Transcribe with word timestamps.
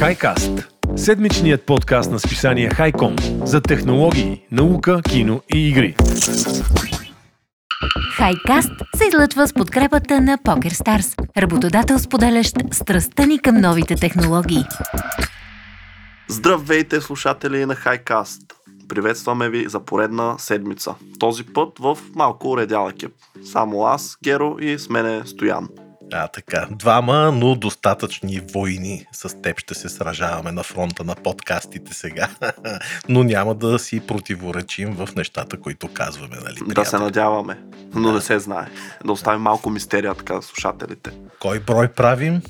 Хайкаст– 0.00 0.50
седмичният 0.96 1.66
подкаст 1.66 2.10
на 2.10 2.18
списание 2.18 2.70
Хайком 2.70 3.16
за 3.44 3.60
технологии, 3.60 4.46
наука, 4.52 5.00
кино 5.02 5.40
и 5.54 5.68
игри. 5.68 5.96
Хайкаст 8.16 8.70
се 8.96 9.06
излъчва 9.08 9.48
с 9.48 9.52
подкрепата 9.52 10.20
на 10.20 10.38
PokerStars, 10.38 11.38
работодател 11.38 11.98
споделящ 11.98 12.56
страстта 12.72 13.26
ни 13.26 13.38
към 13.38 13.56
новите 13.56 13.94
технологии. 13.94 14.64
Здравейте, 16.28 17.00
слушатели 17.00 17.66
на 17.66 17.74
Хайкаст! 17.74 18.42
Приветстваме 18.88 19.50
ви 19.50 19.68
за 19.68 19.80
поредна 19.80 20.34
седмица. 20.38 20.94
Този 21.18 21.44
път 21.44 21.78
в 21.78 21.98
малко 22.14 22.50
уредял 22.50 22.88
екип. 22.88 23.12
Само 23.44 23.84
аз, 23.84 24.18
Геро 24.24 24.56
и 24.60 24.78
с 24.78 24.88
мене 24.88 25.22
Стоян. 25.26 25.68
А, 26.12 26.28
така. 26.28 26.66
Двама, 26.70 27.32
но 27.34 27.54
достатъчни 27.54 28.40
войни 28.52 29.06
с 29.12 29.42
теб 29.42 29.58
ще 29.60 29.74
се 29.74 29.88
сражаваме 29.88 30.52
на 30.52 30.62
фронта 30.62 31.04
на 31.04 31.14
подкастите 31.14 31.94
сега. 31.94 32.28
но 33.08 33.24
няма 33.24 33.54
да 33.54 33.78
си 33.78 34.00
противоречим 34.00 34.94
в 34.94 35.08
нещата, 35.16 35.60
които 35.60 35.88
казваме, 35.88 36.36
нали? 36.36 36.54
Да 36.54 36.64
приятели? 36.64 36.86
се 36.86 36.98
надяваме, 36.98 37.58
но 37.94 38.08
да. 38.08 38.14
не 38.14 38.20
се 38.20 38.38
знае. 38.38 38.66
Да 39.04 39.12
оставим 39.12 39.42
малко 39.42 39.70
мистерия 39.70 40.14
така 40.14 40.42
слушателите. 40.42 41.10
Кой 41.38 41.60
брой 41.60 41.88
правим? 41.88 42.42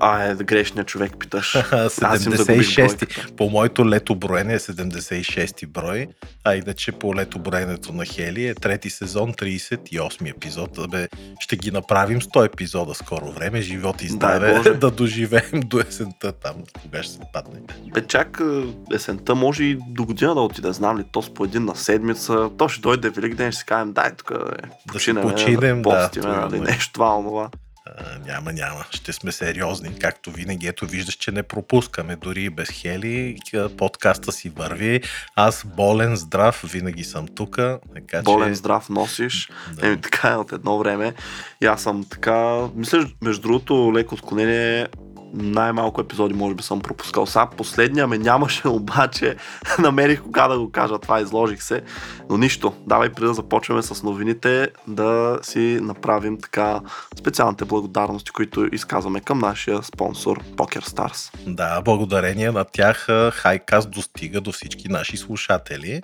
А, 0.00 0.24
е, 0.24 0.34
грешният 0.34 0.88
човек 0.88 1.12
питаш. 1.18 1.54
Аз 2.02 2.26
им 2.26 2.32
загубих 2.32 2.68
76. 2.68 2.76
бройката. 2.76 3.36
По 3.36 3.50
моето 3.50 3.88
лето 3.88 4.14
броене 4.14 4.54
е 4.54 4.58
76 4.58 5.66
брой, 5.66 6.06
а 6.44 6.54
иначе 6.54 6.92
по 6.92 7.14
лето 7.14 7.38
броенето 7.38 7.92
на 7.92 8.04
Хели 8.04 8.46
е 8.46 8.54
трети 8.54 8.90
сезон, 8.90 9.32
38 9.32 10.30
епизод. 10.30 10.90
Бе, 10.90 11.08
ще 11.40 11.56
ги 11.56 11.70
направим 11.70 12.20
100 12.20 12.46
епизода 12.46 12.94
скоро 12.94 13.32
време. 13.32 13.60
Живот 13.60 14.02
и 14.02 14.08
здраве 14.08 14.54
Боже. 14.56 14.70
да 14.74 14.90
доживеем 14.90 15.60
до 15.66 15.80
есента 15.80 16.32
там, 16.32 16.54
кога 16.82 17.02
ще 17.02 17.12
се 17.12 17.20
падне. 17.32 17.60
Бе, 17.94 18.06
чак 18.06 18.40
е, 18.40 18.94
есента 18.94 19.34
може 19.34 19.64
и 19.64 19.78
до 19.88 20.04
година 20.04 20.34
да 20.34 20.40
отиде. 20.40 20.72
Знам 20.72 20.98
ли, 20.98 21.04
то 21.12 21.22
с 21.22 21.34
по 21.34 21.44
един 21.44 21.64
на 21.64 21.76
седмица. 21.76 22.50
То 22.58 22.68
ще 22.68 22.80
дойде 22.80 23.10
Велик 23.10 23.34
ден, 23.34 23.52
ще 23.52 23.58
си 23.58 23.66
кажем, 23.66 23.92
дай 23.92 24.10
тук 24.16 24.32
е, 24.34 24.68
починем, 24.92 25.22
починем, 25.22 25.82
да, 25.82 25.90
постиме, 25.90 26.22
това 26.22 26.40
нали, 26.40 26.56
е. 26.56 26.60
нещо, 26.60 26.92
това, 26.92 27.16
онова. 27.16 27.48
А, 27.86 28.18
няма, 28.26 28.52
няма. 28.52 28.84
Ще 28.90 29.12
сме 29.12 29.32
сериозни. 29.32 29.98
Както 29.98 30.30
винаги, 30.30 30.66
ето 30.66 30.86
виждаш, 30.86 31.14
че 31.14 31.32
не 31.32 31.42
пропускаме. 31.42 32.16
Дори 32.16 32.50
без 32.50 32.70
Хели, 32.70 33.38
подкаста 33.78 34.32
си 34.32 34.48
върви. 34.48 35.02
Аз 35.36 35.64
болен, 35.76 36.16
здрав, 36.16 36.64
винаги 36.72 37.04
съм 37.04 37.28
тук. 37.28 37.56
Така, 37.94 38.22
Болен, 38.22 38.48
че... 38.48 38.54
здрав 38.54 38.88
носиш. 38.88 39.50
Да. 39.72 39.86
Еми, 39.86 40.00
така 40.00 40.28
е 40.28 40.36
от 40.36 40.52
едно 40.52 40.78
време. 40.78 41.14
И 41.60 41.66
аз 41.66 41.82
съм 41.82 42.04
така... 42.10 42.68
Мисля, 42.74 43.06
между 43.22 43.42
другото, 43.42 43.92
леко 43.94 44.14
отклонение 44.14 44.88
най-малко 45.34 46.00
епизоди 46.00 46.34
може 46.34 46.54
би 46.54 46.62
съм 46.62 46.80
пропускал. 46.80 47.26
Сега 47.26 47.46
последния 47.56 48.06
ме 48.06 48.18
нямаше, 48.18 48.68
обаче 48.68 49.36
намерих 49.78 50.22
кога 50.22 50.48
да 50.48 50.58
го 50.58 50.70
кажа 50.70 50.98
това, 50.98 51.20
изложих 51.20 51.62
се. 51.62 51.82
Но 52.30 52.36
нищо, 52.36 52.72
давай 52.86 53.10
преди 53.10 53.26
да 53.26 53.34
започваме 53.34 53.82
с 53.82 54.02
новините, 54.02 54.68
да 54.86 55.38
си 55.42 55.78
направим 55.82 56.40
така 56.40 56.80
специалните 57.18 57.64
благодарности, 57.64 58.30
които 58.30 58.68
изказваме 58.72 59.20
към 59.20 59.38
нашия 59.38 59.82
спонсор 59.82 60.42
PokerStars. 60.56 61.30
Да, 61.46 61.82
благодарение 61.82 62.50
на 62.50 62.64
тях 62.64 63.06
Хайкаст 63.32 63.90
достига 63.90 64.40
до 64.40 64.52
всички 64.52 64.88
наши 64.88 65.16
слушатели. 65.16 66.02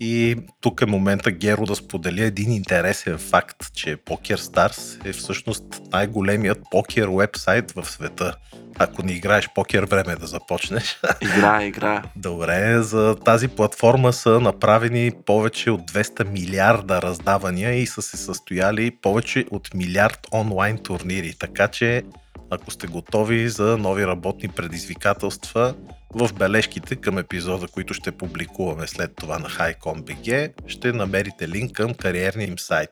И 0.00 0.36
тук 0.60 0.82
е 0.82 0.86
момента 0.86 1.30
Геро 1.30 1.66
да 1.66 1.74
споделя 1.74 2.24
един 2.24 2.52
интересен 2.52 3.18
факт, 3.18 3.72
че 3.74 3.96
PokerStars 3.96 5.08
е 5.08 5.12
всъщност 5.12 5.64
най-големият 5.92 6.58
покер 6.70 7.08
вебсайт 7.08 7.72
в 7.72 7.84
света. 7.84 8.34
Ако 8.78 9.02
не 9.02 9.12
играеш 9.12 9.48
покер, 9.54 9.84
време 9.84 10.12
е 10.12 10.16
да 10.16 10.26
започнеш. 10.26 11.00
Играе, 11.20 11.66
играе. 11.66 12.02
Добре, 12.16 12.82
за 12.82 13.16
тази 13.16 13.48
платформа 13.48 14.12
са 14.12 14.40
направени 14.40 15.12
повече 15.26 15.70
от 15.70 15.80
200 15.90 16.30
милиарда 16.30 17.02
раздавания 17.02 17.74
и 17.74 17.86
са 17.86 18.02
се 18.02 18.16
състояли 18.16 18.90
повече 19.02 19.44
от 19.50 19.74
милиард 19.74 20.26
онлайн 20.32 20.78
турнири. 20.78 21.34
Така 21.38 21.68
че, 21.68 22.02
ако 22.50 22.70
сте 22.70 22.86
готови 22.86 23.48
за 23.48 23.78
нови 23.78 24.06
работни 24.06 24.48
предизвикателства, 24.48 25.74
в 26.14 26.30
бележките 26.38 26.96
към 26.96 27.18
епизода, 27.18 27.66
които 27.66 27.94
ще 27.94 28.12
публикуваме 28.12 28.86
след 28.86 29.16
това 29.16 29.38
на 29.38 29.48
HiCom.bg, 29.48 30.52
ще 30.66 30.92
намерите 30.92 31.48
линк 31.48 31.72
към 31.72 31.94
кариерния 31.94 32.48
им 32.48 32.58
сайт. 32.58 32.90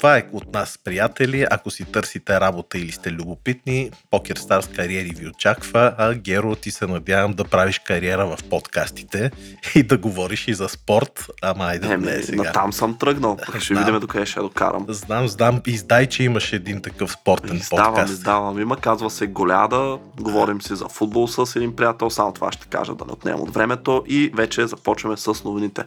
Това 0.00 0.16
е 0.16 0.24
от 0.32 0.52
нас, 0.52 0.78
приятели. 0.84 1.46
Ако 1.50 1.70
си 1.70 1.84
търсите 1.84 2.40
работа 2.40 2.78
или 2.78 2.92
сте 2.92 3.12
любопитни, 3.12 3.90
PokerStars 4.12 4.76
кариери 4.76 5.10
ви 5.16 5.28
очаква, 5.28 5.94
а 5.98 6.14
Геро 6.14 6.56
ти 6.56 6.70
се 6.70 6.86
надявам 6.86 7.32
да 7.32 7.44
правиш 7.44 7.78
кариера 7.78 8.26
в 8.26 8.38
подкастите 8.50 9.30
и 9.74 9.82
да 9.82 9.98
говориш 9.98 10.48
и 10.48 10.54
за 10.54 10.68
спорт, 10.68 11.26
ама 11.42 11.64
айде 11.64 11.86
да 11.86 11.94
Еми, 11.94 12.06
не 12.06 12.14
е 12.14 12.22
сега. 12.22 12.42
натам 12.42 12.72
съм 12.72 12.98
тръгнал. 12.98 13.36
Пък 13.46 13.60
ще 13.60 13.74
видим 13.74 14.00
докъде 14.00 14.26
ще 14.26 14.40
докарам. 14.40 14.86
Знам, 14.88 15.28
знам, 15.28 15.60
издай, 15.66 16.06
че 16.06 16.22
имаш 16.22 16.52
един 16.52 16.82
такъв 16.82 17.12
спортен 17.12 17.56
Издавам, 17.56 17.86
подкаст. 17.86 18.12
издавам. 18.12 18.60
Има, 18.60 18.76
казва 18.76 19.10
се 19.10 19.26
Голяда. 19.26 19.98
Говорим 20.20 20.62
си 20.62 20.76
за 20.76 20.88
футбол 20.88 21.28
с 21.28 21.56
един 21.56 21.76
приятел. 21.76 22.10
Само 22.10 22.32
това 22.32 22.52
ще 22.52 22.66
кажа 22.66 22.94
да 22.94 23.04
не 23.04 23.12
отнемам 23.12 23.40
от 23.40 23.54
времето. 23.54 24.04
И 24.06 24.30
вече 24.34 24.66
започваме 24.66 25.16
с 25.16 25.44
новините. 25.44 25.84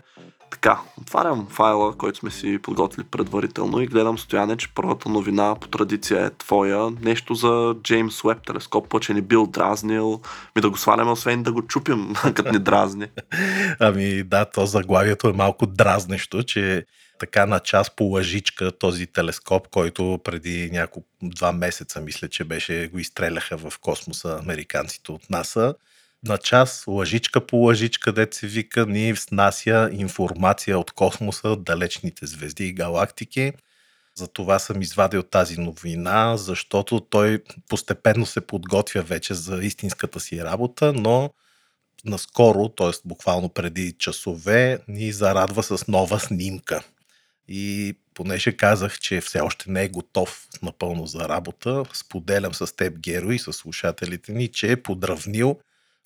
Така, 0.54 0.80
отварям 1.02 1.48
файла, 1.50 1.98
който 1.98 2.20
сме 2.20 2.32
си 2.32 2.60
подготвили 2.64 3.06
предварително 3.12 3.82
и 3.82 3.88
гледам 3.88 4.18
стояне, 4.18 4.58
че 4.58 4.74
първата 4.76 5.10
новина 5.10 5.56
по 5.62 5.68
традиция 5.68 6.26
е 6.26 6.30
твоя. 6.30 6.90
Нещо 7.02 7.36
за 7.36 7.76
Джеймс 7.84 8.24
Уеб 8.24 8.38
телескоп, 8.48 9.02
че 9.02 9.14
ни 9.14 9.22
бил 9.22 9.48
дразнил. 9.48 10.22
Ми 10.56 10.62
да 10.62 10.70
го 10.70 10.78
сваляме, 10.78 11.12
освен 11.12 11.44
да 11.44 11.52
го 11.52 11.68
чупим, 11.68 12.14
като 12.36 12.52
ни 12.52 12.60
дразни. 12.60 13.08
Ами 13.80 14.24
да, 14.24 14.46
то 14.46 14.66
заглавието 14.66 15.28
е 15.28 15.34
малко 15.34 15.66
дразнещо, 15.66 16.44
че 16.44 16.86
така 17.20 17.46
на 17.46 17.60
час 17.60 17.96
по 17.96 18.04
лъжичка 18.04 18.72
този 18.72 19.08
телескоп, 19.08 19.68
който 19.68 20.20
преди 20.24 20.70
няколко 20.74 21.10
два 21.24 21.52
месеца, 21.52 22.02
мисля, 22.02 22.28
че 22.28 22.44
беше, 22.44 22.88
го 22.88 23.00
изстреляха 23.00 23.58
в 23.58 23.74
космоса 23.82 24.40
американците 24.44 25.12
от 25.12 25.30
НАСА. 25.30 25.76
На 26.26 26.38
час, 26.38 26.84
лъжичка 26.88 27.48
по 27.48 27.56
лъжичка, 27.56 28.28
се 28.32 28.48
вика, 28.48 28.86
ни 28.86 29.14
внася 29.14 29.90
информация 29.92 30.80
от 30.80 30.92
космоса, 30.92 31.56
далечните 31.56 32.26
звезди 32.26 32.68
и 32.68 32.74
галактики. 32.74 33.54
Затова 34.16 34.60
съм 34.60 34.82
извадил 34.82 35.24
тази 35.24 35.60
новина, 35.60 36.38
защото 36.38 37.00
той 37.00 37.44
постепенно 37.70 38.26
се 38.26 38.42
подготвя 38.42 39.02
вече 39.02 39.34
за 39.34 39.64
истинската 39.64 40.20
си 40.20 40.44
работа, 40.44 40.94
но 40.94 41.30
наскоро, 42.06 42.70
т.е. 42.70 42.92
буквално 43.06 43.50
преди 43.50 43.94
часове, 44.00 44.80
ни 44.88 45.12
зарадва 45.12 45.64
с 45.64 45.88
нова 45.88 46.20
снимка. 46.20 46.84
И 47.48 47.96
понеже 48.14 48.58
казах, 48.58 49.00
че 49.00 49.22
все 49.22 49.40
още 49.40 49.72
не 49.72 49.84
е 49.84 49.90
готов 49.90 50.48
напълно 50.62 51.08
за 51.08 51.30
работа, 51.30 51.84
споделям 51.94 52.54
с 52.54 52.76
теб, 52.76 53.00
Геро, 53.00 53.32
и 53.32 53.40
с 53.40 53.54
слушателите 53.54 54.32
ни, 54.32 54.48
че 54.48 54.72
е 54.72 54.84
подравнил 54.84 55.60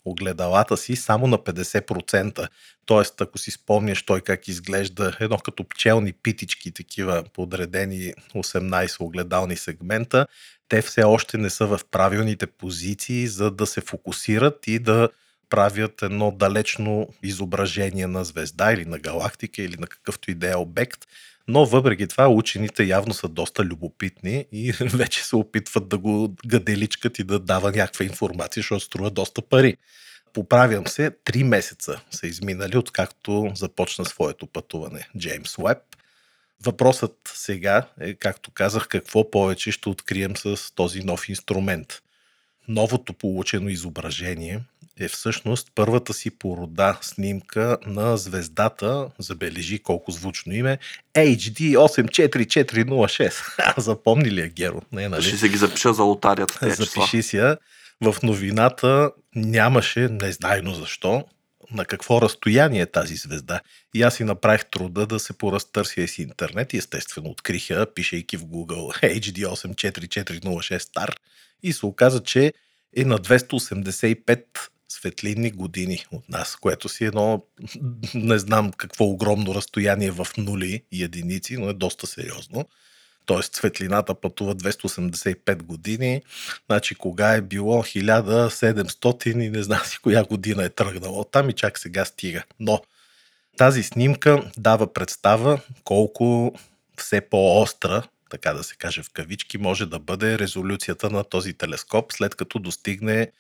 огледалата 0.06 0.78
си 0.78 0.96
само 0.96 1.28
на 1.28 1.38
50%. 1.38 2.47
Тоест, 2.85 3.22
ако 3.22 3.38
си 3.38 3.52
спомняш 3.52 4.03
той 4.03 4.22
как 4.22 4.47
изглежда 4.47 5.18
едно 5.19 5.38
като 5.38 5.63
пчелни 5.69 6.13
питички, 6.13 6.72
такива 6.72 7.24
подредени 7.34 8.13
18 8.35 9.00
огледални 9.00 9.58
сегмента, 9.58 10.28
те 10.69 10.81
все 10.81 11.03
още 11.03 11.38
не 11.38 11.50
са 11.50 11.68
в 11.68 11.80
правилните 11.91 12.47
позиции, 12.47 13.28
за 13.28 13.52
да 13.52 13.66
се 13.66 13.81
фокусират 13.81 14.68
и 14.68 14.80
да 14.80 15.09
правят 15.50 16.02
едно 16.02 16.31
далечно 16.31 17.08
изображение 17.24 18.08
на 18.08 18.25
звезда 18.25 18.74
или 18.74 18.85
на 18.85 19.00
галактика 19.00 19.62
или 19.62 19.75
на 19.79 19.88
какъвто 19.88 20.31
и 20.31 20.35
да 20.35 20.52
е 20.52 20.56
обект. 20.56 21.06
Но 21.47 21.66
въпреки 21.66 22.08
това 22.08 22.28
учените 22.28 22.84
явно 22.84 23.13
са 23.13 23.28
доста 23.28 23.63
любопитни 23.63 24.46
и 24.52 24.72
вече 24.81 25.24
се 25.24 25.35
опитват 25.35 25.90
да 25.90 25.97
го 25.97 26.35
гаделичкат 26.46 27.19
и 27.19 27.24
да 27.24 27.40
дава 27.40 27.72
някаква 27.72 28.06
информация, 28.06 28.62
защото 28.62 28.85
струва 28.85 29.09
доста 29.09 29.41
пари. 29.41 29.78
Поправям 30.34 30.88
се, 30.88 31.11
три 31.23 31.44
месеца 31.44 32.02
са 32.11 32.28
изминали, 32.28 32.78
откакто 32.78 33.52
започна 33.55 34.05
своето 34.05 34.47
пътуване 34.47 35.08
Джеймс 35.17 35.58
Уеб. 35.58 35.78
Въпросът 36.64 37.16
сега 37.26 37.90
е, 38.00 38.14
както 38.14 38.52
казах, 38.52 38.88
какво 38.88 39.32
повече 39.32 39.72
ще 39.72 39.90
открием 39.90 40.38
с 40.38 40.76
този 40.76 41.03
нов 41.03 41.29
инструмент. 41.29 42.02
Новото 42.67 43.14
получено 43.14 43.70
изображение 43.70 44.61
е 44.99 45.08
всъщност 45.08 45.72
първата 45.76 46.14
си 46.14 46.29
порода 46.29 46.97
снимка 47.02 47.78
на 47.85 48.17
звездата, 48.17 49.09
забележи 49.20 49.79
колко 49.79 50.11
звучно 50.11 50.53
име, 50.53 50.78
HD 51.14 51.78
84406. 51.78 53.78
Запомни 53.82 54.32
ли 54.32 54.41
я, 54.41 54.47
Геро? 54.47 54.82
Не, 54.91 55.09
нали? 55.09 55.23
Ще 55.23 55.38
се 55.38 55.49
ги 55.49 55.58
запиша 55.58 55.94
за 55.94 56.03
лотарията. 56.03 56.70
числа. 56.70 56.85
Запиши 56.85 57.23
си 57.23 57.38
я. 57.38 57.58
В 58.03 58.16
новината 58.23 59.11
нямаше, 59.35 59.99
незнайно 59.99 60.73
защо, 60.73 61.26
на 61.72 61.85
какво 61.85 62.22
разстояние 62.22 62.82
е 62.82 62.85
тази 62.85 63.16
звезда. 63.16 63.59
И 63.96 64.02
аз 64.02 64.16
си 64.16 64.23
направих 64.23 64.66
труда 64.66 65.05
да 65.05 65.20
се 65.20 65.38
поразтърся 65.38 66.02
из 66.02 66.17
интернет 66.17 66.73
и 66.73 66.78
естествено 66.78 67.29
откриха, 67.29 67.88
пишейки 67.96 68.38
в 68.38 68.41
Google 68.41 69.20
HD 69.20 69.47
84406 69.47 70.78
Star 70.78 71.16
и 71.64 71.73
се 71.73 71.85
оказа, 71.85 72.23
че 72.23 72.53
е 72.96 73.05
на 73.05 73.20
285 73.20 74.43
светлинни 74.89 75.51
години 75.51 76.05
от 76.11 76.29
нас, 76.29 76.55
което 76.55 76.89
си 76.89 77.05
едно, 77.05 77.43
не 78.13 78.39
знам 78.39 78.72
какво 78.72 79.05
огромно 79.05 79.55
разстояние 79.55 80.11
в 80.11 80.28
нули 80.37 80.84
и 80.91 81.03
единици, 81.03 81.57
но 81.57 81.69
е 81.69 81.73
доста 81.73 82.07
сериозно. 82.07 82.66
Тоест 83.25 83.55
светлината 83.55 84.16
пътува 84.16 84.55
285 84.55 85.63
години. 85.63 86.22
Значи 86.66 86.95
кога 86.95 87.34
е 87.34 87.41
било 87.41 87.84
1700 87.84 89.41
и 89.41 89.49
не 89.49 89.63
знам 89.63 89.81
си 89.85 89.97
коя 90.01 90.23
година 90.23 90.63
е 90.63 90.69
тръгнало 90.69 91.23
там 91.23 91.49
и 91.49 91.53
чак 91.53 91.79
сега 91.79 92.05
стига. 92.05 92.43
Но 92.59 92.81
тази 93.57 93.83
снимка 93.83 94.51
дава 94.57 94.93
представа 94.93 95.59
колко 95.83 96.53
все 96.97 97.22
по-остра, 97.22 98.03
така 98.29 98.53
да 98.53 98.63
се 98.63 98.75
каже 98.75 99.03
в 99.03 99.09
кавички, 99.09 99.57
може 99.57 99.85
да 99.85 99.99
бъде 99.99 100.40
резолюцията 100.40 101.09
на 101.09 101.23
този 101.23 101.53
телескоп, 101.53 102.13
след 102.13 102.35
като 102.35 102.59
достигне 102.59 103.31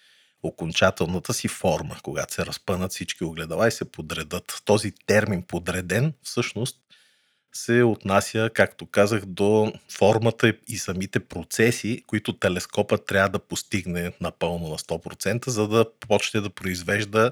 окончателната 0.43 1.33
си 1.33 1.47
форма, 1.47 1.97
когато 2.03 2.33
се 2.33 2.45
разпънат 2.45 2.91
всички 2.91 3.23
огледала 3.23 3.67
и 3.67 3.71
се 3.71 3.91
подредат. 3.91 4.61
Този 4.65 4.91
термин 5.05 5.43
подреден 5.43 6.13
всъщност 6.23 6.77
се 7.53 7.83
отнася, 7.83 8.49
както 8.53 8.85
казах, 8.85 9.25
до 9.25 9.73
формата 9.89 10.53
и 10.67 10.77
самите 10.77 11.19
процеси, 11.19 12.03
които 12.07 12.33
телескопът 12.33 13.05
трябва 13.05 13.29
да 13.29 13.39
постигне 13.39 14.11
напълно 14.21 14.67
на 14.67 14.77
100%, 14.77 15.49
за 15.49 15.67
да 15.67 15.85
почне 15.99 16.41
да 16.41 16.49
произвежда 16.49 17.31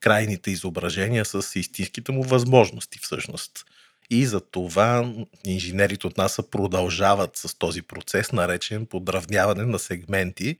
крайните 0.00 0.50
изображения 0.50 1.24
с 1.24 1.58
истинските 1.58 2.12
му 2.12 2.22
възможности 2.22 2.98
всъщност. 2.98 3.64
И 4.10 4.26
за 4.26 4.40
това 4.40 5.14
инженерите 5.44 6.06
от 6.06 6.16
НАСА 6.16 6.50
продължават 6.50 7.36
с 7.36 7.58
този 7.58 7.82
процес, 7.82 8.32
наречен 8.32 8.86
подравняване 8.86 9.64
на 9.64 9.78
сегменти. 9.78 10.58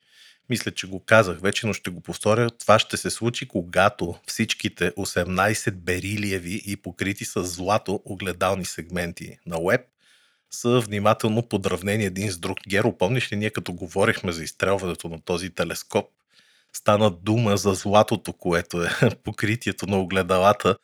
Мисля, 0.53 0.71
че 0.71 0.87
го 0.87 1.01
казах 1.01 1.41
вече, 1.41 1.67
но 1.67 1.73
ще 1.73 1.91
го 1.91 2.01
повторя. 2.01 2.51
Това 2.51 2.79
ще 2.79 2.97
се 2.97 3.11
случи, 3.11 3.49
когато 3.49 4.15
всичките 4.27 4.91
18 4.91 5.71
берилиеви 5.71 6.63
и 6.67 6.77
покрити 6.77 7.25
с 7.25 7.45
злато 7.45 8.03
огледални 8.05 8.65
сегменти 8.65 9.39
на 9.47 9.57
Web 9.57 9.83
са 10.51 10.81
внимателно 10.81 11.43
подравнени 11.43 12.05
един 12.05 12.31
с 12.31 12.39
друг. 12.39 12.59
Геро, 12.69 12.99
помниш 12.99 13.33
ли 13.33 13.37
ние 13.37 13.51
като 13.51 13.73
говорихме 13.73 14.33
за 14.33 14.45
изстрелването 14.45 15.09
на 15.09 15.21
този 15.21 15.51
телескоп, 15.51 16.07
стана 16.73 17.11
дума 17.11 17.57
за 17.57 17.75
златото, 17.75 18.33
което 18.33 18.83
е 18.83 18.91
покритието 19.25 19.87
на 19.87 20.01
огледалата. 20.01 20.77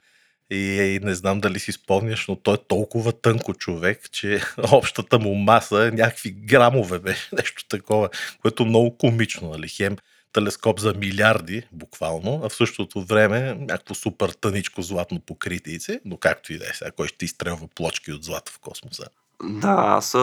И, 0.51 0.57
и 0.57 0.99
не 0.99 1.15
знам 1.15 1.41
дали 1.41 1.59
си 1.59 1.73
спомняш, 1.73 2.27
но 2.29 2.37
той 2.37 2.55
е 2.55 2.65
толкова 2.69 3.13
тънко 3.13 3.55
човек, 3.55 4.11
че 4.11 4.41
общата 4.73 5.19
му 5.19 5.35
маса 5.35 5.87
е 5.87 5.91
някакви 5.91 6.31
грамове 6.31 6.99
беше, 6.99 7.29
нещо 7.33 7.65
такова, 7.69 8.09
което 8.43 8.65
много 8.65 8.97
комично, 8.99 9.51
нали? 9.51 9.69
Хем 9.69 9.97
телескоп 10.33 10.81
за 10.81 10.95
милиарди, 10.95 11.63
буквално, 11.73 12.41
а 12.45 12.49
в 12.49 12.55
същото 12.55 13.03
време 13.03 13.55
някакво 13.55 13.95
супер 13.95 14.29
тъничко 14.29 14.83
златно 14.83 15.21
покритице, 15.21 16.01
но 16.05 16.17
както 16.17 16.53
и 16.53 16.59
да 16.59 16.65
е 16.65 16.75
сега, 16.75 16.91
кой 16.91 17.09
ще 17.09 17.25
изстрелва 17.25 17.69
плочки 17.69 18.13
от 18.13 18.25
злато 18.25 18.53
в 18.53 18.59
космоса. 18.59 19.05
Да, 19.45 19.75
аз 19.79 20.17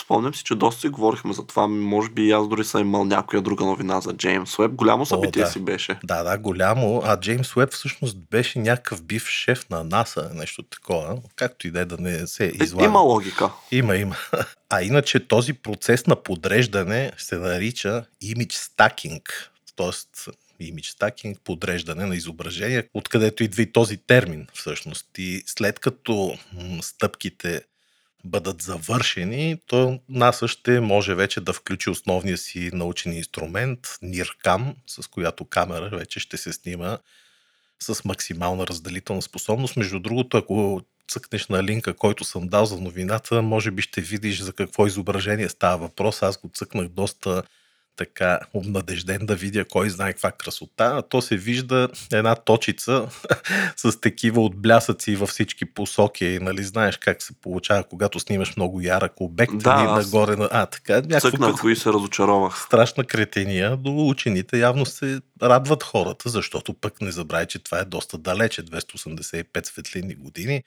спомням 0.00 0.34
си, 0.34 0.44
че 0.44 0.54
доста 0.54 0.80
си 0.80 0.88
говорихме 0.88 1.32
за 1.32 1.46
това. 1.46 1.66
Може 1.66 2.10
би 2.10 2.30
аз 2.30 2.48
дори 2.48 2.64
съм 2.64 2.80
имал 2.80 3.04
някоя 3.04 3.42
друга 3.42 3.64
новина 3.64 4.00
за 4.00 4.12
Джеймс 4.12 4.58
Уеб. 4.58 4.72
Голямо 4.72 5.06
събитие 5.06 5.42
О, 5.42 5.46
да. 5.46 5.52
си 5.52 5.60
беше. 5.60 5.98
Да, 6.04 6.22
да, 6.22 6.38
голямо. 6.38 7.02
А 7.04 7.20
Джеймс 7.20 7.56
Уеб 7.56 7.72
всъщност 7.72 8.18
беше 8.30 8.58
някакъв 8.58 9.02
бив 9.02 9.28
шеф 9.28 9.70
на 9.70 9.84
НАСА, 9.84 10.30
нещо 10.34 10.62
такова. 10.62 11.18
Както 11.36 11.66
и 11.66 11.70
да 11.70 11.80
е 11.80 11.84
да 11.84 11.96
не 11.98 12.26
се 12.26 12.52
излага. 12.62 12.84
Е, 12.84 12.88
има 12.88 12.98
логика. 13.00 13.50
Има, 13.72 13.96
има. 13.96 14.16
А 14.72 14.82
иначе 14.82 15.28
този 15.28 15.52
процес 15.52 16.06
на 16.06 16.16
подреждане 16.16 17.12
се 17.18 17.36
нарича 17.36 18.04
image 18.24 18.52
stacking. 18.52 19.22
Тоест, 19.76 20.28
image 20.60 20.98
stacking, 20.98 21.38
подреждане 21.44 22.06
на 22.06 22.16
изображения, 22.16 22.84
откъдето 22.94 23.44
идва 23.44 23.62
и 23.62 23.72
този 23.72 23.96
термин 23.96 24.46
всъщност. 24.54 25.06
И 25.18 25.42
след 25.46 25.78
като 25.78 26.38
стъпките 26.82 27.62
бъдат 28.24 28.62
завършени, 28.62 29.56
то 29.66 30.00
НАСА 30.08 30.48
ще 30.48 30.80
може 30.80 31.14
вече 31.14 31.40
да 31.40 31.52
включи 31.52 31.90
основния 31.90 32.38
си 32.38 32.70
научен 32.72 33.12
инструмент 33.12 33.78
NIRCam, 33.86 34.74
с 34.86 35.06
която 35.06 35.44
камера 35.44 35.88
вече 35.88 36.20
ще 36.20 36.36
се 36.36 36.52
снима 36.52 36.98
с 37.82 38.04
максимална 38.04 38.66
разделителна 38.66 39.22
способност. 39.22 39.76
Между 39.76 39.98
другото, 39.98 40.36
ако 40.36 40.82
цъкнеш 41.08 41.48
на 41.48 41.64
линка, 41.64 41.94
който 41.94 42.24
съм 42.24 42.48
дал 42.48 42.66
за 42.66 42.80
новината, 42.80 43.42
може 43.42 43.70
би 43.70 43.82
ще 43.82 44.00
видиш 44.00 44.40
за 44.40 44.52
какво 44.52 44.86
изображение 44.86 45.48
става 45.48 45.76
въпрос. 45.78 46.22
Аз 46.22 46.38
го 46.38 46.50
цъкнах 46.54 46.88
доста 46.88 47.42
така 48.00 48.38
обнадежден 48.54 49.26
да 49.26 49.34
видя 49.36 49.64
кой 49.64 49.90
знае 49.90 50.12
каква 50.12 50.32
красота, 50.32 50.92
а 50.96 51.02
то 51.02 51.22
се 51.22 51.36
вижда 51.36 51.88
една 52.12 52.34
точица 52.34 53.08
с 53.76 54.00
такива 54.00 54.40
отблясъци 54.40 55.16
във 55.16 55.28
всички 55.28 55.64
посоки. 55.64 56.38
Нали, 56.42 56.62
знаеш 56.62 56.96
как 56.96 57.22
се 57.22 57.32
получава, 57.40 57.84
когато 57.84 58.20
снимаш 58.20 58.56
много 58.56 58.80
ярък 58.80 59.20
обект 59.20 59.52
Да, 59.54 59.70
и 59.70 59.84
аз 59.84 60.04
нагоре 60.04 60.36
на... 60.36 60.48
А, 60.52 60.66
така, 60.66 60.94
някакво 60.94 61.30
Цъкнах 61.30 61.54
и 61.64 61.76
се 61.76 61.90
разочаровах. 61.90 62.58
страшна 62.58 63.04
кретения, 63.04 63.76
до 63.76 64.08
учените 64.08 64.58
явно 64.58 64.86
се 64.86 65.20
радват 65.42 65.82
хората, 65.82 66.28
защото 66.28 66.74
пък 66.74 67.00
не 67.00 67.10
забравяй, 67.10 67.46
че 67.46 67.58
това 67.58 67.78
е 67.78 67.84
доста 67.84 68.18
далече, 68.18 68.62
285 68.62 69.66
светлинни 69.66 70.14
години. 70.14 70.62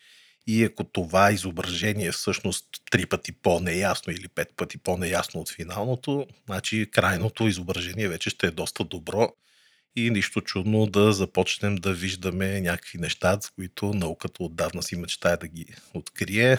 И 0.48 0.64
ако 0.64 0.84
това 0.84 1.32
изображение 1.32 2.08
е 2.08 2.12
всъщност 2.12 2.66
три 2.92 3.06
пъти 3.06 3.32
по-неясно 3.32 4.14
или 4.14 4.28
пет 4.28 4.54
пъти 4.58 4.78
по-неясно 4.78 5.42
от 5.42 5.50
финалното, 5.52 6.28
значи 6.46 6.90
крайното 6.92 7.48
изображение 7.48 8.08
вече 8.08 8.30
ще 8.30 8.48
е 8.48 8.52
доста 8.52 8.84
добро 8.84 9.30
и 9.96 10.10
нищо 10.10 10.42
чудно 10.42 10.86
да 10.86 11.14
започнем 11.14 11.76
да 11.76 11.94
виждаме 11.94 12.62
някакви 12.62 12.98
неща, 12.98 13.38
с 13.42 13.50
които 13.50 13.94
науката 13.94 14.44
отдавна 14.44 14.84
си 14.84 14.96
мечтае 14.96 15.38
да 15.38 15.48
ги 15.48 15.66
открие. 15.94 16.58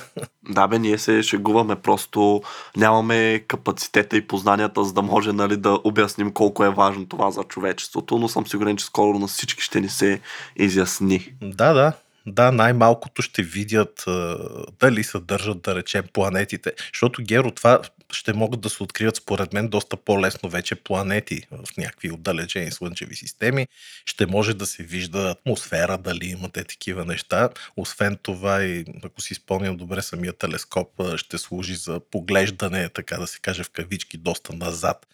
Да, 0.48 0.66
бе, 0.68 0.78
ние 0.78 0.98
се 0.98 1.22
шегуваме, 1.22 1.76
просто 1.76 2.42
нямаме 2.76 3.44
капацитета 3.48 4.16
и 4.16 4.26
познанията, 4.26 4.84
за 4.84 4.92
да 4.92 5.02
може 5.02 5.32
нали, 5.32 5.56
да 5.56 5.80
обясним 5.84 6.32
колко 6.32 6.64
е 6.64 6.70
важно 6.70 7.08
това 7.08 7.30
за 7.30 7.42
човечеството, 7.42 8.18
но 8.18 8.28
съм 8.28 8.46
сигурен, 8.46 8.76
че 8.76 8.84
скоро 8.84 9.18
на 9.18 9.26
всички 9.26 9.62
ще 9.62 9.80
ни 9.80 9.88
се 9.88 10.20
изясни. 10.56 11.34
Да, 11.42 11.72
да. 11.72 11.92
Да, 12.26 12.52
най-малкото 12.52 13.22
ще 13.22 13.42
видят 13.42 14.04
а, 14.06 14.38
дали 14.80 15.04
съдържат, 15.04 15.62
да 15.62 15.74
речем, 15.74 16.04
планетите. 16.12 16.72
Защото, 16.92 17.22
Геро, 17.22 17.50
това 17.50 17.80
ще 18.12 18.32
могат 18.32 18.60
да 18.60 18.70
се 18.70 18.82
открият, 18.82 19.16
според 19.16 19.52
мен, 19.52 19.68
доста 19.68 19.96
по-лесно 19.96 20.48
вече 20.48 20.74
планети 20.74 21.42
в 21.50 21.76
някакви 21.76 22.10
отдалечени 22.10 22.70
слънчеви 22.70 23.16
системи. 23.16 23.66
Ще 24.06 24.26
може 24.26 24.54
да 24.54 24.66
се 24.66 24.82
вижда 24.82 25.30
атмосфера, 25.30 25.98
дали 25.98 26.26
имате 26.26 26.64
такива 26.64 27.04
неща. 27.04 27.48
Освен 27.76 28.18
това, 28.22 28.64
и 28.64 28.84
ако 29.04 29.20
си 29.20 29.34
спомням 29.34 29.76
добре, 29.76 30.02
самия 30.02 30.32
телескоп 30.32 30.88
ще 31.16 31.38
служи 31.38 31.74
за 31.74 32.00
поглеждане, 32.10 32.88
така 32.88 33.16
да 33.16 33.26
се 33.26 33.40
каже 33.40 33.62
в 33.62 33.70
кавички, 33.70 34.16
доста 34.16 34.52
назад 34.52 35.06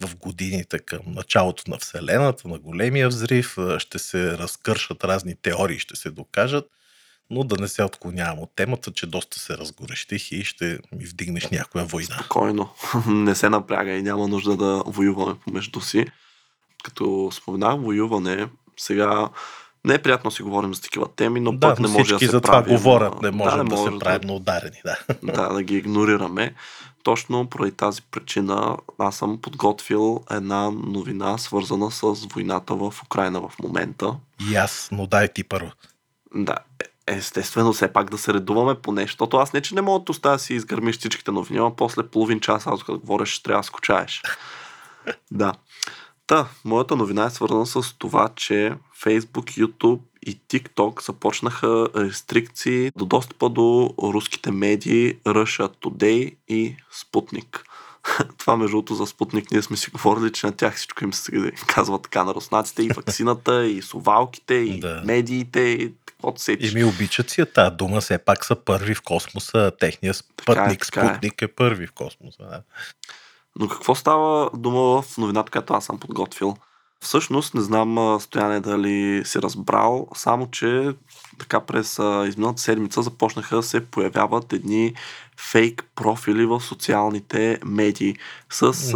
в 0.00 0.16
годините 0.16 0.78
към 0.78 1.00
началото 1.06 1.70
на 1.70 1.78
Вселената, 1.78 2.48
на 2.48 2.58
големия 2.58 3.08
взрив, 3.08 3.56
ще 3.78 3.98
се 3.98 4.38
разкършат 4.38 5.04
разни 5.04 5.34
теории, 5.42 5.78
ще 5.78 5.96
се 5.96 6.10
докажат, 6.10 6.64
но 7.30 7.44
да 7.44 7.56
не 7.60 7.68
се 7.68 7.82
отклонявам 7.82 8.38
от 8.38 8.50
темата, 8.56 8.92
че 8.92 9.06
доста 9.06 9.38
се 9.38 9.58
разгорещих 9.58 10.32
и 10.32 10.44
ще 10.44 10.78
ми 10.92 11.04
вдигнеш 11.04 11.48
някоя 11.48 11.84
война. 11.84 12.16
Спокойно. 12.18 12.68
Не 13.06 13.34
се 13.34 13.48
напряга 13.48 13.90
и 13.90 14.02
няма 14.02 14.28
нужда 14.28 14.56
да 14.56 14.82
воюваме 14.86 15.34
помежду 15.44 15.80
си. 15.80 16.06
Като 16.84 17.30
споменах 17.32 17.80
воюване, 17.80 18.48
сега 18.76 19.28
не 19.84 19.94
е 19.94 19.98
приятно 19.98 20.30
да 20.30 20.36
си 20.36 20.42
говорим 20.42 20.74
за 20.74 20.82
такива 20.82 21.08
теми, 21.16 21.40
но 21.40 21.52
да, 21.52 21.68
пък 21.68 21.80
не 21.80 21.88
може 21.88 22.12
да 22.12 22.18
се 22.18 22.26
за 22.26 22.40
това 22.40 22.52
правим, 22.52 22.76
говорят, 22.76 23.22
не 23.22 23.30
можем 23.30 23.58
да, 23.58 23.64
не 23.64 23.76
се 23.76 23.90
може 23.90 23.98
правим 23.98 24.26
на 24.28 24.34
ударени. 24.34 24.82
Да. 24.84 24.96
да, 25.22 25.48
да 25.48 25.62
ги 25.62 25.76
игнорираме. 25.76 26.54
Точно 27.02 27.46
поради 27.46 27.72
тази 27.72 28.02
причина 28.02 28.76
аз 28.98 29.16
съм 29.16 29.40
подготвил 29.40 30.24
една 30.30 30.70
новина, 30.70 31.38
свързана 31.38 31.90
с 31.90 32.26
войната 32.34 32.74
в 32.74 32.94
Украина 33.04 33.40
в 33.40 33.52
момента. 33.62 34.14
И 34.50 34.56
аз, 34.56 34.88
но 34.92 35.06
дай 35.06 35.28
ти 35.28 35.44
първо. 35.44 35.70
Да, 36.34 36.56
е- 36.84 37.14
естествено, 37.16 37.72
все 37.72 37.92
пак 37.92 38.10
да 38.10 38.18
се 38.18 38.34
редуваме 38.34 38.74
по 38.74 38.92
нещо, 38.92 39.12
защото 39.12 39.36
аз 39.36 39.52
не, 39.52 39.60
че 39.60 39.74
не 39.74 39.80
мога 39.80 40.04
да 40.04 40.10
оставя 40.10 40.38
си 40.38 40.54
изгърмиш 40.54 40.98
всичките 40.98 41.30
новини, 41.30 41.60
а 41.62 41.76
после 41.76 42.02
половин 42.02 42.40
час, 42.40 42.66
аз 42.66 42.82
като 42.82 42.98
говориш, 42.98 43.28
ще 43.28 43.42
трябва 43.42 43.60
да 43.60 43.66
скучаеш. 43.66 44.22
да. 45.30 45.52
Та, 46.26 46.48
моята 46.64 46.96
новина 46.96 47.24
е 47.24 47.30
свързана 47.30 47.66
с 47.66 47.94
това, 47.98 48.28
че 48.36 48.74
Facebook, 49.04 49.64
YouTube 49.64 50.00
и 50.22 50.38
TikTok 50.38 51.06
започнаха 51.06 51.88
рестрикции 51.96 52.92
до 52.96 53.04
достъпа 53.04 53.48
до 53.48 53.94
руските 54.02 54.50
медии 54.50 55.16
Russia 55.16 55.68
Today 55.68 56.34
и 56.48 56.76
Sputnik. 56.94 57.62
Това, 58.38 58.56
между 58.56 58.70
другото, 58.76 58.94
за 58.94 59.06
Спутник 59.06 59.50
ние 59.50 59.62
сме 59.62 59.76
си 59.76 59.90
говорили, 59.90 60.32
че 60.32 60.46
на 60.46 60.52
тях 60.52 60.76
всичко 60.76 61.04
им 61.04 61.12
се 61.12 61.52
казва 61.66 62.02
така 62.02 62.24
на 62.24 62.34
руснаците, 62.34 62.82
и 62.82 62.88
вакцината, 62.88 63.66
и 63.66 63.82
совалките, 63.82 64.54
и 64.54 64.80
Да. 64.80 65.02
медиите, 65.04 65.60
и 65.60 65.92
каквото 66.06 66.42
се 66.42 66.52
И 66.52 66.74
ми 66.74 66.84
обичат 66.84 67.30
си 67.30 67.44
тази 67.54 67.76
дума, 67.76 68.00
все 68.00 68.18
пак 68.18 68.44
са 68.44 68.56
първи 68.56 68.94
в 68.94 69.02
космоса, 69.02 69.72
техния 69.80 70.14
Така 70.14 70.52
е, 70.52 70.54
спътник, 70.54 70.86
така 70.86 71.06
е. 71.06 71.08
спутник 71.08 71.42
е 71.42 71.48
първи 71.48 71.86
в 71.86 71.92
космоса. 71.92 72.42
Да. 72.42 72.62
Но 73.58 73.68
какво 73.68 73.94
става 73.94 74.50
дума 74.54 75.02
в 75.02 75.18
новината, 75.18 75.50
която 75.50 75.74
аз 75.74 75.84
съм 75.84 75.98
подготвил? 75.98 76.56
Всъщност 77.00 77.54
не 77.54 77.60
знам 77.60 78.20
Стояне 78.20 78.60
дали 78.60 79.22
си 79.24 79.42
разбрал, 79.42 80.08
само 80.14 80.50
че 80.50 80.94
така 81.38 81.60
през 81.60 81.98
изминалата 82.28 82.62
седмица 82.62 83.02
започнаха 83.02 83.56
да 83.56 83.62
се 83.62 83.86
появяват 83.86 84.52
едни 84.52 84.94
фейк 85.36 85.84
профили 85.94 86.46
в 86.46 86.60
социалните 86.60 87.58
медии 87.64 88.16
с 88.50 88.94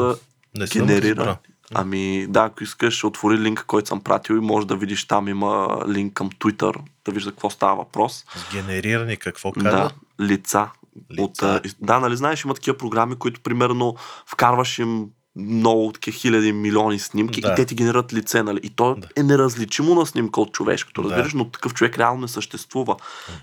Не 0.57 0.67
генерира. 0.67 1.39
Ами 1.75 2.27
да, 2.29 2.45
ако 2.45 2.65
искаш, 2.65 3.05
отвори 3.05 3.39
линка, 3.39 3.65
който 3.65 3.89
съм 3.89 4.01
пратил 4.01 4.35
и 4.35 4.41
може 4.41 4.67
да 4.67 4.77
видиш 4.77 5.07
там 5.07 5.29
има 5.29 5.83
линк 5.89 6.13
към 6.13 6.31
Twitter, 6.31 6.81
да 7.05 7.13
вижда 7.13 7.31
какво 7.31 7.51
става 7.51 7.77
въпрос. 7.77 8.25
С 8.37 8.53
генерирани 8.53 9.17
какво 9.17 9.53
казва? 9.53 9.71
Да, 9.71 9.91
лица. 10.25 10.71
Лица. 11.11 11.61
От, 11.65 11.77
да, 11.81 12.01
нали 12.01 12.17
знаеш, 12.17 12.45
има 12.45 12.55
такива 12.55 12.77
програми, 12.77 13.17
които 13.17 13.41
примерно 13.41 13.97
вкарваш 14.27 14.79
им 14.79 15.07
много 15.37 15.93
такива 15.93 16.15
хиляди, 16.17 16.53
милиони 16.53 16.99
снимки 16.99 17.41
Да. 17.41 17.53
и 17.53 17.55
те 17.55 17.65
ти 17.65 17.75
генерират 17.75 18.13
лице, 18.13 18.43
нали? 18.43 18.61
И 18.63 18.71
то 18.71 18.95
Да. 18.95 19.09
е 19.17 19.23
неразличимо 19.23 19.95
на 19.95 20.07
снимка 20.07 20.41
от 20.41 20.53
човешкото, 20.53 21.03
Да. 21.03 21.09
разбираш, 21.09 21.35
но 21.35 21.45
такъв 21.51 21.75
човек 21.75 21.99
реално 21.99 22.21
не 22.21 22.29
съществува. 22.29 22.97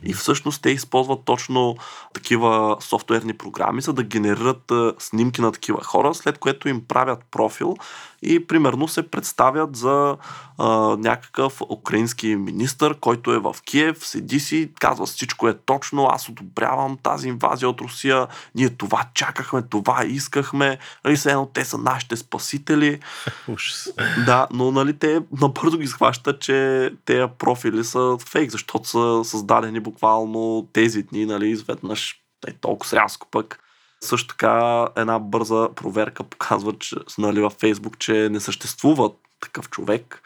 И 0.03 0.13
всъщност 0.13 0.61
те 0.61 0.69
използват 0.69 1.19
точно 1.25 1.77
такива 2.13 2.77
софтуерни 2.79 3.33
програми, 3.33 3.81
за 3.81 3.93
да 3.93 4.03
генерират 4.03 4.71
а, 4.71 4.93
снимки 4.99 5.41
на 5.41 5.51
такива 5.51 5.83
хора, 5.83 6.13
след 6.13 6.37
което 6.37 6.69
им 6.69 6.81
правят 6.87 7.19
профил 7.31 7.77
и 8.21 8.47
примерно 8.47 8.87
се 8.87 9.11
представят 9.11 9.75
за 9.75 10.17
а, 10.57 10.67
някакъв 10.97 11.61
украински 11.69 12.35
министър, 12.35 12.95
който 12.99 13.33
е 13.33 13.39
в 13.39 13.55
Киев, 13.65 14.07
седи 14.07 14.39
си, 14.39 14.69
казва 14.79 15.05
всичко 15.05 15.47
е 15.47 15.57
точно, 15.65 16.05
аз 16.05 16.29
одобрявам 16.29 16.97
тази 17.03 17.27
инвазия 17.27 17.69
от 17.69 17.81
Русия, 17.81 18.27
ние 18.55 18.69
това 18.69 19.05
чакахме, 19.13 19.61
това 19.61 20.05
искахме, 20.05 20.77
нали, 21.05 21.17
едно 21.25 21.45
те 21.45 21.65
са 21.65 21.77
нашите 21.79 22.15
спасители. 22.15 22.99
Да, 24.25 24.47
но 24.51 24.71
нали 24.71 24.93
те 24.97 25.21
набързо 25.41 25.77
ги 25.77 25.87
схващат, 25.87 26.41
че 26.41 26.89
тези 27.05 27.25
профили 27.37 27.83
са 27.83 28.17
фейк, 28.29 28.51
защото 28.51 28.89
са 28.89 29.21
създадени 29.23 29.79
буквално 29.79 30.67
тези 30.73 31.03
дни, 31.03 31.25
нали, 31.25 31.49
изведнъж 31.49 32.21
е 32.47 32.53
толкова 32.53 32.97
рязко 32.97 33.27
пък. 33.31 33.59
Също 34.01 34.27
така 34.27 34.87
една 34.95 35.19
бърза 35.19 35.69
проверка 35.75 36.23
показва, 36.23 36.73
че 36.79 36.95
нали, 37.17 37.41
във 37.41 37.53
Фейсбук, 37.53 37.99
че 37.99 38.29
не 38.29 38.39
съществува 38.39 39.11
такъв 39.41 39.69
човек. 39.69 40.21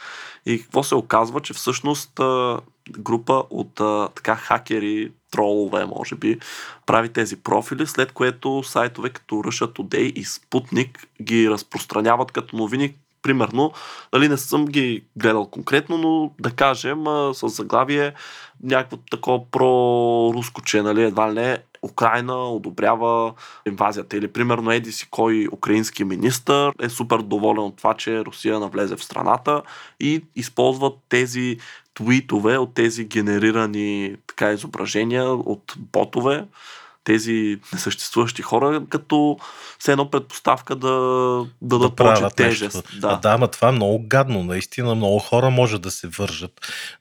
И 0.45 0.61
какво 0.61 0.83
се 0.83 0.95
оказва, 0.95 1.39
че 1.39 1.53
всъщност 1.53 2.11
група 2.91 3.43
от 3.49 3.75
така 4.15 4.35
хакери, 4.35 5.11
тролове, 5.33 5.85
може 5.85 6.15
би, 6.15 6.39
прави 6.85 7.09
тези 7.09 7.35
профили, 7.35 7.87
след 7.87 8.11
което 8.11 8.63
сайтове 8.63 9.09
като 9.09 9.35
Russia 9.35 9.67
Today 9.67 10.13
и 10.13 10.25
Sputnik 10.25 10.89
ги 11.21 11.49
разпространяват 11.49 12.31
като 12.31 12.55
новини, 12.55 12.93
примерно, 13.21 13.73
нали, 14.13 14.29
не 14.29 14.37
съм 14.37 14.65
ги 14.65 15.03
гледал 15.17 15.45
конкретно, 15.45 15.97
но 15.97 16.31
да 16.39 16.51
кажем 16.51 17.03
с 17.33 17.47
заглавие 17.49 18.13
някакво 18.63 18.97
такова 18.97 19.51
про-руско, 19.51 20.61
че 20.61 20.81
нали, 20.81 21.03
едва 21.03 21.29
ли 21.29 21.35
не 21.35 21.57
Украина 21.83 22.35
одобрява 22.35 23.33
инвазията. 23.65 24.17
Или 24.17 24.27
примерно 24.27 24.71
еди 24.71 24.91
си 24.91 25.07
кой 25.09 25.47
украински 25.51 26.03
министр 26.03 26.71
е 26.81 26.89
супер 26.89 27.17
доволен 27.17 27.63
от 27.63 27.77
това, 27.77 27.93
че 27.93 28.25
Русия 28.25 28.59
навлезе 28.59 28.95
в 28.95 29.03
страната 29.03 29.61
и 29.99 30.23
използват 30.35 30.93
тези 31.09 31.57
твитове 31.93 32.57
от 32.57 32.73
тези 32.73 33.05
генерирани 33.05 34.15
така 34.27 34.51
изображения 34.51 35.25
от 35.25 35.73
ботове, 35.77 36.45
тези 37.03 37.59
несъществуващи 37.73 38.41
хора, 38.41 38.83
като 38.89 39.37
все 39.79 39.91
едно 39.91 40.09
предпоставка 40.09 40.75
да, 40.75 40.89
да 41.61 41.79
дадат 41.79 41.95
повече 41.95 42.35
тежест. 42.35 42.75
нещо. 42.75 42.99
Да. 42.99 43.07
А, 43.07 43.15
да, 43.15 43.29
ама 43.29 43.47
това 43.47 43.69
е 43.69 43.71
много 43.71 44.07
гадно. 44.07 44.43
Наистина 44.43 44.95
много 44.95 45.19
хора 45.19 45.49
може 45.49 45.79
да 45.79 45.91
се 45.91 46.07
вържат, 46.07 46.51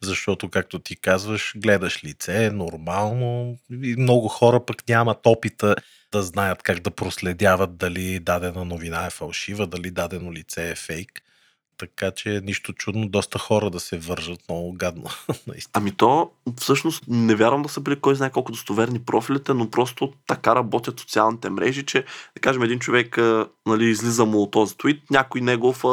защото, 0.01 0.49
както 0.49 0.79
ти 0.79 0.97
казваш, 0.97 1.53
гледаш 1.57 2.05
лице, 2.05 2.45
е 2.45 2.51
нормално 2.51 3.57
и 3.83 3.97
много 3.99 4.29
хора 4.29 4.65
пък 4.67 4.89
нямат 4.89 5.27
опита 5.27 5.77
да 6.13 6.23
знаят 6.23 6.63
как 6.63 6.81
да 6.81 6.91
проследяват 6.91 7.77
дали 7.77 8.19
дадена 8.19 8.65
новина 8.65 9.07
е 9.07 9.11
фалшива, 9.11 9.67
дали 9.67 9.91
дадено 9.91 10.33
лице 10.33 10.71
е 10.71 10.75
фейк. 10.75 11.23
Така 11.83 12.11
че 12.11 12.41
нищо 12.45 12.73
чудно, 12.73 13.09
доста 13.09 13.39
хора 13.39 13.71
да 13.71 13.81
се 13.81 13.99
вържат 13.99 14.41
много 14.49 14.73
гадно. 14.73 15.05
Наистина. 15.47 15.73
Ами 15.73 15.93
то, 15.93 16.31
всъщност, 16.61 17.05
не 17.09 17.35
вярвам 17.35 17.63
да 17.63 17.69
са 17.69 17.81
били 17.81 18.01
кой 18.01 18.15
знае 18.15 18.31
колко 18.31 18.53
достоверни 18.53 18.99
профилите, 18.99 19.55
но 19.55 19.71
просто 19.71 20.13
така 20.27 20.55
работят 20.55 21.01
социалните 21.01 21.51
мрежи, 21.51 21.87
че, 21.87 22.05
да 22.35 22.41
кажем, 22.41 22.63
един 22.63 22.79
човек, 22.79 23.19
нали, 23.67 23.85
излиза 23.85 24.25
му 24.25 24.43
от 24.43 24.51
този 24.51 24.77
твит, 24.77 25.11
някой 25.11 25.41
негов, 25.41 25.85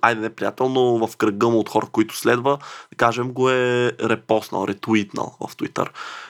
айде 0.00 0.20
не 0.20 0.34
приятел, 0.34 0.68
но 0.68 1.06
в 1.06 1.16
кръга 1.16 1.48
му 1.48 1.58
от 1.58 1.68
хора, 1.68 1.86
които 1.92 2.16
следва, 2.16 2.58
да 2.90 2.96
кажем, 2.96 3.32
го 3.32 3.50
е 3.50 3.92
репостнал, 4.02 4.66
ретуитнал 4.68 5.36
в 5.40 5.56
Twitter. 5.56 5.88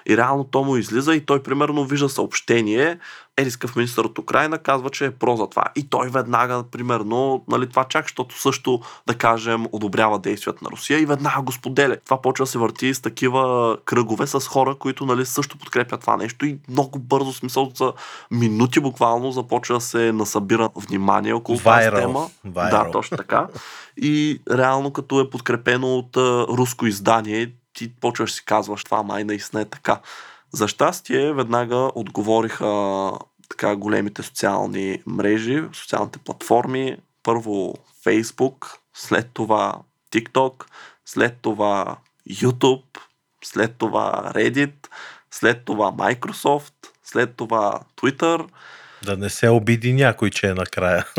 И 0.09 0.17
реално 0.17 0.45
то 0.45 0.65
му 0.65 0.77
излиза 0.77 1.15
и 1.15 1.27
той, 1.27 1.43
примерно, 1.43 1.85
вижда 1.85 2.09
съобщение, 2.09 2.99
Ерискъв 3.38 3.76
министър 3.76 4.04
от 4.04 4.18
Украина 4.18 4.59
казва, 4.59 4.90
че 4.90 5.07
е 5.07 5.11
про 5.11 5.37
за 5.37 5.47
това. 5.47 5.64
И 5.76 5.88
той 5.88 6.09
веднага, 6.09 6.64
примерно, 6.71 7.45
нали, 7.49 7.68
това 7.68 7.85
чак, 7.85 8.04
защото 8.04 8.40
също, 8.40 8.80
да 9.07 9.14
кажем, 9.14 9.66
одобрява 9.73 10.18
действията 10.18 10.59
на 10.62 10.71
Русия 10.71 11.00
и 11.00 11.07
веднага 11.07 11.42
го 11.42 11.52
споделя. 11.52 11.97
Това 12.04 12.23
почва 12.23 12.42
да 12.42 12.50
се 12.50 12.59
върти 12.59 12.95
с 12.95 13.00
такива 13.00 13.76
кръгове 13.85 14.26
с 14.26 14.40
хора, 14.40 14.75
които 14.75 15.07
нали, 15.07 15.26
също 15.26 15.59
подкрепят 15.59 16.00
това 16.00 16.16
нещо 16.16 16.47
и 16.47 16.59
много 16.68 16.99
бързо, 16.99 17.33
смисъл 17.33 17.73
за 17.75 17.92
минути 18.30 18.80
буквално, 18.80 19.33
започва 19.33 19.75
да 19.75 19.80
се 19.80 20.12
насъбира 20.12 20.71
внимание 20.76 21.33
около 21.33 21.59
тази 21.59 21.88
Viral. 21.88 22.00
тема. 22.00 22.28
Viral. 22.47 22.71
Да, 22.71 22.90
точно 22.90 23.16
така. 23.16 23.47
И 23.97 24.42
реално, 24.50 24.92
като 24.92 25.21
е 25.21 25.30
подкрепено 25.30 25.97
от 25.97 26.16
а, 26.16 26.47
руско 26.49 26.87
издание, 26.87 27.52
ти 27.73 27.92
почваш 28.00 28.33
си 28.33 28.45
казваш, 28.45 28.85
това 28.85 29.02
май 29.02 29.25
наистина 29.25 29.62
е 29.62 29.64
така. 29.64 30.00
За 30.52 30.69
щастие, 30.69 31.33
веднага 31.33 31.90
отговориха 31.95 33.12
така 33.49 33.76
големите 33.76 34.23
социални 34.23 35.02
мрежи, 35.07 35.62
социалните 35.73 36.19
платформи. 36.19 36.97
Първо 37.23 37.75
Facebook, 38.05 38.76
след 38.95 39.31
това 39.35 39.75
TikTok, 40.12 40.64
след 41.05 41.37
това 41.43 41.97
YouTube, 42.31 42.99
след 43.45 43.75
това 43.78 44.33
Reddit, 44.35 44.88
след 45.31 45.64
това 45.64 45.93
Microsoft, 45.93 46.73
след 47.05 47.35
това 47.35 47.81
Twitter. 47.97 48.47
Да 49.05 49.17
не 49.17 49.31
се 49.31 49.49
обиди 49.49 49.93
някой, 49.93 50.31
че 50.31 50.47
е 50.47 50.55
накрая. 50.55 51.05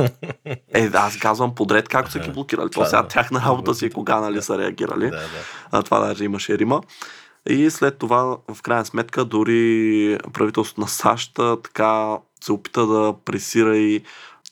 Е, 0.74 0.89
аз 0.93 1.17
казвам 1.17 1.55
подред 1.55 1.89
как 1.89 2.12
са 2.12 2.19
ги 2.19 2.31
блокирали. 2.31 2.69
Това 2.69 2.86
сега 2.86 3.07
тяхна 3.07 3.41
работа 3.41 3.75
си 3.75 3.89
кога 3.89 4.19
нали 4.19 4.41
са 4.41 4.57
реагирали. 4.57 5.09
да, 5.09 5.17
да. 5.17 5.27
А, 5.71 5.83
това 5.83 6.00
даже 6.00 6.24
имаше 6.24 6.57
Рима. 6.57 6.81
И 7.50 7.70
след 7.70 7.98
това, 7.98 8.38
в 8.48 8.62
крайна 8.62 8.86
сметка, 8.86 9.25
дори 9.25 10.18
правителството 10.34 10.82
на 10.82 10.88
САЩ 10.88 11.39
така 11.63 12.18
се 12.44 12.51
опита 12.51 12.88
да 12.88 13.15
пресира 13.25 13.77
и 13.77 14.01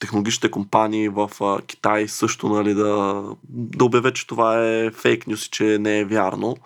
технологичните 0.00 0.50
компании 0.50 1.08
в 1.08 1.30
Китай 1.66 2.08
също 2.08 2.48
нали, 2.48 2.74
да, 2.74 3.22
да 3.48 3.84
обявят, 3.84 4.14
че 4.14 4.26
това 4.26 4.66
е 4.66 4.90
фейк 4.90 5.26
нюс 5.26 5.46
и 5.46 5.50
че 5.50 5.78
не 5.78 5.98
е 5.98 6.04
вярно. 6.04 6.56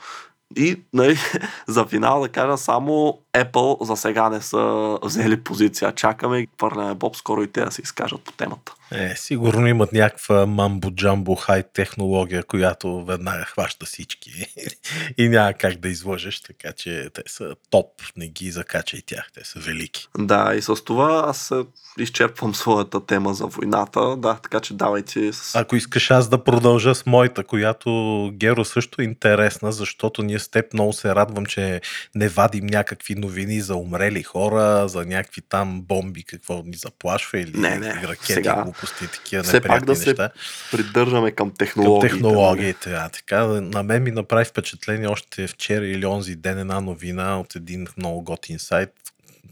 И 0.56 0.80
нали, 0.92 1.18
за 1.66 1.86
финал 1.86 2.20
да 2.20 2.28
кажа, 2.28 2.56
само 2.56 3.18
Apple 3.36 3.84
за 3.84 3.96
сега 3.96 4.28
не 4.28 4.40
са 4.40 4.98
взели 5.02 5.44
позиция. 5.44 5.92
Чакаме 5.92 6.38
и 6.38 6.48
хвърляме 6.58 6.94
Боб, 6.94 7.16
скоро 7.16 7.42
и 7.42 7.52
те 7.52 7.64
да 7.64 7.70
се 7.70 7.82
изкажат 7.82 8.20
по 8.20 8.32
темата. 8.32 8.74
Е, 8.94 9.14
сигурно 9.16 9.66
имат 9.66 9.92
някаква 9.92 10.46
мамбо-джамбо 10.46 11.40
хай 11.40 11.62
технология, 11.62 12.42
която 12.42 13.04
веднага 13.04 13.44
хваща 13.44 13.86
всички 13.86 14.30
и 15.18 15.28
няма 15.28 15.52
как 15.52 15.74
да 15.74 15.88
излъжеш, 15.88 16.40
така 16.40 16.72
че 16.72 17.08
те 17.14 17.22
са 17.26 17.54
топ, 17.70 17.86
не 18.16 18.28
ги 18.28 18.50
закачай 18.50 19.00
тях, 19.06 19.28
те 19.34 19.44
са 19.44 19.60
велики. 19.60 20.08
Да, 20.18 20.54
и 20.54 20.62
с 20.62 20.84
това 20.84 21.24
аз 21.26 21.50
е, 21.50 21.64
изчерпвам 21.98 22.54
своята 22.54 23.06
тема 23.06 23.34
за 23.34 23.46
войната. 23.46 24.16
Да, 24.16 24.34
така 24.34 24.60
че 24.60 24.74
давайте 24.74 25.32
с... 25.32 25.54
Ако 25.54 25.76
искаш 25.76 26.10
аз 26.10 26.28
да 26.28 26.44
продължа 26.44 26.94
с 26.94 27.06
моята, 27.06 27.44
която 27.44 27.90
Геро 28.34 28.64
също 28.64 29.02
е 29.02 29.04
интересна, 29.04 29.72
защото 29.72 30.22
ние 30.22 30.38
с 30.38 30.48
теб 30.48 30.72
много 30.72 30.92
се 30.92 31.14
радвам, 31.14 31.46
че 31.46 31.80
не 32.14 32.28
вадим 32.28 32.66
някакви 32.66 33.14
новини 33.22 33.60
за 33.60 33.76
умрели 33.76 34.22
хора, 34.22 34.88
за 34.88 35.04
някакви 35.04 35.40
там 35.40 35.82
бомби, 35.82 36.22
какво 36.24 36.62
ни 36.62 36.76
заплашва 36.76 37.38
или 37.38 37.58
Не, 37.58 37.78
не, 37.78 37.94
ракети, 37.94 38.32
сега 38.32 38.62
глупости, 38.62 39.06
такива 39.12 39.42
все 39.42 39.60
пак 39.60 39.84
да 39.84 39.96
се 39.96 40.10
неща. 40.10 40.30
придържаме 40.70 41.30
към 41.30 41.48
Към 41.48 41.56
технологиите. 41.56 42.14
технологиите. 42.14 42.92
А, 42.92 43.08
така, 43.08 43.44
на 43.46 43.82
мен 43.82 44.02
ми 44.02 44.10
направи 44.10 44.44
впечатление 44.44 45.08
още 45.08 45.46
вчера 45.46 45.86
или 45.86 46.06
онзи 46.06 46.36
ден 46.36 46.58
една 46.58 46.80
новина 46.80 47.40
от 47.40 47.56
един 47.56 47.86
много 47.96 48.22
готин 48.22 48.58
сайт, 48.58 48.90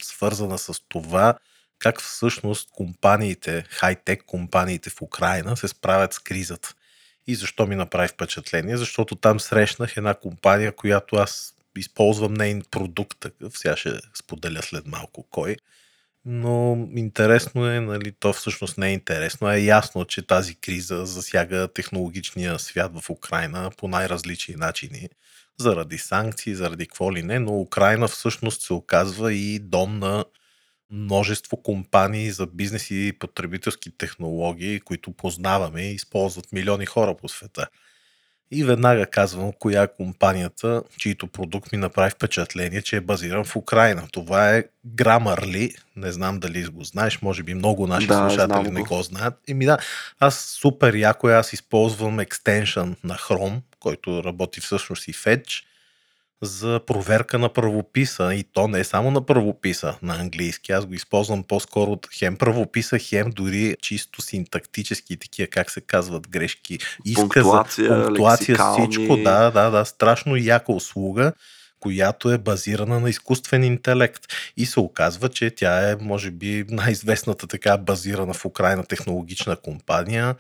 свързана 0.02 0.58
с 0.58 0.72
това, 0.88 1.34
как 1.78 2.00
всъщност 2.00 2.70
компаниите, 2.70 3.64
хай-тек 3.70 4.22
компаниите 4.26 4.90
в 4.90 5.02
Украина 5.02 5.56
се 5.56 5.68
справят 5.68 6.12
с 6.14 6.18
кризата. 6.18 6.74
И 7.26 7.34
защо 7.34 7.66
ми 7.66 7.74
направи 7.74 8.08
впечатление? 8.08 8.76
Защото 8.76 9.16
там 9.16 9.40
срещнах 9.40 9.96
една 9.96 10.14
компания, 10.14 10.72
която 10.72 11.16
аз 11.16 11.54
използвам 11.78 12.34
нейн 12.34 12.62
продукт 12.70 13.20
такъв, 13.20 13.58
сега 13.58 13.76
ще 13.76 13.90
споделя 14.14 14.62
след 14.62 14.86
малко 14.86 15.26
кой. 15.30 15.56
Но 16.24 16.88
интересно 16.96 17.66
е, 17.66 17.80
нали, 17.80 18.12
то 18.20 18.32
всъщност 18.32 18.78
не 18.78 18.88
е 18.88 18.92
интересно. 18.92 19.50
Е 19.50 19.60
ясно, 19.60 20.04
че 20.04 20.26
тази 20.26 20.54
криза 20.54 21.06
засяга 21.06 21.68
технологичния 21.68 22.58
свят 22.58 22.92
в 23.00 23.10
Украина 23.10 23.70
по 23.76 23.88
най-различни 23.88 24.54
начини. 24.54 25.08
Заради 25.58 25.98
санкции, 25.98 26.54
заради 26.54 26.86
какво 26.86 27.12
ли 27.12 27.22
не, 27.22 27.38
но 27.38 27.60
Украина 27.60 28.08
всъщност 28.08 28.62
се 28.62 28.72
оказва 28.72 29.32
и 29.32 29.58
дом 29.58 29.98
на 29.98 30.24
множество 30.90 31.56
компании 31.62 32.30
за 32.30 32.46
бизнес 32.46 32.90
и 32.90 33.12
потребителски 33.18 33.96
технологии, 33.98 34.80
които 34.80 35.12
познаваме 35.12 35.82
и 35.82 35.94
използват 35.94 36.52
милиони 36.52 36.86
хора 36.86 37.16
по 37.16 37.28
света. 37.28 37.66
И 38.52 38.64
веднага 38.64 39.06
казвам 39.06 39.52
коя 39.58 39.82
е 39.82 39.94
компанията, 39.96 40.82
чието 40.96 41.26
продукт 41.26 41.72
ми 41.72 41.78
направи 41.78 42.10
впечатление, 42.10 42.82
че 42.82 42.96
е 42.96 43.00
базиран 43.00 43.44
в 43.44 43.56
Украина. 43.56 44.02
Това 44.12 44.56
е 44.56 44.64
Grammarly. 44.94 45.76
Не 45.96 46.12
знам 46.12 46.38
дали 46.38 46.64
го 46.64 46.84
знаеш, 46.84 47.22
може 47.22 47.42
би 47.42 47.54
много 47.54 47.86
наши 47.86 48.06
да, 48.06 48.14
слушатели 48.14 48.70
не 48.70 48.82
го 48.82 49.02
знаят. 49.02 49.34
Еми 49.48 49.64
да, 49.64 49.78
аз 50.20 50.38
супер 50.38 50.94
яко, 50.94 51.28
аз 51.28 51.52
използвам 51.52 52.20
екстеншън 52.20 52.96
на 53.04 53.14
Chrome, 53.14 53.60
който 53.80 54.24
работи 54.24 54.60
всъщност 54.60 55.08
и 55.08 55.12
Fetch 55.12 55.62
за 56.42 56.80
проверка 56.86 57.38
на 57.38 57.48
правописа. 57.48 58.34
И 58.34 58.44
то 58.52 58.68
не 58.68 58.80
е 58.80 58.84
само 58.84 59.10
на 59.10 59.26
правописа 59.26 59.94
на 60.02 60.14
английски. 60.14 60.72
Аз 60.72 60.86
го 60.86 60.94
използвам 60.94 61.42
по-скоро 61.42 61.92
от 61.92 62.08
хем 62.18 62.36
правописа, 62.36 62.98
хем 62.98 63.30
дори 63.30 63.76
чисто 63.82 64.22
синтактически 64.22 65.16
такива, 65.16 65.46
как 65.46 65.70
се 65.70 65.80
казват 65.80 66.28
грешки. 66.28 66.78
Иска 67.04 67.20
пунктуация, 67.20 68.04
пунктуация, 68.04 68.58
всичко. 68.72 69.16
Да, 69.16 69.50
да, 69.50 69.70
да. 69.70 69.84
Страшно 69.84 70.36
яка 70.36 70.72
услуга 70.72 71.32
която 71.80 72.30
е 72.30 72.38
базирана 72.38 73.00
на 73.00 73.10
изкуствен 73.10 73.64
интелект. 73.64 74.22
И 74.56 74.66
се 74.66 74.80
оказва, 74.80 75.28
че 75.28 75.50
тя 75.50 75.90
е, 75.90 75.96
може 76.00 76.30
би, 76.30 76.64
най-известната 76.68 77.46
така 77.46 77.76
базирана 77.76 78.34
в 78.34 78.44
Украина 78.44 78.84
технологична 78.84 79.56
компания 79.56 80.36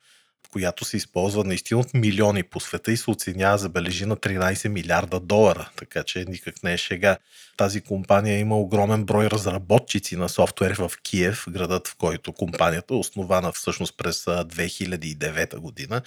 която 0.50 0.84
се 0.84 0.96
използва 0.96 1.44
наистина 1.44 1.80
от 1.80 1.94
милиони 1.94 2.42
по 2.42 2.60
света 2.60 2.92
и 2.92 2.96
се 2.96 3.10
оценява, 3.10 3.58
забележи, 3.58 4.06
на 4.06 4.16
13 4.16 4.68
милиарда 4.68 5.20
долара. 5.20 5.70
Така 5.76 6.02
че 6.02 6.24
никак 6.28 6.62
не 6.62 6.72
е 6.72 6.78
шега. 6.78 7.16
Тази 7.56 7.80
компания 7.80 8.38
има 8.38 8.58
огромен 8.58 9.04
брой 9.04 9.26
разработчици 9.26 10.16
на 10.16 10.28
софтуер 10.28 10.76
в 10.78 10.92
Киев, 11.02 11.44
градът 11.48 11.88
в 11.88 11.96
който 11.96 12.32
компанията 12.32 12.94
е 12.94 12.96
основана 12.96 13.52
всъщност 13.52 13.96
през 13.96 14.24
2009 14.24 15.56
година 15.56 16.02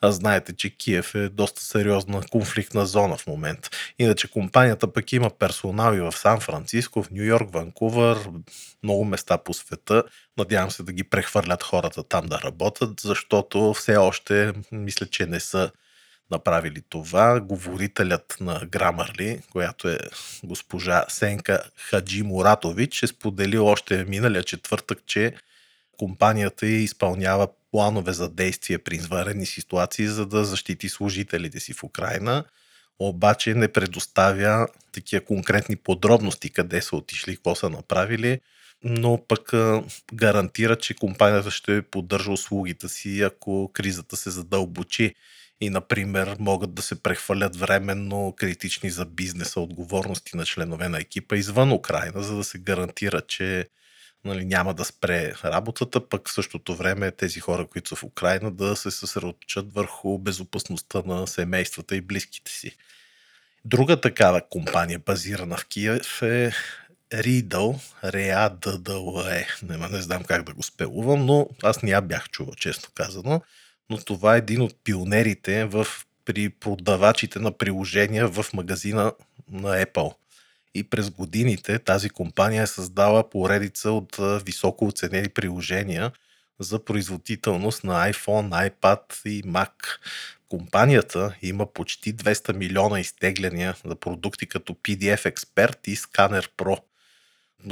а 0.00 0.12
знаете, 0.12 0.56
че 0.56 0.76
Киев 0.76 1.14
е 1.14 1.28
доста 1.28 1.62
сериозна 1.62 2.22
конфликтна 2.30 2.86
зона 2.86 3.16
в 3.16 3.26
момента. 3.26 3.70
Иначе 3.98 4.30
компанията 4.30 4.92
пък 4.92 5.12
има 5.12 5.30
персонал 5.30 5.94
и 5.94 6.00
в 6.00 6.12
Сан 6.12 6.40
Франциско, 6.40 7.02
в 7.02 7.10
Нью 7.10 7.24
Йорк, 7.24 7.52
Ванкувър, 7.52 8.18
много 8.82 9.04
места 9.04 9.38
по 9.38 9.54
света. 9.54 10.02
Надявам 10.36 10.70
се 10.70 10.82
да 10.82 10.92
ги 10.92 11.04
прехвърлят 11.04 11.62
хората 11.62 12.02
там 12.02 12.26
да 12.26 12.40
работят, 12.40 13.00
защото 13.00 13.74
все 13.74 13.96
още 13.96 14.52
мисля, 14.72 15.06
че 15.06 15.26
не 15.26 15.40
са 15.40 15.70
направили 16.30 16.82
това. 16.88 17.40
Говорителят 17.40 18.36
на 18.40 18.66
Грамарли, 18.66 19.40
която 19.52 19.88
е 19.88 19.98
госпожа 20.44 21.04
Сенка 21.08 21.62
Хаджи 21.76 22.22
Муратович, 22.22 23.02
е 23.02 23.06
споделил 23.06 23.66
още 23.66 24.04
миналия 24.04 24.42
четвъртък, 24.42 24.98
че 25.06 25.34
компанията 25.98 26.66
изпълнява 26.66 27.48
планове 27.70 28.12
за 28.12 28.28
действие 28.28 28.78
при 28.78 28.94
извънредни 28.94 29.46
ситуации, 29.46 30.06
за 30.06 30.26
да 30.26 30.44
защити 30.44 30.88
служителите 30.88 31.60
си 31.60 31.72
в 31.72 31.84
Украина, 31.84 32.44
обаче 32.98 33.54
не 33.54 33.68
предоставя 33.68 34.68
такива 34.92 35.24
конкретни 35.24 35.76
подробности 35.76 36.50
къде 36.50 36.82
са 36.82 36.96
отишли, 36.96 37.36
какво 37.36 37.54
са 37.54 37.70
направили, 37.70 38.40
но 38.84 39.24
пък 39.28 39.52
гарантира, 40.14 40.76
че 40.76 40.94
компанията 40.94 41.50
ще 41.50 41.82
поддържа 41.82 42.32
услугите 42.32 42.88
си, 42.88 43.22
ако 43.22 43.70
кризата 43.72 44.16
се 44.16 44.30
задълбочи. 44.30 45.14
И, 45.60 45.70
например, 45.70 46.36
могат 46.38 46.74
да 46.74 46.82
се 46.82 47.02
прехвалят 47.02 47.56
временно 47.56 48.34
критични 48.36 48.90
за 48.90 49.04
бизнеса 49.04 49.60
отговорности 49.60 50.36
на 50.36 50.44
членове 50.44 50.88
на 50.88 50.98
екипа 50.98 51.36
извън 51.36 51.72
Украина, 51.72 52.22
за 52.22 52.36
да 52.36 52.44
се 52.44 52.58
гарантира, 52.58 53.20
че 53.20 53.68
нали, 54.24 54.44
няма 54.44 54.74
да 54.74 54.84
спре 54.84 55.32
работата, 55.44 56.08
пък 56.08 56.28
в 56.28 56.32
същото 56.32 56.74
време 56.74 57.10
тези 57.10 57.40
хора, 57.40 57.66
които 57.66 57.88
са 57.88 57.96
в 57.96 58.02
Украина, 58.02 58.50
да 58.50 58.76
се 58.76 58.90
съсредоточат 58.90 59.72
върху 59.74 60.18
безопасността 60.18 61.02
на 61.06 61.26
семействата 61.26 61.96
и 61.96 62.00
близките 62.00 62.52
си. 62.52 62.76
Друга 63.64 64.00
такава 64.00 64.42
компания, 64.48 64.98
базирана 64.98 65.56
в 65.56 65.66
Киев 65.66 66.22
е 66.22 66.52
Riddle, 67.14 67.80
READDLE. 68.04 69.62
Не, 69.62 69.88
не 69.88 70.02
знам 70.02 70.24
как 70.24 70.42
да 70.42 70.54
го 70.54 70.62
спелувам, 70.62 71.26
но 71.26 71.48
аз 71.62 71.82
не 71.82 71.90
я 71.90 72.00
бях 72.00 72.30
чувал, 72.30 72.54
честно 72.54 72.88
казано. 72.94 73.42
Но 73.90 73.98
това 73.98 74.34
е 74.34 74.38
един 74.38 74.62
от 74.62 74.84
пионерите 74.84 75.64
в, 75.64 75.86
при 76.24 76.48
продавачите 76.48 77.38
на 77.38 77.52
приложения 77.52 78.28
в 78.28 78.46
магазина 78.52 79.12
на 79.50 79.84
Apple– 79.84 80.14
и 80.78 80.84
през 80.84 81.10
годините 81.10 81.78
тази 81.78 82.10
компания 82.10 82.62
е 82.62 82.66
създала 82.66 83.30
поредица 83.30 83.90
от 83.90 84.16
високо 84.44 84.86
оценени 84.86 85.28
приложения 85.28 86.12
за 86.60 86.84
производителност 86.84 87.84
на 87.84 88.12
iPhone, 88.12 88.70
iPad 88.70 89.28
и 89.28 89.42
Mac. 89.42 89.72
Компанията 90.48 91.34
има 91.42 91.66
почти 91.66 92.14
200 92.14 92.52
милиона 92.52 93.00
изтегляния 93.00 93.76
за 93.84 93.96
продукти 93.96 94.46
като 94.46 94.74
PDF 94.74 95.34
Expert 95.34 95.88
и 95.88 95.96
Scanner 95.96 96.48
Pro. 96.56 96.78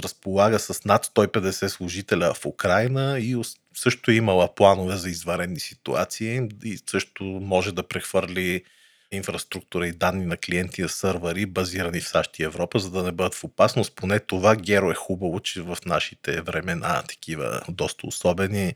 Разполага 0.05 0.59
с 0.59 0.85
над 0.85 1.07
150 1.07 1.69
служителя 1.69 2.35
в 2.35 2.47
Украина 2.47 3.19
и 3.19 3.43
също 3.75 4.11
имала 4.11 4.55
планове 4.55 4.97
за 4.97 5.11
изварени 5.11 5.61
ситуации 5.61 6.41
и 6.65 6.79
също 6.91 7.25
може 7.25 7.73
да 7.73 7.89
прехвърли 7.89 8.65
инфраструктура 9.11 9.89
и 9.89 9.93
данни 9.93 10.27
на 10.27 10.37
клиенти 10.37 10.83
на 10.83 10.89
сървъри, 10.89 11.47
базирани 11.47 12.01
в 12.01 12.09
САЩ 12.09 12.39
и 12.39 12.43
Европа, 12.43 12.79
за 12.79 12.91
да 12.91 13.03
не 13.03 13.13
бъдат 13.13 13.35
в 13.35 13.45
опасност. 13.45 13.97
Поне 13.97 14.21
това 14.21 14.57
геро 14.57 14.91
е 14.91 14.95
хубаво, 14.95 15.41
че 15.41 15.63
в 15.63 15.79
нашите 15.87 16.41
времена, 16.41 17.03
такива 17.09 17.61
доста 17.69 18.07
особени, 18.07 18.75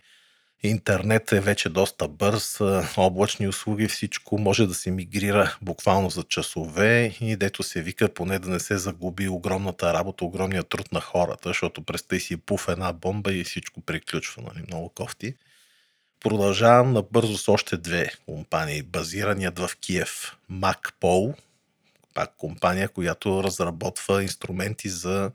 интернет 0.62 1.32
е 1.32 1.40
вече 1.40 1.68
доста 1.68 2.08
бърз, 2.08 2.60
облачни 2.96 3.48
услуги, 3.48 3.88
всичко 3.88 4.38
може 4.38 4.66
да 4.66 4.74
се 4.74 4.90
мигрира 4.90 5.56
буквално 5.62 6.10
за 6.10 6.22
часове 6.22 7.16
и 7.20 7.36
дето 7.36 7.62
се 7.62 7.82
вика 7.82 8.14
поне 8.14 8.38
да 8.38 8.48
не 8.48 8.60
се 8.60 8.78
загуби 8.78 9.28
огромната 9.28 9.94
работа, 9.94 10.24
огромният 10.24 10.68
труд 10.68 10.92
на 10.92 11.00
хората, 11.00 11.48
защото 11.48 11.82
през 11.82 12.04
си 12.18 12.36
пуф 12.36 12.68
една 12.68 12.92
бомба 12.92 13.32
и 13.32 13.44
всичко 13.44 13.80
приключва, 13.80 14.42
нали, 14.42 14.64
много 14.66 14.88
кофти. 14.88 15.34
Продължавам 16.20 16.92
набързо 16.92 17.38
с 17.38 17.48
още 17.48 17.76
две 17.76 18.12
компании. 18.26 18.82
Базираният 18.82 19.58
в 19.58 19.70
Киев 19.80 20.36
MacPol, 20.52 21.34
пак 22.14 22.34
компания, 22.36 22.88
която 22.88 23.44
разработва 23.44 24.22
инструменти 24.22 24.88
за 24.88 25.30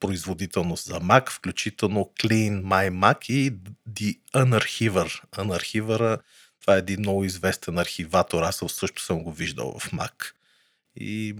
производителност 0.00 0.84
за 0.84 1.00
Mac, 1.00 1.30
включително 1.30 2.10
Clean 2.20 2.62
My 2.62 2.90
Mac 2.90 3.30
и 3.30 3.52
The 3.90 4.18
Unarchiver. 4.34 5.22
Unarchiver 5.36 6.18
това 6.60 6.74
е 6.74 6.78
един 6.78 7.00
много 7.00 7.24
известен 7.24 7.78
архиватор. 7.78 8.42
Аз 8.42 8.62
също 8.68 9.02
съм 9.02 9.22
го 9.22 9.32
виждал 9.32 9.78
в 9.78 9.90
Mac. 9.92 10.32
И 10.96 11.36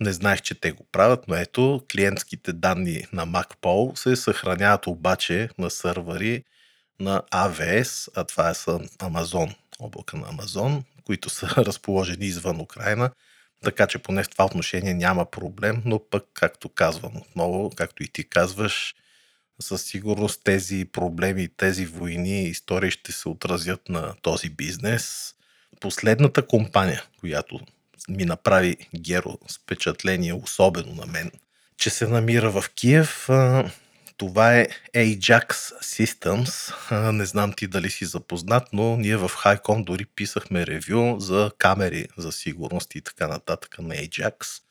не 0.00 0.12
знаех, 0.12 0.42
че 0.42 0.54
те 0.54 0.72
го 0.72 0.86
правят, 0.92 1.28
но 1.28 1.34
ето, 1.34 1.84
клиентските 1.92 2.52
данни 2.52 3.06
на 3.12 3.26
MacPol 3.26 3.94
се 3.94 4.16
съхраняват 4.16 4.86
обаче 4.86 5.48
на 5.58 5.70
сървъри 5.70 6.44
на 7.00 7.22
AWS, 7.30 8.08
а 8.16 8.24
това 8.24 8.50
е 8.50 8.54
са 8.54 8.70
Amazon, 8.78 9.54
облака 9.78 10.16
на 10.16 10.28
Амазон, 10.28 10.84
които 11.04 11.30
са 11.30 11.46
разположени 11.56 12.26
извън 12.26 12.60
Украина. 12.60 13.10
Така 13.64 13.86
че 13.86 13.98
поне 13.98 14.24
в 14.24 14.28
това 14.28 14.44
отношение 14.44 14.94
няма 14.94 15.30
проблем, 15.30 15.82
но 15.84 15.98
пък, 16.10 16.24
както 16.34 16.68
казвам 16.68 17.16
отново, 17.16 17.70
както 17.76 18.02
и 18.02 18.08
ти 18.08 18.28
казваш, 18.28 18.94
със 19.60 19.82
сигурност 19.82 20.40
тези 20.44 20.84
проблеми, 20.84 21.48
тези 21.56 21.86
войни 21.86 22.42
истории 22.42 22.90
ще 22.90 23.12
се 23.12 23.28
отразят 23.28 23.88
на 23.88 24.14
този 24.22 24.50
бизнес. 24.50 25.34
Последната 25.80 26.46
компания, 26.46 27.04
която 27.20 27.60
ми 28.08 28.24
направи 28.24 28.76
Геро 28.96 29.38
с 29.48 29.58
впечатление, 29.58 30.32
особено 30.32 30.94
на 30.94 31.06
мен, 31.06 31.30
че 31.76 31.90
се 31.90 32.06
намира 32.06 32.50
в 32.50 32.64
Киев, 32.74 33.28
това 34.16 34.58
е 34.58 34.68
Ajax 34.94 35.52
Systems. 35.82 36.74
Не 37.10 37.26
знам 37.26 37.52
ти 37.52 37.66
дали 37.66 37.90
си 37.90 38.04
запознат, 38.04 38.68
но 38.72 38.96
ние 38.96 39.16
в 39.16 39.28
Highcom 39.28 39.84
дори 39.84 40.04
писахме 40.04 40.66
ревю 40.66 41.20
за 41.20 41.50
камери 41.58 42.08
за 42.16 42.32
сигурност 42.32 42.94
и 42.94 43.00
така 43.00 43.28
нататък 43.28 43.78
на 43.78 43.94
Ajax. 43.94 44.62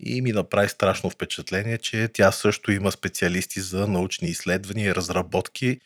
И 0.00 0.22
ми 0.22 0.32
направи 0.32 0.68
страшно 0.68 1.10
впечатление, 1.10 1.78
че 1.78 2.08
тя 2.08 2.32
също 2.32 2.72
има 2.72 2.92
специалисти 2.92 3.60
за 3.60 3.86
научни 3.86 4.28
изследвания 4.28 4.88
и 4.88 4.94
разработки 4.94 5.80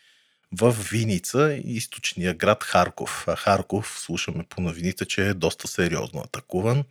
в 0.51 0.75
Виница, 0.91 1.59
източния 1.63 2.33
град 2.33 2.63
Харков. 2.63 3.23
А 3.27 3.35
Харков, 3.35 3.99
слушаме 3.99 4.43
по 4.49 4.61
новините, 4.61 5.05
че 5.05 5.27
е 5.27 5.33
доста 5.33 5.67
сериозно 5.67 6.21
атакуван. 6.21 6.83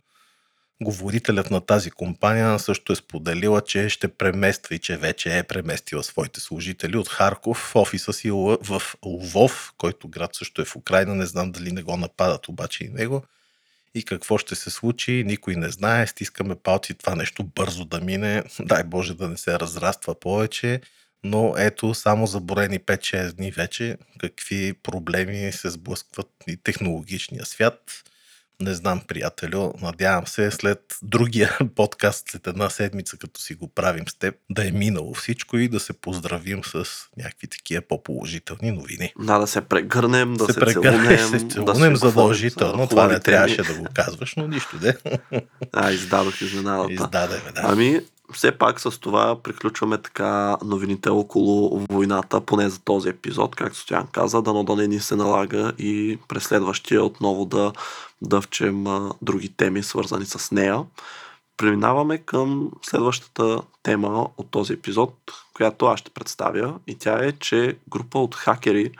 Говорителят 0.81 1.51
на 1.51 1.61
тази 1.61 1.91
компания 1.91 2.59
също 2.59 2.93
е 2.93 2.95
споделила, 2.95 3.61
че 3.61 3.89
ще 3.89 4.07
премества 4.07 4.75
и 4.75 4.79
че 4.79 4.97
вече 4.97 5.37
е 5.37 5.43
преместила 5.43 6.03
своите 6.03 6.39
служители 6.39 6.97
от 6.97 7.09
Харков 7.09 7.57
в 7.57 7.75
офиса 7.75 8.13
си 8.13 8.31
в 8.31 8.81
Лвов, 9.05 9.73
който 9.77 10.07
град 10.07 10.35
също 10.35 10.61
е 10.61 10.65
в 10.65 10.75
Украина. 10.75 11.15
Не 11.15 11.25
знам 11.25 11.51
дали 11.51 11.71
не 11.71 11.81
го 11.83 11.97
нападат 11.97 12.47
обаче 12.47 12.83
и 12.83 12.89
него. 12.89 13.23
И 13.95 14.03
какво 14.03 14.37
ще 14.37 14.55
се 14.55 14.69
случи, 14.69 15.23
никой 15.25 15.55
не 15.55 15.69
знае. 15.69 16.07
Стискаме 16.07 16.55
палци 16.55 16.93
това 16.93 17.15
нещо 17.15 17.43
бързо 17.43 17.85
да 17.85 17.99
мине. 17.99 18.43
Дай 18.59 18.83
Боже 18.83 19.13
да 19.13 19.27
не 19.27 19.37
се 19.37 19.59
разраства 19.59 20.19
повече. 20.19 20.81
Но 21.23 21.53
ето, 21.57 21.93
само 21.93 22.27
за 22.27 22.39
броени 22.39 22.79
5-6 22.79 23.31
дни 23.31 23.51
вече, 23.51 23.97
какви 24.17 24.73
проблеми 24.73 25.51
се 25.51 25.69
сблъскват 25.69 26.29
и 26.47 26.57
технологичния 26.57 27.45
свят 27.45 28.03
не 28.61 28.73
знам, 28.73 29.01
приятелю, 29.07 29.73
надявам 29.81 30.27
се 30.27 30.51
след 30.51 30.79
другия 31.01 31.57
подкаст, 31.75 32.29
след 32.29 32.47
една 32.47 32.69
седмица, 32.69 33.17
като 33.17 33.41
си 33.41 33.55
го 33.55 33.67
правим 33.67 34.07
с 34.07 34.15
теб, 34.15 34.35
да 34.49 34.67
е 34.67 34.71
минало 34.71 35.13
всичко 35.13 35.57
и 35.57 35.67
да 35.67 35.79
се 35.79 35.93
поздравим 35.93 36.63
с 36.63 36.85
някакви 37.17 37.47
такива 37.47 37.81
по-положителни 37.81 38.71
новини. 38.71 39.13
Да, 39.19 39.39
да 39.39 39.47
се 39.47 39.61
прегърнем, 39.61 40.33
да 40.33 40.45
се, 40.45 40.53
се 40.53 40.59
прегърнем, 40.59 41.29
се 41.29 41.47
целунем 41.47 41.93
да 41.93 41.99
задължително. 41.99 42.83
За 42.83 42.89
Това 42.89 43.07
не 43.07 43.19
трябваше 43.19 43.63
да 43.63 43.73
го 43.73 43.85
казваш, 43.93 44.35
но 44.35 44.47
нищо 44.47 44.77
де. 44.79 44.97
А, 45.73 45.91
издадох 45.91 46.41
изненадата. 46.41 46.93
Издадеме, 46.93 47.51
да. 47.55 47.61
Ами, 47.63 48.01
все 48.33 48.51
пак 48.51 48.79
с 48.79 48.99
това 48.99 49.41
приключваме 49.43 49.97
така 49.97 50.57
новините 50.65 51.09
около 51.09 51.85
войната, 51.89 52.41
поне 52.41 52.69
за 52.69 52.79
този 52.79 53.09
епизод, 53.09 53.55
както 53.55 53.79
Стоян 53.79 54.07
каза, 54.11 54.41
дано 54.41 54.63
да 54.63 54.75
не 54.75 54.87
ни 54.87 54.99
се 54.99 55.15
налага 55.15 55.71
и 55.77 56.19
през 56.27 56.43
следващия 56.43 57.03
отново 57.03 57.45
да 57.45 57.73
дъвчем 58.21 58.85
други 59.21 59.49
теми, 59.49 59.83
свързани 59.83 60.25
с 60.25 60.51
нея. 60.51 60.83
Преминаваме 61.57 62.17
към 62.17 62.71
следващата 62.83 63.61
тема 63.83 64.27
от 64.37 64.51
този 64.51 64.73
епизод, 64.73 65.13
която 65.53 65.85
аз 65.85 65.99
ще 65.99 66.11
представя 66.11 66.73
и 66.87 66.95
тя 66.95 67.25
е, 67.25 67.31
че 67.31 67.77
група 67.89 68.19
от 68.19 68.35
хакери 68.35 68.91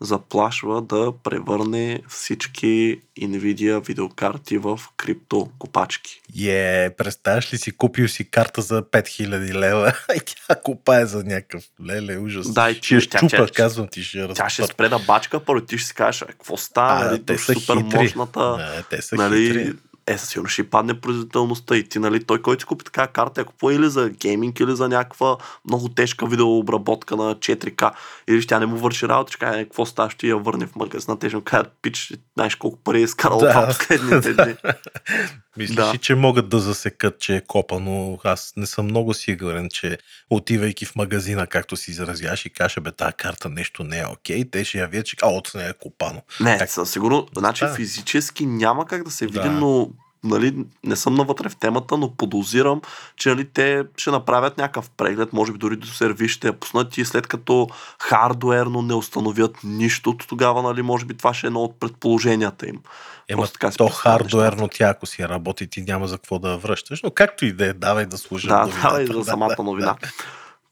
заплашва 0.00 0.82
да 0.82 1.12
превърне 1.24 2.00
всички 2.08 3.00
Nvidia 3.20 3.86
видеокарти 3.86 4.58
в 4.58 4.80
криптокопачки. 4.96 6.20
Е, 6.36 6.38
yeah, 6.38 6.96
представяш 6.96 7.52
ли 7.52 7.58
си, 7.58 7.72
купил 7.72 8.08
си 8.08 8.30
карта 8.30 8.62
за 8.62 8.82
5000 8.82 9.54
лева 9.54 9.92
и 10.16 10.20
тя 10.20 10.54
купае 10.62 11.06
за 11.06 11.24
някакъв 11.24 11.64
леле, 11.86 12.18
ужас. 12.18 12.52
Да, 12.52 12.70
и 12.70 12.74
ще 12.74 13.08
тя, 13.08 13.18
чупа, 13.18 13.46
тя, 13.46 13.52
казвам 13.54 13.88
ти, 13.88 14.02
ще 14.02 14.28
Тя 14.34 14.48
ще 14.48 14.66
спре 14.66 14.88
да 14.88 14.98
бачка, 14.98 15.40
първо 15.40 15.60
ти 15.60 15.78
ще 15.78 15.88
си 15.88 15.94
кажеш, 15.94 16.24
какво 16.28 16.56
става, 16.56 17.00
а, 17.00 17.04
нали, 17.04 17.24
те 17.24 17.38
са 17.38 17.54
супер 17.54 17.82
хитри. 17.82 17.98
мощната, 17.98 18.40
Да, 18.40 18.82
те 18.90 19.02
са 19.02 19.16
нали, 19.16 19.46
хитри. 19.46 19.72
Е, 20.06 20.18
със 20.18 20.28
сигурно 20.28 20.48
ще 20.48 20.70
падне 20.70 21.00
производителността 21.00 21.76
и 21.76 21.88
ти, 21.88 21.98
нали, 21.98 22.24
той, 22.24 22.42
който 22.42 22.60
си 22.62 22.66
купи 22.66 22.84
така 22.84 23.06
карта, 23.06 23.40
е 23.40 23.44
купува 23.44 23.74
или 23.74 23.90
за 23.90 24.08
гейминг, 24.10 24.60
или 24.60 24.76
за 24.76 24.88
някаква 24.88 25.36
много 25.64 25.88
тежка 25.88 26.26
видеообработка 26.26 27.16
на 27.16 27.34
4K, 27.34 27.92
или 28.28 28.42
ще 28.42 28.48
тя 28.48 28.58
не 28.58 28.66
му 28.66 28.76
върши 28.76 29.08
работа, 29.08 29.32
ще 29.32 29.38
каже, 29.38 29.64
какво 29.64 29.86
става, 29.86 30.10
ще 30.10 30.26
я 30.26 30.36
върне 30.36 30.66
в 30.66 30.76
магазина, 30.76 31.18
те 31.18 31.28
ще 31.28 31.36
му 31.36 31.42
кажат, 31.42 31.72
пич, 31.82 32.12
знаеш 32.34 32.54
колко 32.54 32.76
пари 32.76 32.98
е 32.98 33.02
изкарал 33.02 33.38
Да. 33.38 33.50
това 33.50 33.66
последните 33.66 34.34
дни. 34.34 34.54
Мислиш 35.56 35.76
Да. 35.76 35.98
че 35.98 36.14
могат 36.14 36.48
да 36.48 36.58
засекат, 36.60 37.20
че 37.20 37.36
е 37.36 37.40
копано? 37.40 38.18
Аз 38.24 38.52
не 38.56 38.66
съм 38.66 38.84
много 38.84 39.14
сигурен, 39.14 39.68
че 39.72 39.98
отивайки 40.30 40.84
в 40.86 40.96
магазина, 40.96 41.46
както 41.46 41.76
си 41.76 41.90
изразяваш 41.90 42.46
и 42.46 42.50
каже, 42.50 42.80
бе, 42.80 42.92
тази 42.92 43.12
карта 43.12 43.48
нещо 43.48 43.84
не 43.84 43.98
е 43.98 44.06
окей, 44.06 44.50
те 44.50 44.64
ще 44.64 44.78
я 44.78 44.86
видят, 44.86 45.06
че 45.06 45.16
а, 45.22 45.28
от 45.28 45.50
нея 45.54 45.70
е 45.70 45.72
копано. 45.72 46.22
Не, 46.40 46.58
Как? 46.58 46.70
със 46.70 46.90
сигурно, 46.90 47.26
значи 47.36 47.64
Да. 47.64 47.74
физически 47.74 48.46
няма 48.46 48.86
как 48.86 49.04
да 49.04 49.10
се 49.10 49.26
види, 49.26 49.38
Да. 49.38 49.50
но 49.50 49.90
нали, 50.24 50.56
не 50.84 50.96
съм 50.96 51.14
навътре 51.14 51.48
в 51.48 51.56
темата, 51.56 51.96
но 51.96 52.14
подозирам, 52.14 52.80
че 53.16 53.28
нали, 53.28 53.44
те 53.44 53.82
ще 53.96 54.10
направят 54.10 54.58
някакъв 54.58 54.90
преглед, 54.90 55.32
може 55.32 55.52
би 55.52 55.58
дори 55.58 55.76
до 55.76 55.86
сервис 55.86 56.30
ще 56.30 56.46
я 56.46 56.52
пуснат 56.52 56.98
и 56.98 57.04
след 57.04 57.26
като 57.26 57.68
хардуерно 58.02 58.82
не 58.82 58.94
установят 58.94 59.56
нищо, 59.64 60.16
то 60.16 60.26
тогава 60.26 60.62
нали, 60.62 60.82
може 60.82 61.04
би 61.04 61.14
това 61.14 61.34
ще 61.34 61.46
е 61.46 61.48
едно 61.48 61.60
от 61.62 61.80
предположенията 61.80 62.68
им. 62.68 62.80
Ема 63.28 63.46
така 63.46 63.70
то 63.70 63.88
хардуерно 63.88 64.68
тя, 64.68 64.88
ако 64.88 65.06
си 65.06 65.28
работи, 65.28 65.66
ти 65.66 65.82
няма 65.82 66.08
за 66.08 66.16
какво 66.16 66.38
да 66.38 66.50
я 66.50 66.56
връщаш, 66.56 67.02
но 67.02 67.10
както 67.10 67.44
и 67.44 67.52
да 67.52 67.66
е, 67.66 67.72
давай 67.72 68.06
да 68.06 68.18
слушам 68.18 68.48
Да, 68.48 68.60
новината. 68.60 68.88
давай 68.88 69.06
за 69.06 69.24
самата 69.24 69.62
новина. 69.62 69.96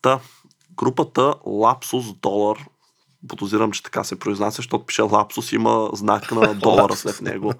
Та, 0.03 0.19
групата 0.77 1.21
Lapsus 1.47 2.17
Dollar, 2.21 2.59
подозирам, 3.29 3.73
че 3.73 3.83
така 3.83 4.05
се 4.05 4.19
произнася, 4.19 4.57
защото 4.57 4.87
пише 4.87 5.03
Lapsus, 5.03 5.55
има 5.55 5.91
знак 5.93 6.31
на 6.33 6.55
долара 6.63 6.97
след 6.97 7.21
него. 7.21 7.53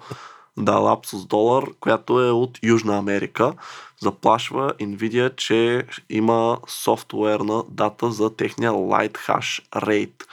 Да, 0.57 0.71
Lapsus 0.71 1.27
Dollar, 1.27 1.73
която 1.79 2.21
е 2.21 2.31
от 2.31 2.59
Южна 2.63 2.97
Америка, 2.97 3.53
заплашва 4.01 4.73
Nvidia, 4.73 5.35
че 5.35 5.85
има 6.09 6.57
софтуерна 6.67 7.63
дата 7.69 8.11
за 8.11 8.35
техния 8.35 8.71
Light 8.71 9.17
Hash 9.17 9.63
Rate, 9.71 10.23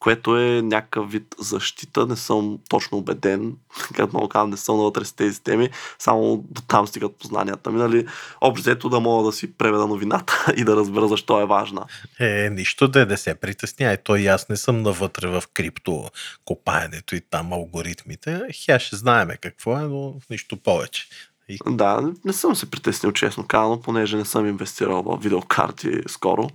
което 0.00 0.38
е 0.38 0.62
някакъв 0.62 1.10
вид 1.10 1.34
защита, 1.38 2.06
не 2.06 2.16
съм 2.16 2.58
точно 2.68 2.98
убеден, 2.98 3.56
като 3.94 4.12
много 4.12 4.28
казвам, 4.28 4.50
не 4.50 4.56
съм 4.56 4.76
навътре 4.76 5.04
с 5.04 5.12
тези 5.12 5.42
теми, 5.42 5.70
само 5.98 6.44
до 6.50 6.62
там 6.62 6.86
стигат 6.86 7.16
познанията 7.16 7.70
ми, 7.70 7.78
нали? 7.78 8.06
Общо 8.40 8.62
взето 8.62 8.88
да 8.88 9.00
мога 9.00 9.26
да 9.26 9.32
си 9.32 9.52
преведа 9.52 9.86
новината 9.86 10.52
и 10.56 10.64
да 10.64 10.76
разбера 10.76 11.08
защо 11.08 11.40
е 11.40 11.46
важна. 11.46 11.84
Е, 12.20 12.50
нищо 12.50 12.88
да 12.88 13.06
не 13.06 13.16
се 13.16 13.34
притесняй. 13.34 13.96
Той 13.96 14.20
и 14.20 14.26
аз 14.26 14.48
не 14.48 14.56
съм 14.56 14.82
навътре 14.82 15.28
в 15.28 15.42
крипто 15.54 16.10
копаенето 16.44 17.16
и 17.16 17.20
там 17.20 17.52
алгоритмите. 17.52 18.42
Хя 18.64 18.78
ще 18.78 18.96
знаеме 18.96 19.36
какво 19.36 19.78
е, 19.78 19.82
но 19.82 20.14
нищо 20.30 20.56
повече. 20.56 21.08
И 21.48 21.58
Да, 21.66 22.12
не 22.24 22.32
съм 22.32 22.56
се 22.56 22.70
притеснил, 22.70 23.12
честно 23.12 23.46
казано, 23.46 23.80
понеже 23.80 24.16
не 24.16 24.24
съм 24.24 24.46
инвестирал 24.46 25.02
в 25.02 25.18
видеокарти 25.22 26.00
скоро. 26.08 26.50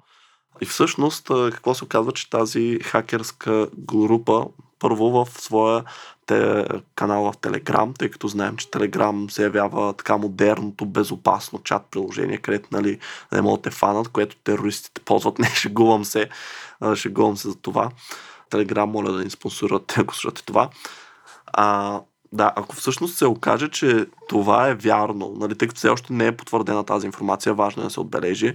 И 0.61 0.65
всъщност, 0.65 1.27
какво 1.27 1.73
се 1.73 1.83
оказва, 1.83 2.11
че 2.11 2.29
тази 2.29 2.79
хакерска 2.83 3.67
група 3.77 4.45
първо 4.79 5.11
в 5.11 5.41
своя 5.41 5.83
те, 6.25 6.65
канал 6.95 7.31
в 7.31 7.37
Телеграм, 7.37 7.93
тъй 7.93 8.09
като 8.09 8.27
знаем, 8.27 8.57
че 8.57 8.71
Телеграм 8.71 9.29
се 9.29 9.43
явява 9.43 9.93
така 9.93 10.17
модерното, 10.17 10.85
безопасно 10.85 11.59
чат 11.59 11.81
приложение, 11.91 12.37
където 12.37 12.69
нали, 12.71 12.99
не 13.31 13.41
могат 13.41 13.61
те 13.61 13.71
фанат, 13.71 14.07
което 14.07 14.35
терористите 14.35 15.01
ползват. 15.01 15.39
Не, 15.39 15.49
шегувам 15.49 16.05
се, 16.05 16.29
шегувам 16.95 17.37
се 17.37 17.49
за 17.49 17.55
това. 17.55 17.89
Телеграм, 18.49 18.89
моля 18.89 19.11
да 19.11 19.23
ни 19.23 19.29
спонсорират, 19.29 19.97
ако 19.97 20.15
слушате 20.15 20.45
това. 20.45 20.69
А, 21.45 22.01
да, 22.33 22.53
ако 22.55 22.75
всъщност 22.75 23.17
се 23.17 23.25
окаже, 23.25 23.69
че 23.69 24.05
това 24.29 24.67
е 24.67 24.75
вярно, 24.75 25.33
нали, 25.39 25.57
тъй 25.57 25.67
като 25.67 25.77
все 25.77 25.89
още 25.89 26.13
не 26.13 26.27
е 26.27 26.37
потвърдена 26.37 26.83
тази 26.83 27.05
информация, 27.05 27.53
важно 27.53 27.83
е 27.83 27.85
да 27.85 27.89
се 27.89 27.99
отбележи, 27.99 28.53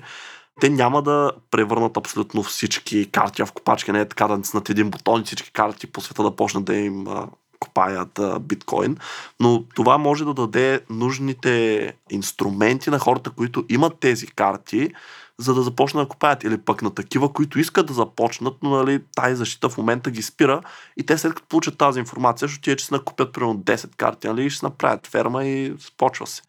те 0.60 0.70
няма 0.70 1.02
да 1.02 1.32
превърнат 1.50 1.96
абсолютно 1.96 2.42
всички 2.42 3.10
карти 3.10 3.42
в 3.42 3.52
копачки, 3.52 3.92
не 3.92 4.00
е 4.00 4.08
така 4.08 4.28
да 4.28 4.36
натиснат 4.36 4.70
един 4.70 4.90
бутон 4.90 5.20
и 5.20 5.24
всички 5.24 5.52
карти 5.52 5.86
по 5.86 6.00
света 6.00 6.22
да 6.22 6.36
почнат 6.36 6.64
да 6.64 6.74
им 6.76 7.08
а, 7.08 7.28
копаят 7.60 8.18
а, 8.18 8.38
биткоин, 8.38 8.96
но 9.40 9.64
това 9.74 9.98
може 9.98 10.24
да 10.24 10.34
даде 10.34 10.80
нужните 10.90 11.94
инструменти 12.10 12.90
на 12.90 12.98
хората, 12.98 13.30
които 13.30 13.64
имат 13.68 13.98
тези 14.00 14.26
карти, 14.26 14.90
за 15.38 15.54
да 15.54 15.62
започнат 15.62 16.04
да 16.04 16.08
копаят. 16.08 16.44
Или 16.44 16.58
пък 16.58 16.82
на 16.82 16.94
такива, 16.94 17.32
които 17.32 17.58
искат 17.58 17.86
да 17.86 17.94
започнат, 17.94 18.54
но 18.62 18.70
нали, 18.70 19.00
тази 19.16 19.36
защита 19.36 19.68
в 19.68 19.78
момента 19.78 20.10
ги 20.10 20.22
спира 20.22 20.60
и 20.96 21.06
те 21.06 21.18
след 21.18 21.34
като 21.34 21.48
получат 21.48 21.78
тази 21.78 22.00
информация, 22.00 22.48
ще 22.48 22.58
отидат, 22.58 22.78
че 22.78 22.84
се 22.84 22.94
накупят 22.94 23.32
примерно 23.32 23.58
10 23.58 23.96
карти, 23.96 24.28
нали, 24.28 24.44
и 24.44 24.50
ще 24.50 24.66
направят 24.66 25.06
ферма 25.06 25.44
и 25.44 25.74
почва 25.96 26.26
се. 26.26 26.42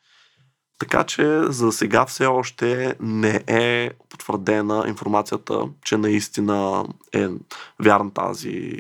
Така 0.82 1.04
че 1.04 1.42
за 1.44 1.72
сега 1.72 2.06
все 2.06 2.26
още 2.26 2.96
не 3.00 3.44
е 3.48 3.92
потвърдена 4.10 4.84
информацията, 4.88 5.62
че 5.84 5.98
наистина 5.98 6.86
е 7.14 7.28
вярна 7.80 8.12
тази. 8.14 8.72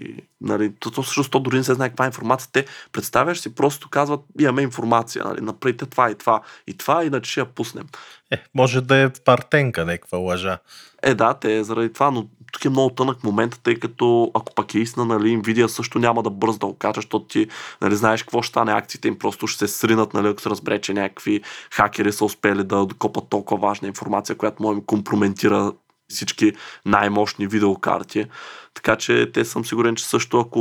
Нали, 0.41 0.73
то, 0.79 0.91
то 0.91 1.01
всъщност 1.03 1.31
то 1.31 1.39
дори 1.39 1.57
не 1.57 1.63
се 1.63 1.73
знае 1.73 1.89
каква 1.89 2.05
е 2.05 2.07
информация. 2.07 2.49
Те 2.51 2.65
представяш 2.91 3.39
си, 3.39 3.55
просто 3.55 3.89
казват, 3.89 4.19
имаме 4.39 4.61
информация, 4.61 5.25
нали, 5.25 5.41
направите 5.41 5.85
това 5.85 6.11
и 6.11 6.15
това 6.15 6.41
и 6.67 6.77
това, 6.77 7.05
иначе 7.05 7.31
ще 7.31 7.39
я 7.39 7.45
пуснем. 7.45 7.87
Е, 8.31 8.43
може 8.55 8.81
да 8.81 8.97
е 8.97 9.09
партенка, 9.09 9.85
някаква 9.85 10.17
лъжа. 10.17 10.57
Е, 11.03 11.13
да, 11.13 11.33
те 11.33 11.63
заради 11.63 11.93
това, 11.93 12.11
но 12.11 12.27
тук 12.51 12.65
е 12.65 12.69
много 12.69 12.89
тънък 12.89 13.23
момент, 13.23 13.59
тъй 13.63 13.75
като 13.75 14.31
ако 14.33 14.55
пак 14.55 14.75
е 14.75 14.79
истина, 14.79 15.05
нали, 15.05 15.37
Nvidia 15.37 15.67
също 15.67 15.99
няма 15.99 16.23
да 16.23 16.29
бърза 16.29 16.57
да 16.57 16.65
го 16.65 16.77
каже, 16.77 16.93
защото 16.95 17.25
ти 17.25 17.47
нали, 17.81 17.95
знаеш 17.95 18.23
какво 18.23 18.41
ще 18.41 18.49
стане, 18.49 18.71
акциите 18.71 19.07
им 19.07 19.19
просто 19.19 19.47
ще 19.47 19.67
се 19.67 19.77
сринат, 19.77 20.13
нали, 20.13 20.27
ако 20.27 20.41
се 20.41 20.49
разбере, 20.49 20.81
че 20.81 20.93
някакви 20.93 21.41
хакери 21.73 22.11
са 22.11 22.25
успели 22.25 22.63
да 22.63 22.85
докопат 22.85 23.29
толкова 23.29 23.67
важна 23.67 23.87
информация, 23.87 24.35
която 24.35 24.63
може 24.63 24.77
им 24.77 24.85
компрометира 24.85 25.71
всички 26.11 26.51
най-мощни 26.85 27.47
видеокарти. 27.47 28.25
Така 28.73 28.95
че 28.95 29.31
те 29.33 29.45
съм 29.45 29.65
сигурен, 29.65 29.95
че 29.95 30.05
също 30.05 30.39
ако 30.39 30.59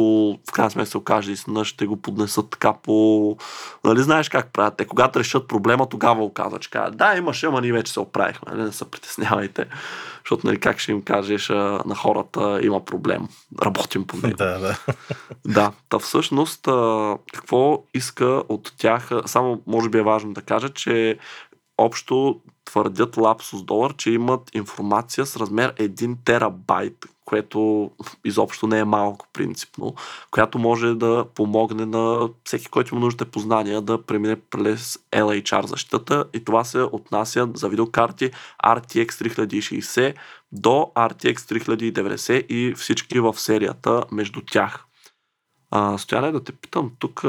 в 0.50 0.52
крайна 0.52 0.70
сметка 0.70 0.90
се 0.90 0.98
окаже 0.98 1.32
истина, 1.32 1.64
ще 1.64 1.86
го 1.86 1.96
поднесат 1.96 2.50
така 2.50 2.72
по... 2.72 3.36
Нали 3.84 4.02
знаеш 4.02 4.28
как 4.28 4.52
правят? 4.52 4.76
Те 4.76 4.84
когато 4.84 5.18
решат 5.18 5.48
проблема, 5.48 5.88
тогава 5.88 6.24
оказват, 6.24 6.62
че 6.62 6.70
казват, 6.70 6.96
да, 6.96 7.16
имаше, 7.16 7.46
ама 7.46 7.60
ние 7.60 7.72
вече 7.72 7.92
се 7.92 8.00
оправихме, 8.00 8.52
нали? 8.52 8.62
не 8.62 8.72
се 8.72 8.90
притеснявайте. 8.90 9.66
Защото 10.24 10.46
нали, 10.46 10.60
как 10.60 10.78
ще 10.78 10.92
им 10.92 11.02
кажеш 11.02 11.50
а, 11.50 11.82
на 11.86 11.94
хората 11.94 12.60
има 12.62 12.84
проблем, 12.84 13.28
работим 13.62 14.06
по 14.06 14.16
него. 14.16 14.36
Да, 14.36 14.58
да. 14.58 14.76
Да, 15.46 15.72
та 15.88 15.98
всъщност 15.98 16.68
а, 16.68 17.16
какво 17.32 17.84
иска 17.94 18.42
от 18.48 18.72
тях, 18.78 19.10
само 19.26 19.62
може 19.66 19.88
би 19.88 19.98
е 19.98 20.02
важно 20.02 20.32
да 20.32 20.42
кажа, 20.42 20.68
че 20.68 21.18
общо 21.78 22.40
твърдят 22.70 23.16
Lapsus 23.16 23.64
Dollar, 23.64 23.96
че 23.96 24.10
имат 24.10 24.50
информация 24.54 25.26
с 25.26 25.36
размер 25.36 25.74
1 25.74 26.16
терабайт, 26.24 27.06
което 27.24 27.90
изобщо 28.24 28.66
не 28.66 28.78
е 28.78 28.84
малко 28.84 29.26
принципно, 29.32 29.94
която 30.30 30.58
може 30.58 30.94
да 30.94 31.24
помогне 31.34 31.86
на 31.86 32.28
всеки, 32.44 32.66
който 32.66 32.94
има 32.94 33.04
нужда 33.04 33.24
познания 33.24 33.80
да 33.80 34.02
премине 34.02 34.36
през 34.36 34.98
LHR 35.12 35.66
защитата 35.66 36.24
и 36.32 36.44
това 36.44 36.64
се 36.64 36.78
отнася 36.78 37.48
за 37.54 37.68
видеокарти 37.68 38.30
RTX 38.64 39.08
3060 39.08 40.14
до 40.52 40.92
RTX 40.96 41.36
3090 41.36 42.46
и 42.46 42.74
всички 42.74 43.20
в 43.20 43.34
серията 43.40 44.04
между 44.12 44.40
тях. 44.50 44.89
А, 45.72 45.98
Стояне, 45.98 46.32
да 46.32 46.44
те 46.44 46.52
питам, 46.52 46.92
тук 46.98 47.24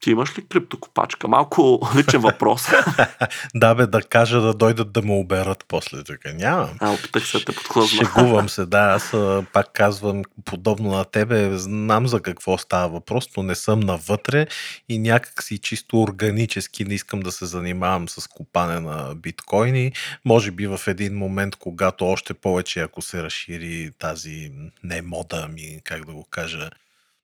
ти 0.00 0.10
имаш 0.10 0.38
ли 0.38 0.46
криптокопачка? 0.46 1.28
Малко 1.28 1.88
личен 1.96 2.20
въпрос. 2.20 2.66
да, 3.54 3.74
бе, 3.74 3.86
да 3.86 4.02
кажа 4.02 4.40
да 4.40 4.54
дойдат 4.54 4.92
да 4.92 5.02
ме 5.02 5.12
оберат 5.12 5.64
после 5.68 6.04
тук. 6.04 6.18
Нямам. 6.34 6.70
А, 6.80 6.92
опитах 6.92 7.26
се 7.26 7.38
да 7.38 7.44
те 7.44 7.52
подхлъзна. 7.52 7.98
Шегувам 7.98 8.48
се, 8.48 8.66
да. 8.66 8.78
Аз 8.78 9.14
а, 9.14 9.44
пак 9.52 9.72
казвам, 9.72 10.22
подобно 10.44 10.90
на 10.90 11.04
тебе, 11.04 11.58
знам 11.58 12.06
за 12.06 12.20
какво 12.20 12.58
става 12.58 12.88
въпрос, 12.88 13.28
но 13.36 13.42
не 13.42 13.54
съм 13.54 13.80
навътре 13.80 14.46
и 14.88 14.98
някак 14.98 15.42
си 15.42 15.58
чисто 15.58 16.02
органически 16.02 16.84
не 16.84 16.94
искам 16.94 17.20
да 17.20 17.32
се 17.32 17.46
занимавам 17.46 18.08
с 18.08 18.28
купане 18.28 18.80
на 18.80 19.14
биткоини. 19.14 19.92
Може 20.24 20.50
би 20.50 20.66
в 20.66 20.80
един 20.86 21.18
момент, 21.18 21.56
когато 21.56 22.06
още 22.06 22.34
повече, 22.34 22.80
ако 22.80 23.02
се 23.02 23.22
разшири 23.22 23.90
тази 23.98 24.52
не 24.84 25.02
мода 25.02 25.48
ми, 25.48 25.80
как 25.84 26.04
да 26.04 26.12
го 26.12 26.24
кажа, 26.24 26.70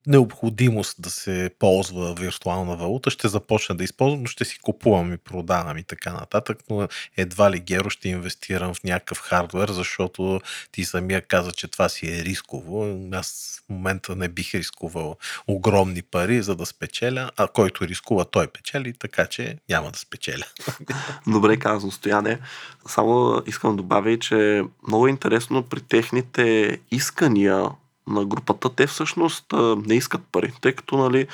необходимост 0.07 1.01
да 1.01 1.09
се 1.09 1.51
ползва 1.59 2.13
виртуална 2.13 2.75
валута, 2.75 3.09
ще 3.09 3.27
започна 3.27 3.75
да 3.75 3.83
използвам, 3.83 4.27
ще 4.27 4.45
си 4.45 4.59
купувам 4.59 5.13
и 5.13 5.17
продавам 5.17 5.77
и 5.77 5.83
така 5.83 6.13
нататък, 6.13 6.57
но 6.69 6.87
едва 7.17 7.51
ли 7.51 7.59
геро 7.59 7.89
ще 7.89 8.09
инвестирам 8.09 8.73
в 8.73 8.83
някакъв 8.83 9.19
хардвер, 9.19 9.69
защото 9.69 10.41
ти 10.71 10.85
самия 10.85 11.21
каза, 11.21 11.51
че 11.51 11.67
това 11.67 11.89
си 11.89 12.07
е 12.07 12.25
рисково. 12.25 13.07
Аз 13.11 13.61
в 13.65 13.69
момента 13.69 14.15
не 14.15 14.29
бих 14.29 14.55
рискувал 14.55 15.17
огромни 15.47 16.01
пари, 16.01 16.41
за 16.41 16.55
да 16.55 16.65
спечеля, 16.65 17.31
а 17.37 17.47
който 17.47 17.87
рискува, 17.87 18.25
той 18.25 18.47
печели, 18.47 18.93
така 18.93 19.25
че 19.25 19.57
няма 19.69 19.91
да 19.91 19.99
спечеля. 19.99 20.45
Добре 21.27 21.57
казано, 21.57 21.91
Стояне. 21.91 22.39
Само 22.87 23.41
искам 23.45 23.71
да 23.71 23.77
добавя 23.77 24.19
че 24.19 24.63
много 24.87 25.07
интересно 25.07 25.63
при 25.63 25.81
техните 25.81 26.77
искания 26.91 27.69
на 28.07 28.25
групата, 28.25 28.69
те 28.75 28.87
всъщност 28.87 29.45
не 29.85 29.95
искат 29.95 30.21
пари, 30.31 30.53
тъй 30.61 30.73
като 30.73 30.97
нали, 30.97 31.27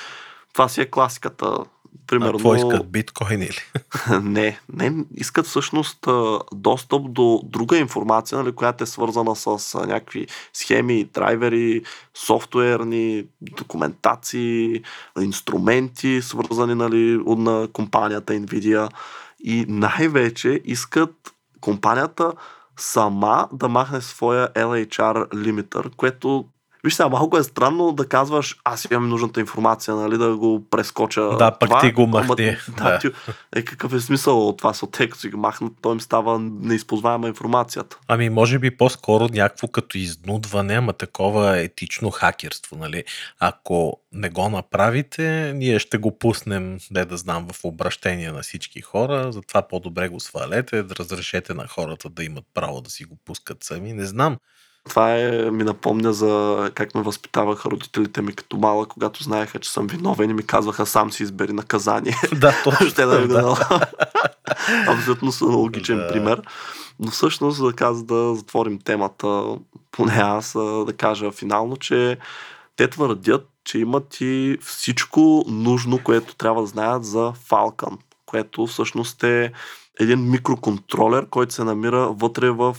това 0.54 0.70
си 0.70 0.82
е 0.82 0.86
класиката. 0.86 1.58
Примерно... 2.08 2.30
А 2.30 2.38
какво 2.38 2.56
искат? 2.56 2.92
Биткоин 2.92 3.42
или? 3.42 3.60
не, 4.22 4.60
не, 4.74 5.06
искат 5.16 5.46
всъщност 5.46 6.08
достъп 6.54 7.12
до 7.12 7.42
друга 7.44 7.78
информация, 7.78 8.38
нали, 8.38 8.52
която 8.52 8.84
е 8.84 8.88
свързана 8.88 9.36
с 9.36 9.80
някакви 9.88 10.28
схеми, 10.54 11.04
драйвери, 11.04 11.84
софтуерни, 12.26 13.26
документации, 13.42 14.84
инструменти, 15.22 16.22
свързани 16.22 16.76
нали, 16.76 17.24
на 17.26 17.68
компанията 17.74 18.34
Nvidia. 18.34 18.90
И 19.44 19.66
най-вече 19.68 20.62
искат 20.66 21.34
компанията 21.62 22.34
сама 22.78 23.50
да 23.54 23.70
махне 23.70 24.02
своя 24.02 24.48
LHR 24.54 25.36
лимитър, 25.36 25.90
което 25.98 26.46
Виж 26.84 26.94
сега, 26.94 27.10
малко 27.10 27.38
е 27.38 27.44
странно 27.44 27.92
да 27.92 28.08
казваш, 28.08 28.60
аз 28.64 28.88
имам 28.92 29.10
нужната 29.10 29.40
информация, 29.40 29.96
нали, 29.96 30.18
да 30.18 30.38
го 30.38 30.66
прескоча. 30.70 31.22
Да, 31.22 31.52
пък 31.52 31.70
това, 31.70 31.82
ти 31.82 31.92
го 31.92 32.08
махни. 32.08 32.58
Да, 32.78 32.84
да. 32.84 33.00
Ти, 33.00 33.10
е, 33.56 33.62
какъв 33.62 33.94
е 33.94 34.00
смисъл 34.00 34.48
от 34.48 34.58
това, 34.58 34.74
от 34.82 34.92
те, 34.92 35.10
като 35.10 35.20
си 35.20 35.30
го 35.30 35.38
махнат, 35.38 35.74
той 35.82 35.94
им 35.94 36.02
става 36.02 36.40
неизползваема 36.40 37.28
информацията. 37.28 37.98
Ами, 38.08 38.30
може 38.30 38.60
би 38.60 38.78
по-скоро 38.78 39.28
някакво 39.32 39.68
като 39.68 39.98
изнудване, 39.98 40.74
ама 40.74 40.94
такова 40.94 41.60
етично 41.60 42.12
хакерство, 42.12 42.76
нали. 42.76 43.04
Ако 43.40 44.00
не 44.12 44.30
го 44.30 44.50
направите, 44.50 45.54
ние 45.56 45.80
ще 45.80 45.98
го 45.98 46.20
пуснем, 46.20 46.78
де 46.92 47.06
да 47.06 47.18
знам, 47.18 47.48
в 47.54 47.66
обращение 47.66 48.32
на 48.32 48.42
всички 48.42 48.82
хора, 48.82 49.32
затова 49.32 49.62
по-добре 49.62 50.10
го 50.10 50.20
свалете, 50.20 50.84
да 50.84 50.96
разрешете 50.96 51.54
на 51.54 51.68
хората 51.68 52.10
да 52.10 52.24
имат 52.24 52.46
право 52.54 52.82
да 52.82 52.90
си 52.90 53.04
го 53.04 53.18
пускат 53.26 53.64
сами. 53.64 53.94
Не 53.94 54.06
знам. 54.06 54.38
Това 54.90 55.16
е, 55.16 55.52
ми 55.52 55.64
напомня 55.64 56.14
за 56.14 56.72
как 56.76 56.96
ме 56.96 57.02
възпитаваха 57.02 57.70
родителите 57.70 58.22
ми 58.22 58.34
като 58.34 58.58
малък, 58.58 58.88
когато 58.90 59.24
знаеха, 59.24 59.60
че 59.60 59.72
съм 59.72 59.88
виновен 59.88 60.30
и 60.30 60.34
ми 60.34 60.44
казваха 60.44 60.86
сам 60.86 61.12
си 61.12 61.24
избери 61.24 61.54
наказание. 61.54 62.16
Да, 62.36 62.56
точно. 62.64 62.88
Ще 62.90 63.06
да, 63.06 63.28
да. 63.28 63.68
Абсолютно 64.88 65.32
са 65.32 65.46
логичен 65.46 65.98
да. 65.98 66.08
пример. 66.08 66.42
Но 67.00 67.12
всъщност, 67.12 67.64
да 67.64 67.74
каза 67.74 68.04
да 68.04 68.36
затворим 68.36 68.80
темата, 68.80 69.44
поне 69.92 70.14
аз 70.14 70.54
да 70.86 70.94
кажа 70.98 71.32
финално, 71.32 71.78
че 71.78 72.18
те 72.76 72.88
твърдят, 72.88 73.50
че 73.64 73.80
имат 73.80 74.18
и 74.22 74.58
всичко 74.62 75.46
нужно, 75.48 76.04
което 76.04 76.36
трябва 76.36 76.62
да 76.62 76.68
знаят 76.68 77.06
за 77.06 77.34
Falcon, 77.50 77.98
което 78.26 78.68
всъщност 78.68 79.24
е 79.24 79.52
един 80.02 80.30
микроконтролер, 80.30 81.28
който 81.30 81.54
се 81.54 81.64
намира 81.64 82.08
вътре 82.08 82.50
в 82.50 82.76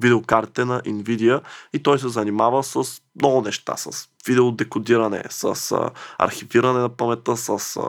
видеокартите 0.00 0.64
на 0.64 0.80
Nvidia 0.80 1.40
и 1.72 1.82
той 1.82 1.98
се 1.98 2.08
занимава 2.08 2.64
с 2.64 3.02
много 3.16 3.42
неща, 3.42 3.76
с 3.76 4.08
видеодекодиране, 4.26 5.22
с 5.30 5.74
архивиране 6.18 6.78
на 6.78 6.88
паметта, 6.88 7.36
с 7.36 7.80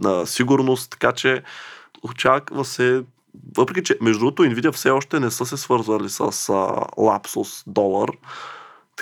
на 0.00 0.26
сигурност, 0.26 0.90
така 0.90 1.12
че 1.12 1.42
очаква 2.02 2.64
се 2.64 3.02
въпреки, 3.56 3.82
че 3.82 3.98
между 4.00 4.18
другото 4.18 4.42
Nvidia 4.42 4.72
все 4.72 4.90
още 4.90 5.20
не 5.20 5.30
са 5.30 5.46
се 5.46 5.56
свързвали 5.56 6.08
с 6.08 6.22
Lapsus 6.98 7.62
долар, 7.66 8.10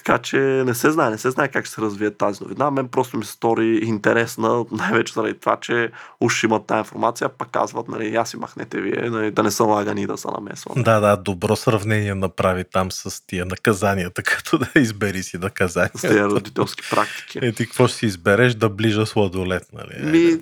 така 0.04 0.18
че 0.18 0.36
не 0.38 0.74
се 0.74 0.90
знае, 0.90 1.10
не 1.10 1.18
се 1.18 1.30
знае 1.30 1.48
как 1.48 1.64
ще 1.64 1.74
се 1.74 1.80
развие 1.80 2.10
тази 2.10 2.42
новина. 2.42 2.70
Мен 2.70 2.88
просто 2.88 3.16
ми 3.16 3.24
се 3.24 3.32
стори 3.32 3.80
интересна, 3.82 4.64
най-вече 4.72 5.12
заради 5.12 5.34
това, 5.34 5.56
че 5.56 5.90
уж 6.20 6.44
имат 6.44 6.66
тази 6.66 6.78
информация, 6.78 7.28
пък 7.28 7.48
казват, 7.48 7.88
нали, 7.88 8.14
аз 8.14 8.30
си 8.30 8.36
махнете 8.36 8.80
вие, 8.80 9.10
нали, 9.10 9.30
да 9.30 9.42
не 9.42 9.50
са 9.50 9.64
лагани 9.64 10.06
да 10.06 10.16
са 10.16 10.30
намесват. 10.30 10.84
Да, 10.84 11.00
да, 11.00 11.16
добро 11.16 11.56
сравнение 11.56 12.14
направи 12.14 12.64
там 12.72 12.92
с 12.92 13.26
тия 13.26 13.46
наказанията, 13.46 14.22
като 14.26 14.58
да 14.58 14.68
избери 14.76 15.22
си 15.22 15.38
наказания. 15.38 15.90
С 15.94 16.00
тия 16.00 16.26
родителски 16.26 16.82
практики. 16.90 17.38
Е, 17.42 17.52
ти 17.52 17.66
какво 17.66 17.88
ще 17.88 17.96
си 17.96 18.06
избереш 18.06 18.54
да 18.54 18.68
ближа 18.68 19.06
сладолет, 19.06 19.66
нали? 19.72 20.10
Ми, 20.10 20.40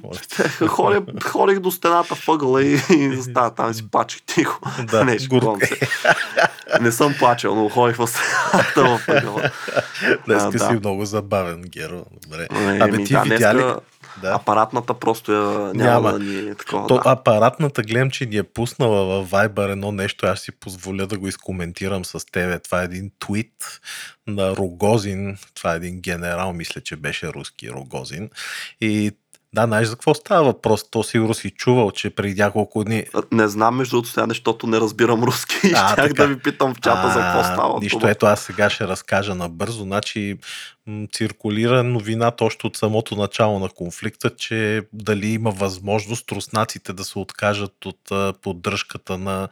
е, 0.63 0.67
ходих, 0.67 1.01
ходих 1.23 1.59
до 1.59 1.71
стената 1.71 2.15
въгъла 2.27 2.63
и, 2.63 2.81
и 2.91 3.23
става 3.23 3.51
там 3.51 3.75
си 3.75 3.91
плачех 3.91 4.23
тихо. 4.23 4.61
Да, 4.91 5.05
не, 5.05 5.19
не 6.81 6.93
съм 6.93 7.15
плачел, 7.19 7.55
но 7.55 7.69
ходих 7.69 7.97
в 7.97 8.07
стената 8.07 8.99
в 8.99 9.09
ъгъла. 9.09 9.46
Днеска 10.27 10.51
да. 10.51 10.59
си 10.59 10.73
много 10.73 11.05
забавен, 11.05 11.63
Геро. 11.63 12.05
Добре. 12.23 12.47
Ами, 12.51 12.81
Абе, 12.81 13.05
ти 13.05 13.13
да, 13.13 13.23
видя 13.23 13.55
ли? 13.55 13.75
Да. 14.23 14.35
Апаратната 14.35 14.95
просто 14.95 15.33
я 15.33 15.43
няма, 15.43 15.73
няма. 15.75 16.13
да 16.13 16.19
ни 16.19 16.51
е 16.51 16.55
такова. 16.55 16.87
То, 16.87 16.95
да. 16.95 17.03
Апаратната 17.05 17.83
гледам, 17.83 18.11
че 18.11 18.27
ни 18.27 18.37
е 18.37 18.43
пуснала 18.43 19.25
в 19.25 19.31
Viber 19.31 19.73
едно 19.73 19.93
нещо, 19.93 20.27
аз 20.27 20.41
си 20.41 20.53
позволя 20.53 21.07
да 21.07 21.19
го 21.19 21.29
изкоментирам 21.29 22.05
с 22.05 22.27
тебе. 22.33 22.59
Това 22.59 22.83
е 22.83 22.85
един 22.85 23.11
твит 23.19 23.81
на 24.27 24.57
Рогозин, 24.57 25.39
това 25.55 25.73
е 25.73 25.77
един 25.77 26.01
генерал, 26.01 26.53
мисля, 26.53 26.81
че 26.81 26.97
беше 26.97 27.29
руски 27.29 27.71
Рогозин. 27.71 28.31
И 28.81 29.13
да, 29.57 29.67
знаеш 29.67 29.89
за 29.89 29.95
какво 29.95 30.15
става 30.15 30.45
въпрос? 30.45 30.91
То 30.91 31.03
сигурно 31.03 31.35
си 31.35 31.51
чувал, 31.51 31.91
че 31.91 32.11
преди 32.11 32.41
няколко 32.41 32.85
дни... 32.85 33.05
Не 33.33 33.49
знам, 33.49 33.77
между 33.77 33.97
другото, 33.97 34.09
сега, 34.09 34.27
защото 34.29 34.67
не 34.67 34.81
разбирам 34.81 35.23
руски 35.25 35.73
а, 35.75 35.93
щях 35.93 36.13
да 36.13 36.27
ви 36.27 36.39
питам 36.39 36.75
в 36.75 36.81
чата 36.81 37.03
а, 37.05 37.13
за 37.13 37.21
какво 37.21 37.45
става. 37.55 37.81
Нищо, 37.81 37.99
това. 37.99 38.11
ето 38.11 38.27
аз 38.27 38.41
сега 38.41 38.71
ще 38.71 38.89
разкажа 38.89 39.35
набързо. 39.35 39.83
Значи 39.83 40.39
м- 40.87 41.07
циркулира 41.13 41.83
новината 41.83 42.45
още 42.45 42.67
от 42.67 42.77
самото 42.77 43.17
начало 43.17 43.59
на 43.59 43.69
конфликта, 43.69 44.31
че 44.37 44.83
дали 44.93 45.27
има 45.27 45.51
възможност 45.51 46.33
руснаците 46.33 46.93
да 46.93 47.05
се 47.05 47.19
откажат 47.19 47.87
от 47.87 48.11
а, 48.11 48.33
поддръжката 48.43 49.19
на 49.19 49.49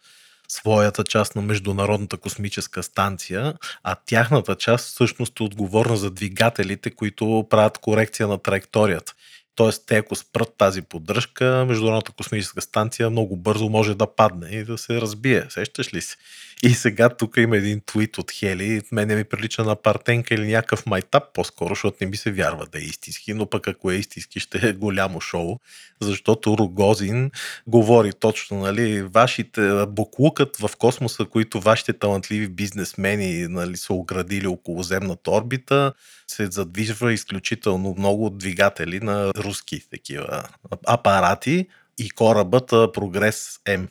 своята 0.49 1.05
част 1.05 1.37
на 1.37 1.43
Международната 1.43 2.17
космическа 2.17 2.83
станция, 2.83 3.55
а 3.83 3.97
тяхната 4.07 4.55
част 4.55 4.87
всъщност 4.87 5.41
е 5.41 5.43
отговорна 5.43 5.97
за 5.97 6.11
двигателите, 6.11 6.91
които 6.91 7.47
правят 7.51 7.79
корекция 7.79 8.29
на 8.29 8.39
траекторията. 8.39 9.15
Тоест, 9.55 9.83
те 9.87 9.97
ако 9.97 10.15
спрат 10.15 10.55
тази 10.59 10.83
поддръжка, 10.83 11.65
Международната 11.69 12.13
космическа 12.13 12.61
станция 12.61 13.11
много 13.11 13.37
бързо 13.37 13.69
може 13.69 13.95
да 13.95 14.15
падне 14.15 14.49
и 14.49 14.65
да 14.65 14.79
се 14.79 15.01
разбие. 15.01 15.47
Сещаш 15.49 15.95
ли 15.95 16.01
се? 16.01 16.17
И 16.63 16.71
сега 16.71 17.09
тук 17.09 17.37
има 17.37 17.57
един 17.57 17.81
твит 17.87 18.19
от 18.19 18.31
Хели. 18.33 18.83
Мене 18.93 19.17
ми 19.17 19.25
прилича 19.25 19.65
на 19.65 19.77
партенка 19.77 20.35
или 20.35 20.53
някакъв 20.53 20.87
майтап 20.87 21.23
по-скоро, 21.35 21.69
защото 21.69 21.97
не 22.01 22.07
ми 22.07 22.17
се 22.17 22.33
вярва 22.33 22.67
да 22.73 22.79
е 22.79 22.83
истински, 22.83 23.35
но 23.35 23.47
пък 23.47 23.69
ако 23.69 23.91
е 23.91 23.95
истински 23.95 24.41
ще 24.41 24.69
е 24.69 24.73
голямо 24.73 25.21
шоу, 25.21 25.59
защото 26.01 26.59
Рогозин 26.59 27.31
говори 27.67 28.13
точно, 28.13 28.59
нали, 28.59 29.03
вашите 29.03 29.87
буклукът 29.89 30.57
в 30.57 30.71
космоса, 30.79 31.25
които 31.25 31.61
вашите 31.61 31.93
талантливи 31.93 32.49
бизнесмени 32.49 33.49
нали, 33.49 33.77
са 33.77 33.95
оградили 33.95 34.47
около 34.47 34.83
земната 34.83 35.31
орбита, 35.31 35.93
се 36.27 36.47
задвижва 36.47 37.13
изключително 37.13 37.95
много 37.99 38.31
двигатели 38.31 39.01
на 39.01 39.33
руски 39.45 39.91
такива 39.91 40.49
апарати 40.87 41.67
и 41.99 42.11
корабът 42.11 42.69
Прогрес 42.69 43.61
М. 43.79 43.87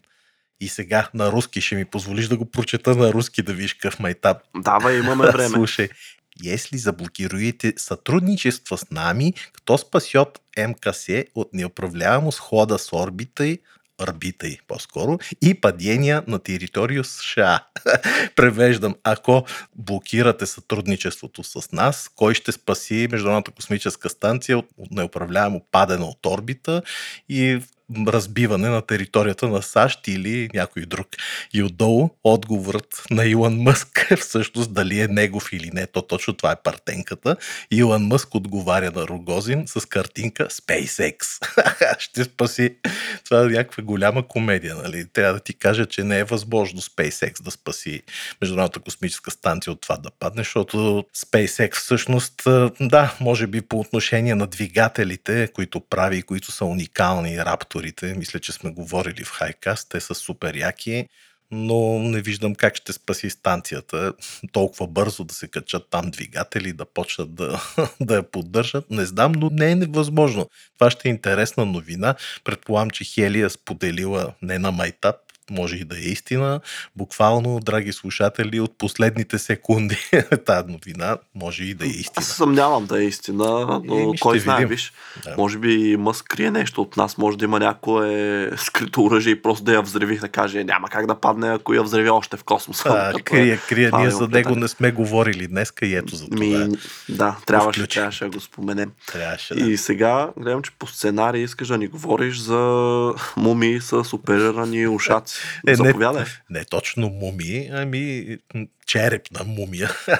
И 0.59 0.67
сега 0.67 1.09
на 1.13 1.31
руски 1.31 1.61
ще 1.61 1.75
ми 1.75 1.85
позволиш 1.85 2.27
да 2.27 2.37
го 2.37 2.45
прочета 2.45 2.95
на 2.95 3.13
руски 3.13 3.41
да 3.41 3.53
виж 3.53 3.73
какъв 3.73 3.99
майтап. 3.99 4.37
Давай, 4.57 4.97
имаме 4.97 5.25
време. 5.31 5.49
Слушай, 5.49 5.89
если 6.43 6.77
заблокируете 6.77 7.73
сътрудничество 7.77 8.77
с 8.77 8.91
нами, 8.91 9.33
кто 9.53 9.77
спасет 9.77 10.27
МКС 10.67 11.07
от 11.35 11.53
неуправляемо 11.53 12.31
схода 12.31 12.79
с 12.79 12.93
орбитой, 12.93 13.59
орбитой 14.01 14.59
по-скоро, 14.67 15.17
и 15.41 15.53
падения 15.53 16.23
на 16.27 16.39
територию 16.39 17.03
США. 17.03 17.59
Превеждам, 18.35 18.95
ако 19.03 19.45
блокирате 19.75 20.45
сътрудничеството 20.45 21.43
с 21.43 21.71
нас, 21.71 22.09
кой 22.15 22.33
ще 22.33 22.51
спаси 22.51 23.07
Международната 23.11 23.51
космическа 23.51 24.09
станция 24.09 24.57
от 24.57 24.91
неуправляемо 24.91 25.65
падане 25.71 26.05
от 26.05 26.25
орбита 26.25 26.81
и 27.29 27.61
разбиване 28.07 28.69
на 28.69 28.81
територията 28.81 29.47
на 29.47 29.61
САЩ 29.61 30.07
или 30.07 30.49
някой 30.53 30.85
друг. 30.85 31.07
И 31.53 31.63
отдолу 31.63 32.09
отговорът 32.23 33.03
на 33.11 33.25
Илон 33.25 33.61
Мъск 33.61 34.07
е 34.11 34.15
всъщност 34.15 34.73
дали 34.73 34.99
е 34.99 35.07
негов 35.07 35.53
или 35.53 35.71
не. 35.73 35.87
То 35.87 36.01
точно 36.01 36.33
това 36.33 36.51
е 36.51 36.61
партенката. 36.63 37.35
Илон 37.71 38.07
Мъск 38.07 38.35
отговаря 38.35 38.91
на 38.95 39.07
Рогозин 39.07 39.63
с 39.67 39.85
картинка 39.85 40.47
SpaceX. 40.47 41.17
Ще 41.99 42.23
спаси. 42.23 42.75
Това 43.25 43.41
е 43.41 43.45
някаква 43.45 43.83
голяма 43.83 44.27
комедия. 44.27 44.75
Нали? 44.75 45.05
Трябва 45.13 45.33
да 45.33 45.39
ти 45.39 45.53
кажа, 45.53 45.85
че 45.85 46.03
не 46.03 46.19
е 46.19 46.23
възможно 46.23 46.81
SpaceX 46.81 47.41
да 47.41 47.51
спаси 47.51 48.01
Международната 48.41 48.79
космическа 48.79 49.31
станция 49.31 49.73
от 49.73 49.81
това 49.81 49.97
да 49.97 50.11
падне, 50.19 50.39
защото 50.39 51.05
SpaceX 51.17 51.75
всъщност, 51.75 52.41
да, 52.79 53.15
може 53.19 53.47
би 53.47 53.61
по 53.61 53.79
отношение 53.79 54.35
на 54.35 54.47
двигателите, 54.47 55.47
които 55.53 55.79
прави, 55.79 56.21
които 56.21 56.51
са 56.51 56.65
уникални, 56.65 57.37
раптори, 57.37 57.72
авторите. 57.73 58.13
Мисля, 58.13 58.39
че 58.39 58.51
сме 58.51 58.71
говорили 58.71 59.23
в 59.23 59.31
Хайкаст. 59.31 59.89
Те 59.89 59.99
са 59.99 60.15
супер 60.15 60.55
яки, 60.55 61.07
но 61.51 61.99
не 61.99 62.21
виждам 62.21 62.55
как 62.55 62.75
ще 62.75 62.93
спаси 62.93 63.29
станцията 63.29 64.13
толкова 64.51 64.87
бързо 64.87 65.23
да 65.23 65.33
се 65.33 65.47
качат 65.47 65.87
там 65.89 66.11
двигатели, 66.11 66.73
да 66.73 66.85
почнат 66.85 67.35
да, 67.35 67.61
да 68.01 68.15
я 68.15 68.23
поддържат. 68.23 68.91
Не 68.91 69.05
знам, 69.05 69.31
но 69.31 69.49
не 69.49 69.71
е 69.71 69.75
невъзможно. 69.75 70.49
Това 70.79 70.91
ще 70.91 71.09
е 71.09 71.11
интересна 71.11 71.65
новина. 71.65 72.15
Предполагам, 72.43 72.89
че 72.89 73.03
Хелия 73.03 73.49
споделила 73.49 74.33
не 74.41 74.59
на 74.59 74.71
майтап, 74.71 75.15
може 75.51 75.75
и 75.75 75.83
да 75.83 75.97
е 75.97 76.01
истина. 76.01 76.59
Буквално, 76.95 77.59
драги 77.59 77.93
слушатели, 77.93 78.59
от 78.59 78.77
последните 78.77 79.39
секунди 79.39 79.97
тази 80.45 80.71
новина 80.71 81.17
може 81.35 81.63
и 81.63 81.73
да 81.73 81.85
е 81.85 81.89
истина. 81.89 82.13
Аз 82.15 82.27
съмнявам 82.27 82.85
да 82.85 83.03
е 83.03 83.05
истина, 83.05 83.81
но 83.83 83.99
Еми, 83.99 84.19
кой 84.19 84.39
знае, 84.39 84.65
виж. 84.65 84.93
Да. 85.23 85.35
Може 85.37 85.57
би 85.57 85.97
Мъск 85.97 86.25
крие 86.25 86.51
нещо 86.51 86.81
от 86.81 86.97
нас, 86.97 87.17
може 87.17 87.37
да 87.37 87.45
има 87.45 87.59
някое 87.59 88.49
скрито 88.57 89.03
оръжие 89.03 89.31
и 89.31 89.41
просто 89.41 89.63
да 89.63 89.73
я 89.73 89.81
взреви, 89.81 90.17
да 90.17 90.29
каже 90.29 90.63
няма 90.63 90.89
как 90.89 91.05
да 91.05 91.15
падне, 91.15 91.49
ако 91.49 91.73
я 91.73 91.83
взреви 91.83 92.09
още 92.09 92.37
в 92.37 92.43
космоса. 92.43 92.89
Да, 92.89 93.13
крие, 93.23 93.57
крие. 93.69 93.91
Ние 93.97 94.09
за 94.09 94.27
него 94.27 94.55
не 94.55 94.67
сме 94.67 94.91
говорили 94.91 95.47
днес, 95.47 95.73
и 95.81 95.95
ето 95.95 96.15
за 96.15 96.29
това. 96.29 96.45
Ми, 96.45 96.77
да, 97.09 97.37
трябваше, 97.45 97.87
трябваше 97.87 98.23
да 98.23 98.29
го 98.29 98.39
споменем. 98.39 98.91
Трябваше, 99.07 99.55
да. 99.55 99.71
И 99.71 99.77
сега 99.77 100.29
гледам, 100.37 100.61
че 100.61 100.71
по 100.79 100.87
сценарий 100.87 101.43
искаш 101.43 101.67
да 101.67 101.77
ни 101.77 101.87
говориш 101.87 102.37
за 102.37 103.13
муми 103.37 103.79
с 103.81 104.13
оперирани 104.13 104.87
ушаци. 104.87 105.32
Е, 105.67 105.75
Не, 106.49 106.59
не 106.59 106.65
точно 106.65 107.09
муми, 107.09 107.69
ами 107.73 108.37
череп 108.85 109.31
на 109.31 109.43
мумия. 109.43 109.91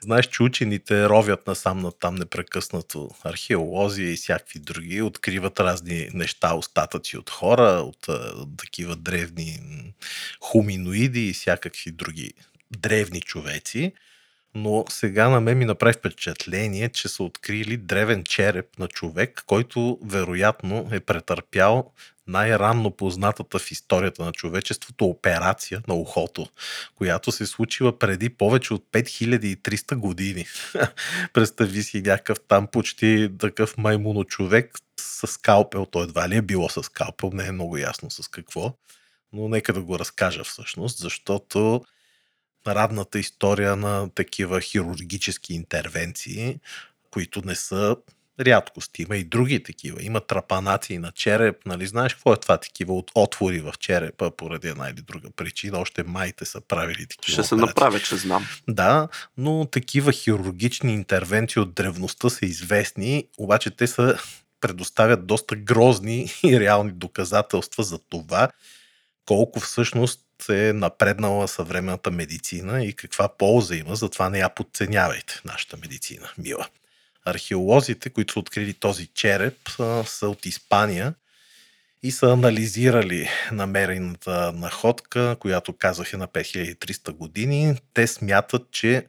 Знаеш, 0.00 0.26
че 0.26 0.42
учените 0.42 1.08
ровят 1.08 1.46
насам 1.46 1.78
на 1.78 1.92
там 1.92 2.14
непрекъснато. 2.14 3.10
Археолози 3.24 4.02
и 4.02 4.16
всякакви 4.16 4.58
други 4.58 5.02
откриват 5.02 5.60
разни 5.60 6.08
неща, 6.14 6.54
остатъци 6.54 7.18
от 7.18 7.30
хора, 7.30 7.62
от 7.62 8.08
а, 8.08 8.46
такива 8.56 8.96
древни 8.96 9.60
хуминоиди 10.40 11.28
и 11.28 11.32
всякакви 11.32 11.90
други 11.90 12.32
древни 12.70 13.20
човеци. 13.20 13.92
Но 14.54 14.84
сега 14.88 15.28
на 15.28 15.40
мен 15.40 15.58
ми 15.58 15.64
направи 15.64 15.92
впечатление, 15.92 16.88
че 16.88 17.08
са 17.08 17.22
открили 17.22 17.76
древен 17.76 18.24
череп 18.24 18.78
на 18.78 18.88
човек, 18.88 19.42
който 19.46 19.98
вероятно 20.04 20.88
е 20.92 21.00
претърпял 21.00 21.92
най-ранно 22.26 22.90
познатата 22.90 23.58
в 23.58 23.70
историята 23.70 24.24
на 24.24 24.32
човечеството 24.32 25.04
операция 25.04 25.82
на 25.88 25.94
ухото, 25.94 26.46
която 26.94 27.32
се 27.32 27.46
случила 27.46 27.98
преди 27.98 28.28
повече 28.28 28.74
от 28.74 28.84
5300 28.92 29.94
години. 29.94 30.46
Представи 31.32 31.82
си 31.82 32.02
някакъв 32.02 32.38
там 32.48 32.66
почти 32.66 33.30
такъв 33.38 33.76
маймуно 33.78 34.24
човек 34.24 34.78
с 35.00 35.26
скалпел. 35.26 35.86
Той 35.86 36.02
едва 36.02 36.28
ли 36.28 36.36
е 36.36 36.42
било 36.42 36.68
с 36.68 36.82
скалпел, 36.82 37.30
не 37.32 37.46
е 37.46 37.52
много 37.52 37.76
ясно 37.76 38.10
с 38.10 38.28
какво. 38.28 38.74
Но 39.32 39.48
нека 39.48 39.72
да 39.72 39.82
го 39.82 39.98
разкажа 39.98 40.44
всъщност, 40.44 40.98
защото 40.98 41.84
радната 42.66 43.18
история 43.18 43.76
на 43.76 44.10
такива 44.10 44.60
хирургически 44.60 45.54
интервенции, 45.54 46.58
които 47.10 47.42
не 47.44 47.54
са 47.54 47.96
рядкост. 48.40 48.98
Има 48.98 49.16
и 49.16 49.24
други 49.24 49.62
такива. 49.62 50.02
Има 50.02 50.20
трапанации 50.20 50.98
на 50.98 51.12
череп. 51.12 51.56
Нали? 51.66 51.86
Знаеш 51.86 52.14
какво 52.14 52.32
е 52.32 52.36
това? 52.36 52.56
Такива 52.56 52.94
от 52.94 53.10
отвори 53.14 53.60
в 53.60 53.74
черепа 53.78 54.30
поради 54.30 54.68
една 54.68 54.88
или 54.88 55.00
друга 55.02 55.28
причина. 55.36 55.78
Още 55.78 56.02
майте 56.02 56.44
са 56.44 56.60
правили 56.60 57.06
такива. 57.06 57.32
Ще 57.32 57.42
се 57.42 57.54
направя, 57.54 58.00
че 58.00 58.16
знам. 58.16 58.46
Да, 58.68 59.08
но 59.36 59.64
такива 59.64 60.12
хирургични 60.12 60.94
интервенции 60.94 61.60
от 61.60 61.74
древността 61.74 62.30
са 62.30 62.46
известни, 62.46 63.26
обаче 63.38 63.70
те 63.70 63.86
са 63.86 64.18
предоставят 64.60 65.26
доста 65.26 65.56
грозни 65.56 66.32
и 66.44 66.60
реални 66.60 66.92
доказателства 66.92 67.84
за 67.84 67.98
това, 67.98 68.48
колко 69.26 69.60
всъщност 69.60 70.20
е 70.50 70.72
напреднала 70.72 71.48
съвременната 71.48 72.10
медицина 72.10 72.84
и 72.84 72.92
каква 72.92 73.28
полза 73.28 73.76
има, 73.76 73.96
затова 73.96 74.30
не 74.30 74.38
я 74.38 74.48
подценявайте, 74.48 75.40
нашата 75.44 75.76
медицина, 75.76 76.30
мила. 76.38 76.66
Археолозите, 77.26 78.10
които 78.10 78.32
са 78.32 78.38
открили 78.38 78.74
този 78.74 79.06
череп, 79.06 79.68
са 80.04 80.28
от 80.28 80.46
Испания 80.46 81.14
и 82.02 82.10
са 82.10 82.32
анализирали 82.32 83.28
намерената 83.52 84.52
находка, 84.52 85.36
която 85.40 85.72
казах 85.72 86.12
е 86.12 86.16
на 86.16 86.28
5300 86.28 87.12
години. 87.12 87.76
Те 87.94 88.06
смятат, 88.06 88.70
че 88.70 89.06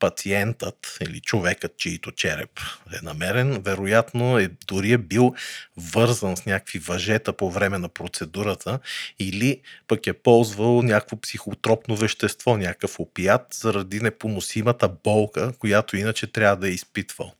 пациентът 0.00 0.98
или 1.00 1.20
човекът, 1.20 1.76
чието 1.76 2.12
череп 2.12 2.60
е 2.92 3.04
намерен, 3.04 3.62
вероятно 3.62 4.38
е, 4.38 4.50
дори 4.66 4.92
е 4.92 4.98
бил 4.98 5.34
вързан 5.76 6.36
с 6.36 6.46
някакви 6.46 6.78
въжета 6.78 7.32
по 7.32 7.50
време 7.50 7.78
на 7.78 7.88
процедурата 7.88 8.78
или 9.18 9.60
пък 9.88 10.06
е 10.06 10.12
ползвал 10.12 10.82
някакво 10.82 11.20
психотропно 11.20 11.96
вещество, 11.96 12.56
някакъв 12.56 13.00
опият, 13.00 13.54
заради 13.54 14.00
непоносимата 14.00 14.88
болка, 15.04 15.52
която 15.58 15.96
иначе 15.96 16.26
трябва 16.26 16.56
да 16.56 16.68
е 16.68 16.72
изпитвал. 16.72 17.34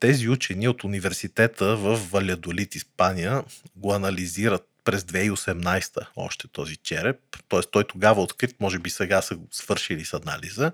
Тези 0.00 0.28
учени 0.28 0.68
от 0.68 0.84
университета 0.84 1.76
в 1.76 1.96
Валядолит, 1.96 2.74
Испания, 2.74 3.44
го 3.76 3.92
анализират 3.92 4.66
през 4.84 5.02
2018 5.02 6.06
още 6.16 6.48
този 6.48 6.76
череп, 6.76 7.16
т.е. 7.48 7.60
той 7.70 7.84
тогава 7.84 8.22
открит, 8.22 8.60
може 8.60 8.78
би 8.78 8.90
сега 8.90 9.22
са 9.22 9.36
го 9.36 9.48
свършили 9.50 10.04
с 10.04 10.14
анализа, 10.14 10.72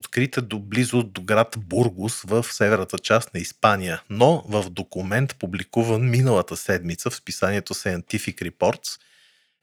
открит 0.00 0.36
е 0.36 0.40
до, 0.40 0.58
близо 0.58 1.02
до 1.02 1.22
град 1.22 1.56
Бургус 1.58 2.22
в 2.22 2.44
северната 2.44 2.98
част 2.98 3.34
на 3.34 3.40
Испания, 3.40 4.02
но 4.10 4.44
в 4.48 4.70
документ, 4.70 5.36
публикуван 5.38 6.10
миналата 6.10 6.56
седмица 6.56 7.10
в 7.10 7.16
списанието 7.16 7.74
Scientific 7.74 8.50
Reports, 8.50 9.00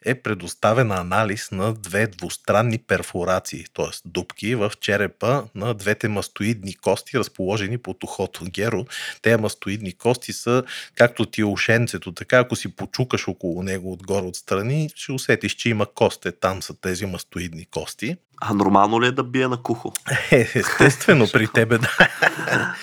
е 0.05 0.15
предоставен 0.15 0.91
анализ 0.91 1.51
на 1.51 1.73
две 1.73 2.07
двустранни 2.07 2.77
перфорации, 2.77 3.65
т.е. 3.73 3.85
дупки 4.05 4.55
в 4.55 4.71
черепа 4.81 5.43
на 5.55 5.73
двете 5.73 6.07
мастоидни 6.07 6.75
кости, 6.75 7.19
разположени 7.19 7.77
под 7.77 8.03
ухото. 8.03 8.45
Геро, 8.45 8.85
тези 9.21 9.41
мастоидни 9.41 9.93
кости 9.93 10.33
са 10.33 10.63
както 10.95 11.25
ти 11.25 11.41
е 11.41 11.45
ушенцето, 11.45 12.11
така 12.11 12.39
ако 12.39 12.55
си 12.55 12.75
почукаш 12.75 13.27
около 13.27 13.63
него 13.63 13.93
отгоре 13.93 14.25
отстрани, 14.25 14.89
ще 14.95 15.11
усетиш, 15.11 15.53
че 15.53 15.69
има 15.69 15.85
косте. 15.85 16.31
Там 16.31 16.61
са 16.61 16.81
тези 16.81 17.05
мастоидни 17.05 17.65
кости. 17.65 18.17
А 18.41 18.53
нормално 18.53 19.01
ли 19.01 19.07
е 19.07 19.11
да 19.11 19.23
бие 19.23 19.47
на 19.47 19.57
кухо? 19.57 19.93
Е, 20.31 20.47
естествено, 20.55 21.27
при 21.33 21.47
тебе 21.47 21.77
да. 21.77 21.89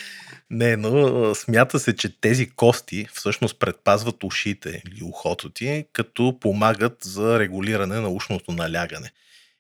Не, 0.53 0.77
но 0.77 1.35
смята 1.35 1.81
се, 1.81 1.97
че 1.97 2.21
тези 2.21 2.51
кости 2.51 3.09
всъщност 3.13 3.59
предпазват 3.59 4.25
ушите 4.25 4.83
или 4.93 5.05
ухото 5.05 5.51
ти, 5.51 5.85
като 5.93 6.39
помагат 6.41 6.97
за 7.03 7.39
регулиране 7.39 8.01
на 8.01 8.09
ушното 8.09 8.53
налягане. 8.53 9.13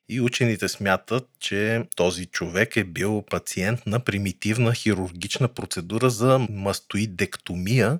И 0.08 0.20
учените 0.20 0.68
смятат, 0.68 1.28
че 1.40 1.82
този 1.96 2.26
човек 2.26 2.76
е 2.76 2.84
бил 2.84 3.24
пациент 3.30 3.86
на 3.86 4.00
примитивна 4.00 4.74
хирургична 4.74 5.48
процедура 5.48 6.10
за 6.10 6.38
мастоидектомия, 6.50 7.98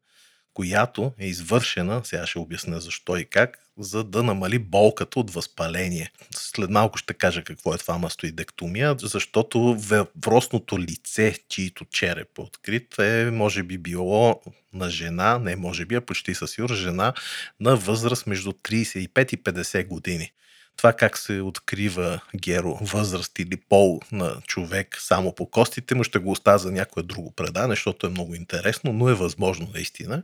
която 0.55 1.13
е 1.19 1.27
извършена, 1.27 2.01
сега 2.05 2.27
ще 2.27 2.39
обясня 2.39 2.81
защо 2.81 3.17
и 3.17 3.25
как, 3.25 3.59
за 3.79 4.05
да 4.05 4.23
намали 4.23 4.59
болката 4.59 5.21
от 5.21 5.31
възпаление. 5.31 6.13
След 6.35 6.71
малко 6.71 6.99
ще 6.99 7.15
кажа 7.15 7.45
какво 7.45 7.75
е 7.75 7.79
това 7.79 7.99
мастоидектомия, 7.99 8.97
защото 8.99 9.75
въпросното 9.79 10.79
лице, 10.79 11.35
чието 11.49 11.85
череп 11.85 12.39
е 12.39 12.41
открит, 12.41 12.99
е 12.99 13.31
може 13.31 13.63
би 13.63 13.79
било 13.79 14.41
на 14.73 14.91
жена, 14.91 15.39
не 15.39 15.57
може 15.57 15.87
би, 15.87 15.95
а 15.95 16.01
почти 16.01 16.35
със 16.35 16.51
сигурност 16.51 16.83
жена 16.83 17.13
на 17.61 17.77
възраст 17.77 18.27
между 18.27 18.53
35 18.53 19.35
и 19.35 19.43
50 19.43 19.87
години. 19.87 20.33
Това 20.77 20.93
как 20.93 21.19
се 21.19 21.41
открива 21.41 22.21
геро, 22.37 22.79
възраст 22.81 23.39
или 23.39 23.57
пол 23.57 24.01
на 24.13 24.37
човек 24.47 24.97
само 25.01 25.35
по 25.35 25.51
костите 25.51 25.95
му, 25.95 26.05
ще 26.05 26.19
го 26.19 26.31
оставя 26.31 26.59
за 26.59 26.73
някое 26.73 27.03
друго 27.03 27.33
предане, 27.33 27.73
защото 27.73 28.07
е 28.07 28.11
много 28.11 28.35
интересно, 28.35 28.93
но 28.93 29.09
е 29.09 29.15
възможно 29.15 29.69
наистина. 29.75 30.23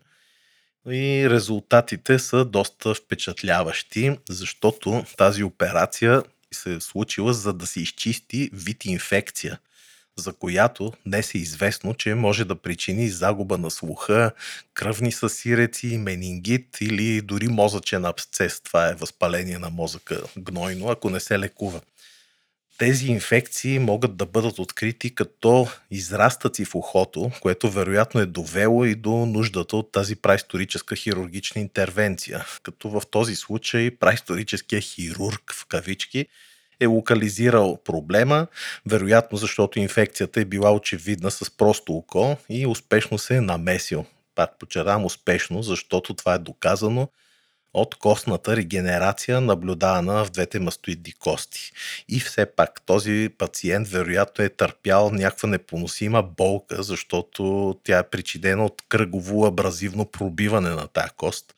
И 0.87 1.31
резултатите 1.31 2.19
са 2.19 2.45
доста 2.45 2.95
впечатляващи, 2.95 4.19
защото 4.29 5.05
тази 5.17 5.43
операция 5.45 6.23
се 6.53 6.75
е 6.75 6.81
случила 6.81 7.35
за 7.35 7.53
да 7.53 7.67
се 7.67 7.81
изчисти 7.81 8.51
вид 8.53 8.85
инфекция, 8.85 9.59
за 10.17 10.33
която 10.33 10.93
днес 11.07 11.35
е 11.35 11.39
известно, 11.39 11.95
че 11.95 12.15
може 12.15 12.45
да 12.45 12.57
причини 12.57 13.09
загуба 13.09 13.59
на 13.59 13.71
слуха, 13.71 14.31
кръвни 14.75 15.13
съсиреци, 15.13 15.99
менингит 15.99 16.81
или 16.81 17.21
дори 17.21 17.49
мозъчен 17.49 18.05
абсцес. 18.05 18.61
Това 18.61 18.89
е 18.89 18.95
възпаление 18.95 19.59
на 19.59 19.71
мозъка 19.71 20.23
гнойно, 20.39 20.89
ако 20.91 21.11
не 21.11 21.21
се 21.21 21.39
лекува. 21.39 21.81
Тези 22.79 23.07
инфекции 23.07 23.79
могат 23.79 24.17
да 24.17 24.27
бъдат 24.27 24.59
открити 24.59 25.15
като 25.15 25.69
израстъци 25.91 26.65
в 26.65 26.75
ухото, 26.75 27.31
което 27.41 27.71
вероятно 27.71 28.21
е 28.21 28.27
довело 28.27 28.85
и 28.85 28.95
до 28.95 29.11
нуждата 29.11 29.77
от 29.77 29.93
тази 29.93 30.17
праисторическа 30.17 30.97
хирургична 30.97 31.61
интервенция. 31.61 32.47
Като 32.63 32.89
в 32.89 33.03
този 33.11 33.37
случай 33.37 33.91
праисторическия 33.91 34.81
хирург 34.81 35.53
в 35.53 35.67
кавички 35.67 36.27
е 36.81 36.87
локализирал 36.87 37.79
проблема, 37.85 38.47
вероятно 38.87 39.39
защото 39.39 39.79
инфекцията 39.79 40.41
е 40.41 40.45
била 40.45 40.75
очевидна 40.75 41.31
с 41.31 41.51
просто 41.51 41.93
око 41.93 42.37
и 42.49 42.67
успешно 42.67 43.19
се 43.19 43.37
е 43.37 43.41
намесил. 43.41 44.05
Пак 44.35 44.59
почерам 44.59 45.05
успешно, 45.05 45.63
защото 45.63 46.15
това 46.15 46.35
е 46.35 46.39
доказано 46.39 47.09
от 47.81 47.95
костната 47.95 48.57
регенерация, 48.57 49.41
наблюдавана 49.41 50.25
в 50.25 50.31
двете 50.31 50.61
мастоидни 50.61 51.13
кости. 51.13 51.73
И 52.09 52.21
все 52.21 52.47
пак 52.47 52.83
този 52.87 53.29
пациент 53.39 53.89
вероятно 53.89 54.45
е 54.45 54.49
търпял 54.49 55.11
някаква 55.11 55.49
непоносима 55.49 56.23
болка, 56.23 56.83
защото 56.83 57.75
тя 57.85 57.99
е 57.99 58.09
причинена 58.09 58.65
от 58.65 58.83
кръгово 58.89 59.47
абразивно 59.47 60.05
пробиване 60.05 60.71
на 60.71 60.89
тази 60.89 61.11
кост 61.17 61.55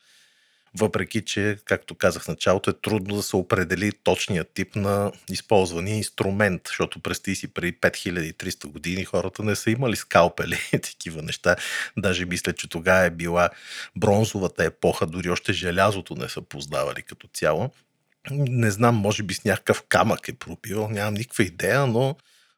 въпреки 0.79 1.25
че, 1.25 1.57
както 1.65 1.95
казах 1.95 2.23
в 2.23 2.27
началото, 2.27 2.69
е 2.69 2.79
трудно 2.81 3.15
да 3.15 3.23
се 3.23 3.35
определи 3.35 3.91
точният 4.03 4.51
тип 4.53 4.75
на 4.75 5.11
използвания 5.29 5.95
инструмент, 5.95 6.61
защото 6.67 6.99
прести 6.99 7.35
си 7.35 7.53
преди 7.53 7.73
5300 7.73 8.65
години 8.65 9.05
хората 9.05 9.43
не 9.43 9.55
са 9.55 9.71
имали 9.71 9.95
скалпели, 9.95 10.57
такива 10.71 11.21
неща. 11.21 11.55
Даже 11.97 12.25
мисля, 12.25 12.53
че 12.53 12.69
тогава 12.69 13.05
е 13.05 13.09
била 13.09 13.49
бронзовата 13.95 14.63
епоха, 14.63 15.07
дори 15.07 15.29
още 15.29 15.53
желязото 15.53 16.15
не 16.15 16.29
са 16.29 16.41
познавали 16.41 17.01
като 17.01 17.27
цяло. 17.33 17.71
Не 18.31 18.71
знам, 18.71 18.95
може 18.95 19.23
би 19.23 19.33
с 19.33 19.43
някакъв 19.43 19.83
камък 19.89 20.27
е 20.27 20.33
пробил, 20.33 20.87
нямам 20.87 21.13
никаква 21.13 21.43
идея, 21.43 21.87
но 21.87 22.15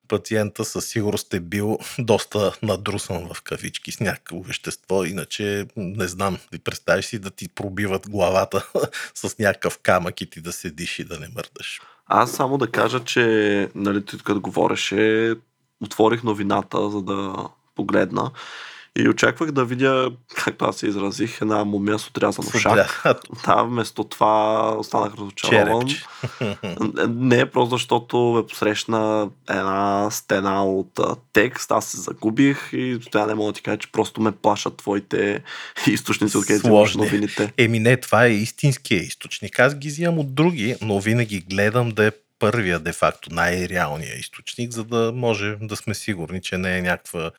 пациента 0.08 0.66
със 0.66 0.86
сигурност 0.86 1.34
е 1.34 1.40
бил 1.40 1.78
доста 2.00 2.58
надрусан 2.64 3.30
в 3.34 3.42
кавички 3.42 3.92
с 3.92 4.00
някакво 4.00 4.42
вещество, 4.42 5.04
иначе 5.04 5.68
не 5.76 6.08
знам, 6.08 6.38
ви 6.52 6.60
представиш 6.60 7.06
си 7.06 7.20
да 7.20 7.30
ти 7.30 7.50
пробиват 7.50 8.10
главата 8.10 8.70
с 9.14 9.40
някакъв 9.40 9.80
камък 9.84 10.22
и 10.22 10.30
ти 10.30 10.42
да 10.42 10.52
седиш 10.52 11.00
и 11.00 11.04
да 11.04 11.20
не 11.20 11.28
мърдаш. 11.36 11.82
Аз 12.06 12.32
само 12.32 12.58
да 12.58 12.72
кажа, 12.72 13.04
че 13.04 13.70
нали, 13.76 14.06
ти 14.06 14.18
като 14.18 14.42
говореше, 14.42 15.34
отворих 15.82 16.24
новината, 16.24 16.90
за 16.90 17.02
да 17.02 17.36
погледна 17.76 18.32
и 18.96 19.10
очаквах 19.10 19.52
да 19.52 19.66
видя, 19.66 20.12
както 20.36 20.66
аз 20.66 20.78
се 20.78 20.88
изразих, 20.88 21.42
една 21.42 21.64
мумия 21.64 22.00
с 22.00 22.08
отрязан 22.08 22.46
ушак. 22.56 23.04
Да, 23.46 23.64
вместо 23.64 24.04
това 24.04 24.70
останах 24.78 25.14
разочарован. 25.16 25.88
Не 27.10 27.46
просто 27.46 27.76
защото 27.76 28.18
ме 28.18 28.48
посрещна 28.48 29.30
една 29.50 30.08
стена 30.12 30.66
от 30.66 31.00
текст, 31.34 31.72
аз 31.72 31.86
се 31.86 32.02
загубих 32.02 32.70
и 32.74 33.00
сега 33.04 33.26
не 33.26 33.36
мога 33.36 33.52
да 33.52 33.56
ти 33.56 33.62
кажа, 33.62 33.78
че 33.78 33.92
просто 33.92 34.22
ме 34.22 34.32
плашат 34.32 34.78
твоите 34.78 35.44
източници, 35.88 36.38
откъдето 36.38 36.68
имаш 36.68 36.96
новините. 36.96 37.54
Еми 37.58 37.80
не, 37.80 37.98
това 37.98 38.26
е 38.26 38.32
истинския 38.32 39.02
източник. 39.02 39.60
Аз 39.60 39.76
ги 39.76 39.88
взимам 39.88 40.20
от 40.20 40.36
други, 40.36 40.76
но 40.82 41.00
винаги 41.00 41.40
гледам 41.40 41.90
да 41.90 42.08
е 42.08 42.12
първия, 42.40 42.80
де-факто, 42.80 43.34
най-реалния 43.34 44.20
източник, 44.20 44.72
за 44.72 44.84
да 44.84 45.12
може 45.16 45.56
да 45.62 45.76
сме 45.76 45.94
сигурни, 45.94 46.42
че 46.42 46.58
не 46.58 46.78
е 46.78 46.82
някаква 46.82 47.32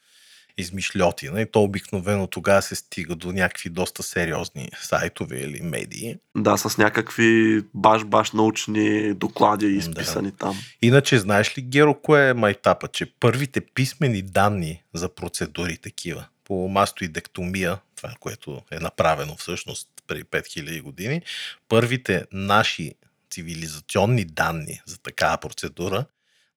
измишлетина 0.58 1.40
и 1.40 1.50
то 1.50 1.62
обикновено 1.62 2.26
тогава 2.26 2.62
се 2.62 2.74
стига 2.74 3.14
до 3.14 3.32
някакви 3.32 3.70
доста 3.70 4.02
сериозни 4.02 4.70
сайтове 4.82 5.36
или 5.36 5.62
медии. 5.62 6.16
Да, 6.36 6.56
с 6.56 6.78
някакви 6.78 7.60
баш-баш 7.74 8.32
научни 8.32 9.14
доклади 9.14 9.66
изписани 9.66 10.30
да. 10.30 10.36
там. 10.36 10.58
Иначе 10.82 11.18
знаеш 11.18 11.58
ли, 11.58 11.62
Геро, 11.62 11.94
кое 11.94 12.28
е 12.28 12.34
майтапа, 12.34 12.88
че 12.88 13.12
първите 13.20 13.60
писмени 13.60 14.22
данни 14.22 14.82
за 14.94 15.08
процедури 15.08 15.76
такива 15.76 16.26
по 16.44 16.68
мастоидектомия, 16.68 17.78
това, 17.96 18.14
което 18.20 18.62
е 18.70 18.78
направено 18.78 19.36
всъщност 19.36 19.88
преди 20.06 20.24
5000 20.24 20.82
години, 20.82 21.22
първите 21.68 22.24
наши 22.32 22.92
цивилизационни 23.30 24.24
данни 24.24 24.80
за 24.86 24.98
такава 24.98 25.38
процедура 25.38 26.04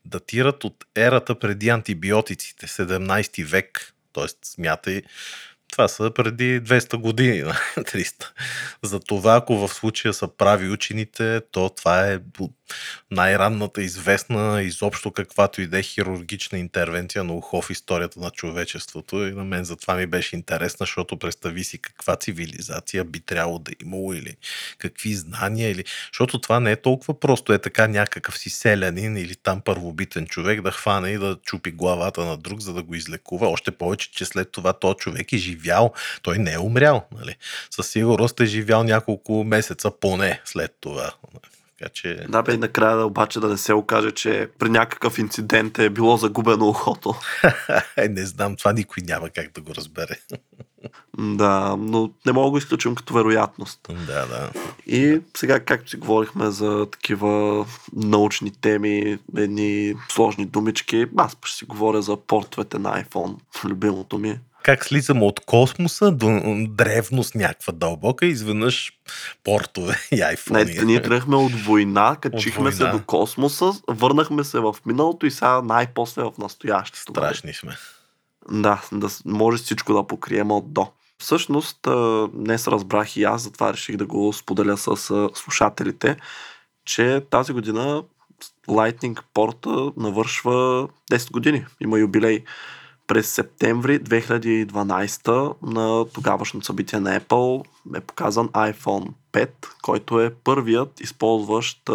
датират 0.08 0.64
от 0.64 0.86
ерата 0.96 1.40
преди 1.40 1.70
антибиотиците, 1.70 2.68
17 2.68 3.46
век. 3.46 3.94
Тоест, 4.14 4.38
смятай, 4.44 5.02
това 5.78 5.88
са 5.88 6.12
преди 6.12 6.62
200 6.62 6.98
години, 6.98 7.44
300. 7.78 8.26
За 8.84 9.00
това, 9.00 9.36
ако 9.36 9.68
в 9.68 9.74
случая 9.74 10.14
са 10.14 10.28
прави 10.28 10.70
учените, 10.70 11.42
то 11.52 11.70
това 11.70 12.12
е 12.12 12.20
най-ранната 13.12 13.82
известна 13.82 14.62
изобщо 14.62 15.12
каквато 15.12 15.62
и 15.62 15.68
да 15.68 15.80
е 15.80 15.84
хирургична 15.84 16.60
интервенция 16.60 17.24
на 17.24 17.34
ухо 17.34 17.62
в 17.62 17.70
историята 17.70 18.20
на 18.20 18.32
човечеството. 18.32 19.28
И 19.28 19.32
на 19.32 19.44
мен 19.44 19.64
за 19.64 19.76
това 19.76 19.96
ми 19.96 20.06
беше 20.06 20.36
интересно, 20.36 20.78
защото 20.80 21.20
представи 21.20 21.64
си 21.64 21.78
каква 21.78 22.16
цивилизация 22.16 23.04
би 23.04 23.20
трябвало 23.20 23.60
да 23.60 23.72
е 23.72 23.76
имало 23.82 24.14
или 24.14 24.36
какви 24.78 25.14
знания. 25.14 25.72
Или... 25.72 25.84
Защото 26.14 26.42
това 26.42 26.60
не 26.60 26.72
е 26.72 26.82
толкова 26.82 27.20
просто. 27.20 27.54
Е 27.54 27.60
така 27.60 27.88
някакъв 27.88 28.38
си 28.38 28.50
селянин 28.50 29.18
или 29.18 29.36
там 29.36 29.62
първобитен 29.62 30.28
човек 30.28 30.62
да 30.62 30.72
хване 30.72 31.10
и 31.10 31.18
да 31.18 31.38
чупи 31.44 31.72
главата 31.72 32.26
на 32.26 32.38
друг, 32.38 32.60
за 32.60 32.74
да 32.74 32.84
го 32.84 32.96
излекува. 32.96 33.48
Още 33.48 33.72
повече, 33.72 34.12
че 34.12 34.26
след 34.26 34.52
това 34.52 34.74
този 34.74 34.98
човек 34.98 35.34
е 35.34 35.38
живял. 35.68 35.94
Той 36.22 36.38
не 36.38 36.54
е 36.54 36.60
умрял. 36.60 37.04
Нали? 37.20 37.36
Със 37.72 37.88
сигурност 37.88 38.40
е 38.40 38.46
живял 38.46 38.84
няколко 38.84 39.44
месеца 39.44 39.92
поне 39.92 40.42
след 40.46 40.76
това. 40.82 41.12
Така 41.80 41.90
че... 41.94 42.26
Да, 42.30 42.42
бе, 42.42 42.58
накрая 42.58 43.06
обаче 43.06 43.40
да 43.40 43.48
не 43.48 43.58
се 43.58 43.74
окаже, 43.74 44.12
че 44.12 44.50
при 44.60 44.70
някакъв 44.70 45.18
инцидент 45.18 45.80
е 45.80 45.90
било 45.90 46.18
загубено 46.18 46.70
ухото. 46.70 47.16
Е, 47.98 48.08
не 48.08 48.26
знам, 48.26 48.56
това 48.56 48.74
никой 48.74 49.04
няма 49.04 49.30
как 49.30 49.52
да 49.54 49.62
го 49.62 49.76
разбере. 49.76 50.16
Да, 51.18 51.76
но 51.80 52.12
не 52.26 52.32
мога 52.32 52.46
да 52.46 52.52
го 52.52 52.58
изключим 52.58 52.96
като 52.96 53.14
вероятност. 53.14 53.80
Да, 54.08 54.26
да. 54.26 54.52
И 54.88 55.22
сега, 55.38 55.60
както 55.60 55.90
си 55.90 55.98
говорихме 55.98 56.52
за 56.52 56.88
такива 56.92 57.66
научни 57.94 58.52
теми, 58.52 59.20
едни 59.38 59.94
сложни 60.10 60.46
думички, 60.46 61.06
аз 61.18 61.38
ще 61.46 61.58
си 61.58 61.66
говоря 61.66 62.02
за 62.02 62.18
портовете 62.18 62.80
на 62.80 63.04
iPhone, 63.04 63.36
любимото 63.66 64.18
ми 64.18 64.40
как 64.68 64.86
слизаме 64.86 65.26
от 65.26 65.40
космоса 65.40 66.12
до 66.12 66.42
древност 66.70 67.36
някаква 67.36 67.74
дълбока 67.74 68.26
и 68.26 68.30
изведнъж 68.30 68.92
портове 69.44 70.00
и 70.12 70.22
айфони. 70.22 70.64
Не, 70.64 70.84
ние 70.84 71.02
тръгнахме 71.02 71.36
от 71.36 71.52
война, 71.52 72.18
качихме 72.22 72.72
се 72.72 72.86
до 72.86 73.02
космоса, 73.06 73.72
върнахме 73.88 74.44
се 74.44 74.60
в 74.60 74.76
миналото 74.86 75.26
и 75.26 75.32
сега 75.32 75.62
най-после 75.62 76.24
в 76.24 76.32
настоящето. 76.38 77.12
Страшни 77.12 77.54
сме. 77.54 77.78
Да, 78.52 78.82
да 78.92 79.10
може 79.26 79.58
всичко 79.58 79.94
да 79.94 80.08
покрием 80.08 80.52
от 80.52 80.74
до. 80.74 80.88
Всъщност, 81.20 81.80
днес 82.34 82.68
разбрах 82.68 83.18
и 83.18 83.24
аз, 83.24 83.42
затова 83.42 83.74
реших 83.74 83.96
да 83.98 84.06
го 84.06 84.34
споделя 84.34 84.78
с 84.78 84.98
слушателите, 85.34 86.18
че 86.86 87.22
тази 87.30 87.54
година 87.54 88.04
Lightning 88.68 89.20
порта 89.34 89.92
навършва 89.98 90.88
10 91.12 91.32
години. 91.32 91.66
Има 91.82 92.00
юбилей 92.00 92.44
През 93.08 93.30
септември 93.30 94.00
2012 94.00 95.56
на 95.62 96.06
тогавашното 96.14 96.66
събитие 96.66 97.00
на 97.00 97.20
Apple 97.20 97.66
е 97.96 98.00
показан 98.00 98.50
iPhone 98.50 99.08
5, 99.34 99.50
който 99.82 100.22
е 100.22 100.34
първият 100.34 101.00
използващ 101.00 101.86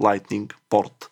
Lightning 0.00 0.52
порт. 0.70 1.08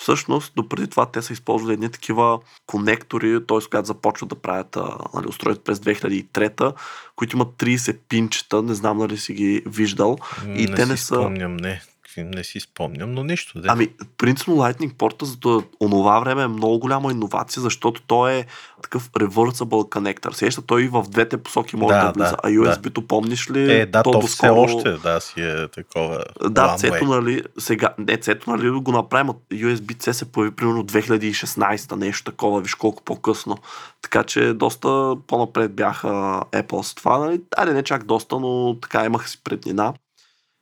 Всъщност, 0.00 0.52
допреди 0.56 0.86
това 0.86 1.06
те 1.06 1.22
са 1.22 1.32
използвали 1.32 1.72
едни 1.72 1.90
такива 1.90 2.38
конектори, 2.66 3.46
т.е. 3.46 3.58
когато 3.64 3.86
започват 3.86 4.28
да 4.28 4.34
правят 4.34 4.76
нали, 5.14 5.26
устройство 5.28 5.64
през 5.64 5.78
2003, 5.78 6.74
които 7.16 7.36
имат 7.36 7.48
30 7.48 7.98
пинчета, 8.08 8.62
не 8.62 8.74
знам 8.74 8.98
дали 8.98 9.18
си 9.18 9.32
ги 9.32 9.62
виждал. 9.66 10.16
И 10.46 10.66
не 10.66 10.74
те 10.74 10.86
не 10.86 10.96
са. 10.96 11.14
Спомням, 11.14 11.56
не 11.56 11.80
не 12.16 12.44
си 12.44 12.60
спомням, 12.60 13.12
но 13.12 13.24
нищо. 13.24 13.60
Да. 13.60 13.68
Ами, 13.70 13.88
принципно 14.18 14.56
Lightning 14.56 14.94
порта 14.94 15.24
за 15.24 15.62
онова 15.80 16.20
време 16.20 16.42
е 16.42 16.46
много 16.46 16.78
голяма 16.78 17.12
иновация, 17.12 17.62
защото 17.62 18.02
той 18.06 18.32
е 18.32 18.46
такъв 18.82 19.10
reversible 19.10 19.88
connector. 19.88 20.32
Сеща, 20.32 20.62
той 20.62 20.82
и 20.82 20.88
в 20.88 21.04
двете 21.08 21.36
посоки 21.36 21.76
може 21.76 21.94
да, 21.94 22.04
да 22.04 22.12
влиза. 22.12 22.30
Да, 22.30 22.36
а 22.42 22.48
USB-то, 22.48 23.00
да. 23.00 23.06
помниш 23.06 23.50
ли? 23.50 23.72
Е, 23.72 23.86
да, 23.86 24.02
то, 24.02 24.10
то 24.10 24.20
все 24.20 24.48
още, 24.48 24.92
да, 24.92 25.20
си 25.20 25.40
е 25.40 25.68
такова. 25.68 26.24
Да, 26.50 26.76
цето, 26.78 27.04
нали, 27.04 27.42
сега, 27.58 27.94
не, 27.98 28.16
цето, 28.16 28.50
нали, 28.50 28.70
го 28.70 28.92
направим 28.92 29.28
от 29.28 29.42
USB-C 29.52 30.12
се 30.12 30.32
появи 30.32 30.56
примерно 30.56 30.84
2016 30.84 31.96
нещо 31.96 32.30
такова, 32.30 32.60
виж 32.60 32.74
колко 32.74 33.02
по-късно. 33.02 33.58
Така 34.02 34.24
че 34.24 34.52
доста 34.52 35.16
по-напред 35.26 35.74
бяха 35.74 36.08
Apple 36.52 36.82
с 36.82 36.94
това, 36.94 37.18
нали, 37.18 37.40
айде 37.56 37.72
не 37.72 37.82
чак 37.82 38.04
доста, 38.04 38.40
но 38.40 38.76
така 38.82 39.04
имах 39.04 39.30
си 39.30 39.40
преднина. 39.44 39.94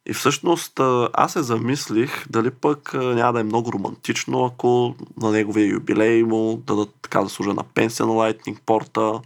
И 0.08 0.14
всъщност 0.14 0.80
аз 1.12 1.32
се 1.32 1.42
замислих 1.42 2.28
дали 2.30 2.50
пък 2.50 2.94
няма 2.94 3.32
да 3.32 3.40
е 3.40 3.44
много 3.44 3.72
романтично, 3.72 4.44
ако 4.44 4.94
на 5.16 5.30
неговия 5.30 5.66
юбилей 5.66 6.22
му 6.22 6.62
дадат 6.66 6.90
така 7.02 7.20
да 7.20 7.28
служа 7.28 7.54
на 7.54 7.62
пенсия 7.62 8.06
на 8.06 8.12
Lightning 8.12 8.58
порта 8.66 9.20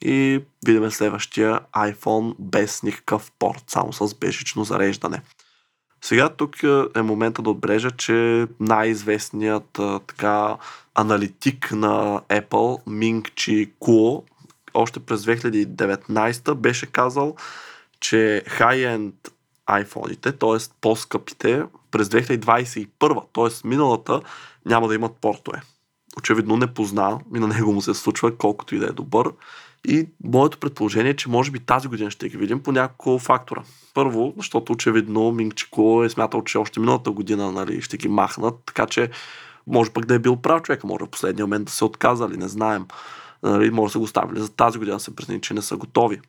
и 0.00 0.40
видим 0.66 0.90
следващия 0.90 1.60
iPhone 1.76 2.34
без 2.38 2.82
никакъв 2.82 3.32
порт, 3.38 3.64
само 3.66 3.92
с 3.92 4.14
бежично 4.14 4.64
зареждане. 4.64 5.22
Сега 6.04 6.28
тук 6.28 6.56
е 6.96 7.02
момента 7.02 7.42
да 7.42 7.50
отбрежа, 7.50 7.90
че 7.90 8.46
най-известният 8.60 9.80
така 10.06 10.56
аналитик 10.94 11.72
на 11.72 12.20
Apple, 12.28 12.80
Минг 12.86 13.34
Чи 13.34 13.72
Куо, 13.78 14.22
още 14.74 15.00
през 15.00 15.20
2019 15.24 16.54
беше 16.54 16.86
казал, 16.86 17.36
че 18.00 18.42
high-end 18.46 19.12
iPhone-ите, 19.68 20.38
т.е. 20.38 20.72
по-скъпите, 20.80 21.62
през 21.90 22.08
2021, 22.08 23.22
т.е. 23.32 23.68
миналата, 23.68 24.20
няма 24.66 24.88
да 24.88 24.94
имат 24.94 25.12
портове. 25.20 25.62
Очевидно 26.18 26.56
не 26.56 26.74
позна 26.74 27.18
и 27.36 27.38
на 27.38 27.48
него 27.48 27.72
му 27.72 27.82
се 27.82 27.94
случва, 27.94 28.36
колкото 28.36 28.74
и 28.74 28.78
да 28.78 28.86
е 28.86 28.92
добър. 28.92 29.32
И 29.84 30.08
моето 30.24 30.58
предположение 30.58 31.10
е, 31.10 31.16
че 31.16 31.28
може 31.28 31.50
би 31.50 31.58
тази 31.58 31.88
година 31.88 32.10
ще 32.10 32.28
ги 32.28 32.36
видим 32.36 32.62
по 32.62 32.72
няколко 32.72 33.18
фактора. 33.18 33.62
Първо, 33.94 34.34
защото 34.36 34.72
очевидно 34.72 35.32
Мингчико 35.32 36.04
е 36.04 36.10
смятал, 36.10 36.44
че 36.44 36.58
още 36.58 36.80
миналата 36.80 37.10
година 37.10 37.52
нали, 37.52 37.82
ще 37.82 37.96
ги 37.96 38.08
махнат, 38.08 38.54
така 38.66 38.86
че 38.86 39.10
може 39.66 39.90
пък 39.90 40.06
да 40.06 40.14
е 40.14 40.18
бил 40.18 40.36
прав 40.36 40.62
човек, 40.62 40.84
може 40.84 41.04
в 41.04 41.10
последния 41.10 41.46
момент 41.46 41.64
да 41.64 41.72
се 41.72 41.84
отказали, 41.84 42.36
не 42.36 42.48
знаем. 42.48 42.86
Нали, 43.42 43.70
може 43.70 43.88
да 43.88 43.92
са 43.92 43.98
го 43.98 44.06
ставили 44.06 44.40
за 44.40 44.48
тази 44.48 44.78
година, 44.78 45.00
се 45.00 45.16
призни, 45.16 45.40
че 45.40 45.54
не 45.54 45.62
са 45.62 45.76
готови. 45.76 46.20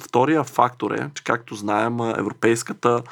Втория 0.00 0.44
фактор 0.44 0.90
е, 0.90 1.10
че 1.14 1.24
както 1.24 1.54
знаем, 1.54 2.00
Европейската 2.00 3.02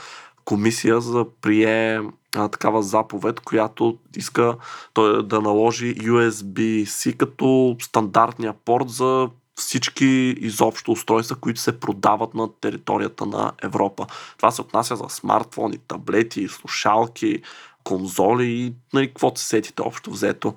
комисия 0.45 1.01
за 1.01 1.27
прие 1.41 2.01
а, 2.37 2.49
такава 2.49 2.83
заповед, 2.83 3.41
която 3.41 3.99
иска 4.17 4.57
той 4.95 5.27
да 5.27 5.41
наложи 5.41 5.95
USB-C 5.95 7.17
като 7.17 7.77
стандартния 7.81 8.55
порт 8.65 8.91
за 8.91 9.29
всички 9.55 10.35
изобщо 10.39 10.93
устройства, 10.93 11.37
които 11.37 11.61
се 11.61 11.81
продават 11.81 12.35
на 12.35 12.49
територията 12.61 13.27
на 13.27 13.53
Европа. 13.63 14.07
Това 14.37 14.51
се 14.51 14.61
отнася 14.61 14.97
за 14.97 15.05
смартфони, 15.09 15.79
таблети, 15.89 16.49
слушалки, 16.49 17.43
конзоли 17.85 18.47
и 18.47 18.73
нали, 18.93 19.09
каквото 19.09 19.41
се 19.41 19.47
сетите 19.47 19.83
общо 19.83 20.11
взето. 20.11 20.55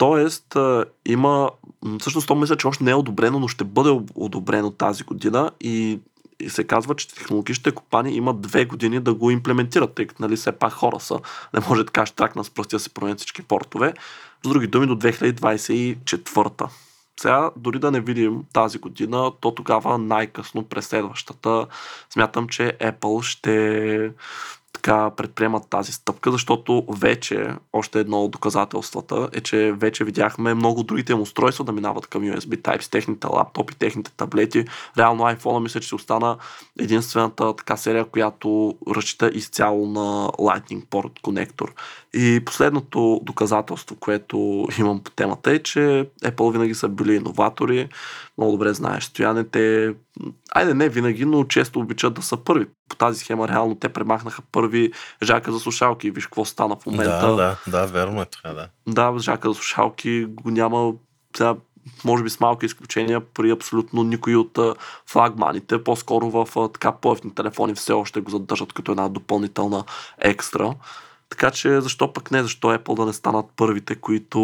Тоест, 0.00 0.56
има, 1.06 1.50
всъщност 2.00 2.28
то 2.28 2.34
мисля, 2.34 2.56
че 2.56 2.66
още 2.66 2.84
не 2.84 2.90
е 2.90 2.94
одобрено, 2.94 3.38
но 3.38 3.48
ще 3.48 3.64
бъде 3.64 4.00
одобрено 4.14 4.70
тази 4.70 5.04
година 5.04 5.50
и, 5.60 6.00
и 6.40 6.50
се 6.50 6.64
казва, 6.64 6.94
че 6.94 7.08
технологичните 7.08 7.72
компании 7.72 8.16
имат 8.16 8.40
две 8.40 8.64
години 8.64 9.00
да 9.00 9.14
го 9.14 9.30
имплементират, 9.30 9.94
тъй 9.94 10.06
като 10.06 10.22
нали, 10.22 10.36
все 10.36 10.52
пак 10.52 10.72
хора 10.72 11.00
са, 11.00 11.20
не 11.54 11.60
може 11.68 11.84
така 11.84 12.06
ще 12.06 12.16
тракна 12.16 12.44
с 12.44 12.50
пръсти 12.50 12.76
да 12.76 12.80
се 12.80 12.94
променят 12.94 13.18
всички 13.18 13.42
портове. 13.42 13.94
С 14.44 14.48
други 14.48 14.66
думи, 14.66 14.86
до 14.86 14.96
2024. 14.96 16.68
Сега, 17.20 17.50
дори 17.56 17.78
да 17.78 17.90
не 17.90 18.00
видим 18.00 18.44
тази 18.52 18.78
година, 18.78 19.32
то 19.40 19.54
тогава 19.54 19.98
най-късно 19.98 20.62
през 20.62 20.86
следващата 20.86 21.66
смятам, 22.10 22.48
че 22.48 22.76
Apple 22.80 23.22
ще 23.22 24.12
така 24.72 25.10
предприемат 25.10 25.68
тази 25.70 25.92
стъпка, 25.92 26.32
защото 26.32 26.86
вече, 26.90 27.48
още 27.72 28.00
едно 28.00 28.24
от 28.24 28.30
доказателствата 28.30 29.28
е, 29.32 29.40
че 29.40 29.72
вече 29.72 30.04
видяхме 30.04 30.54
много 30.54 30.82
другите 30.82 31.12
им 31.12 31.20
устройства 31.20 31.64
да 31.64 31.72
минават 31.72 32.06
към 32.06 32.22
USB 32.22 32.62
Type 32.62 32.90
техните 32.90 33.26
лаптопи, 33.26 33.74
техните 33.74 34.10
таблети. 34.16 34.64
Реално 34.98 35.22
iPhone 35.22 35.62
мисля, 35.62 35.80
че 35.80 35.88
си 35.88 35.94
остана 35.94 36.36
единствената 36.78 37.56
така 37.56 37.76
серия, 37.76 38.04
която 38.04 38.78
разчита 38.88 39.30
изцяло 39.34 39.86
на 39.86 40.28
Lightning 40.28 40.86
Port 40.86 41.20
конектор. 41.22 41.74
И 42.14 42.40
последното 42.44 43.20
доказателство, 43.22 43.96
което 43.96 44.68
имам 44.78 45.00
по 45.00 45.10
темата 45.10 45.52
е, 45.52 45.58
че 45.58 46.08
Apple 46.22 46.52
винаги 46.52 46.74
са 46.74 46.88
били 46.88 47.14
иноватори, 47.14 47.88
много 48.38 48.52
добре 48.52 48.74
знаеш 48.74 49.04
стояне, 49.04 49.44
те, 49.44 49.94
айде 50.50 50.74
не 50.74 50.88
винаги, 50.88 51.24
но 51.24 51.44
често 51.44 51.80
обичат 51.80 52.14
да 52.14 52.22
са 52.22 52.36
първи. 52.36 52.66
По 52.88 52.96
тази 52.96 53.18
схема 53.18 53.48
реално 53.48 53.74
те 53.74 53.88
премахнаха 53.88 54.42
първи 54.52 54.92
жака 55.22 55.52
за 55.52 55.60
слушалки 55.60 56.06
и 56.06 56.10
виж 56.10 56.26
какво 56.26 56.44
стана 56.44 56.76
в 56.76 56.86
момента. 56.86 57.26
Да, 57.26 57.34
да, 57.36 57.56
да, 57.66 57.86
верно 57.86 58.22
е 58.22 58.26
това, 58.26 58.52
да. 58.52 58.68
Да, 58.88 59.18
жака 59.18 59.48
за 59.48 59.54
слушалки 59.54 60.24
го 60.24 60.50
няма 60.50 60.92
сега 61.36 61.54
може 62.04 62.22
би 62.22 62.30
с 62.30 62.40
малки 62.40 62.66
изключения, 62.66 63.20
при 63.20 63.50
абсолютно 63.50 64.02
никой 64.02 64.34
от 64.34 64.58
флагманите. 65.06 65.84
По-скоро 65.84 66.30
в 66.30 66.68
така 66.72 66.92
по 66.92 67.16
телефони 67.16 67.74
все 67.74 67.92
още 67.92 68.20
го 68.20 68.30
задържат 68.30 68.72
като 68.72 68.92
една 68.92 69.08
допълнителна 69.08 69.84
екстра. 70.18 70.74
Така 71.30 71.50
че 71.50 71.80
защо 71.80 72.12
пък 72.12 72.30
не, 72.30 72.42
защо 72.42 72.68
Apple 72.68 72.96
да 72.96 73.06
не 73.06 73.12
станат 73.12 73.46
първите, 73.56 73.94
които 73.94 74.40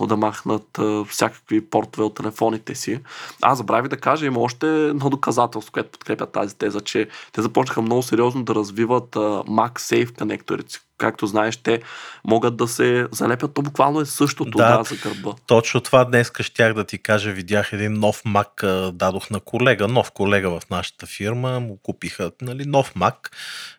да 0.00 0.16
махнат 0.16 0.78
всякакви 1.08 1.70
портове 1.70 2.04
от 2.04 2.14
телефоните 2.14 2.74
си. 2.74 3.00
Аз 3.42 3.58
забравих 3.58 3.88
да 3.88 3.96
кажа, 3.96 4.26
има 4.26 4.40
още 4.40 4.66
едно 4.88 5.10
доказателство, 5.10 5.72
което 5.72 5.90
подкрепя 5.90 6.26
тази 6.26 6.56
теза, 6.56 6.80
че 6.80 7.08
те 7.32 7.42
започнаха 7.42 7.82
много 7.82 8.02
сериозно 8.02 8.44
да 8.44 8.54
развиват 8.54 9.10
MagSafe 9.14 10.18
конекторите, 10.18 10.78
както 11.04 11.26
знаеш, 11.26 11.56
те 11.56 11.82
могат 12.24 12.56
да 12.56 12.68
се 12.68 13.06
залепят. 13.12 13.54
То 13.54 13.62
буквално 13.62 14.00
е 14.00 14.06
същото 14.06 14.58
да, 14.58 14.78
да, 14.78 14.84
за 14.84 14.96
гърба. 14.96 15.32
Точно 15.46 15.80
това 15.80 16.04
днес 16.04 16.30
щях 16.40 16.74
да 16.74 16.84
ти 16.84 16.98
кажа. 16.98 17.32
Видях 17.32 17.72
един 17.72 17.92
нов 17.92 18.22
мак, 18.24 18.64
дадох 18.92 19.30
на 19.30 19.40
колега, 19.40 19.88
нов 19.88 20.10
колега 20.10 20.50
в 20.50 20.70
нашата 20.70 21.06
фирма, 21.06 21.60
му 21.60 21.78
купиха 21.82 22.30
нали, 22.42 22.64
нов 22.66 22.96
мак 22.96 23.30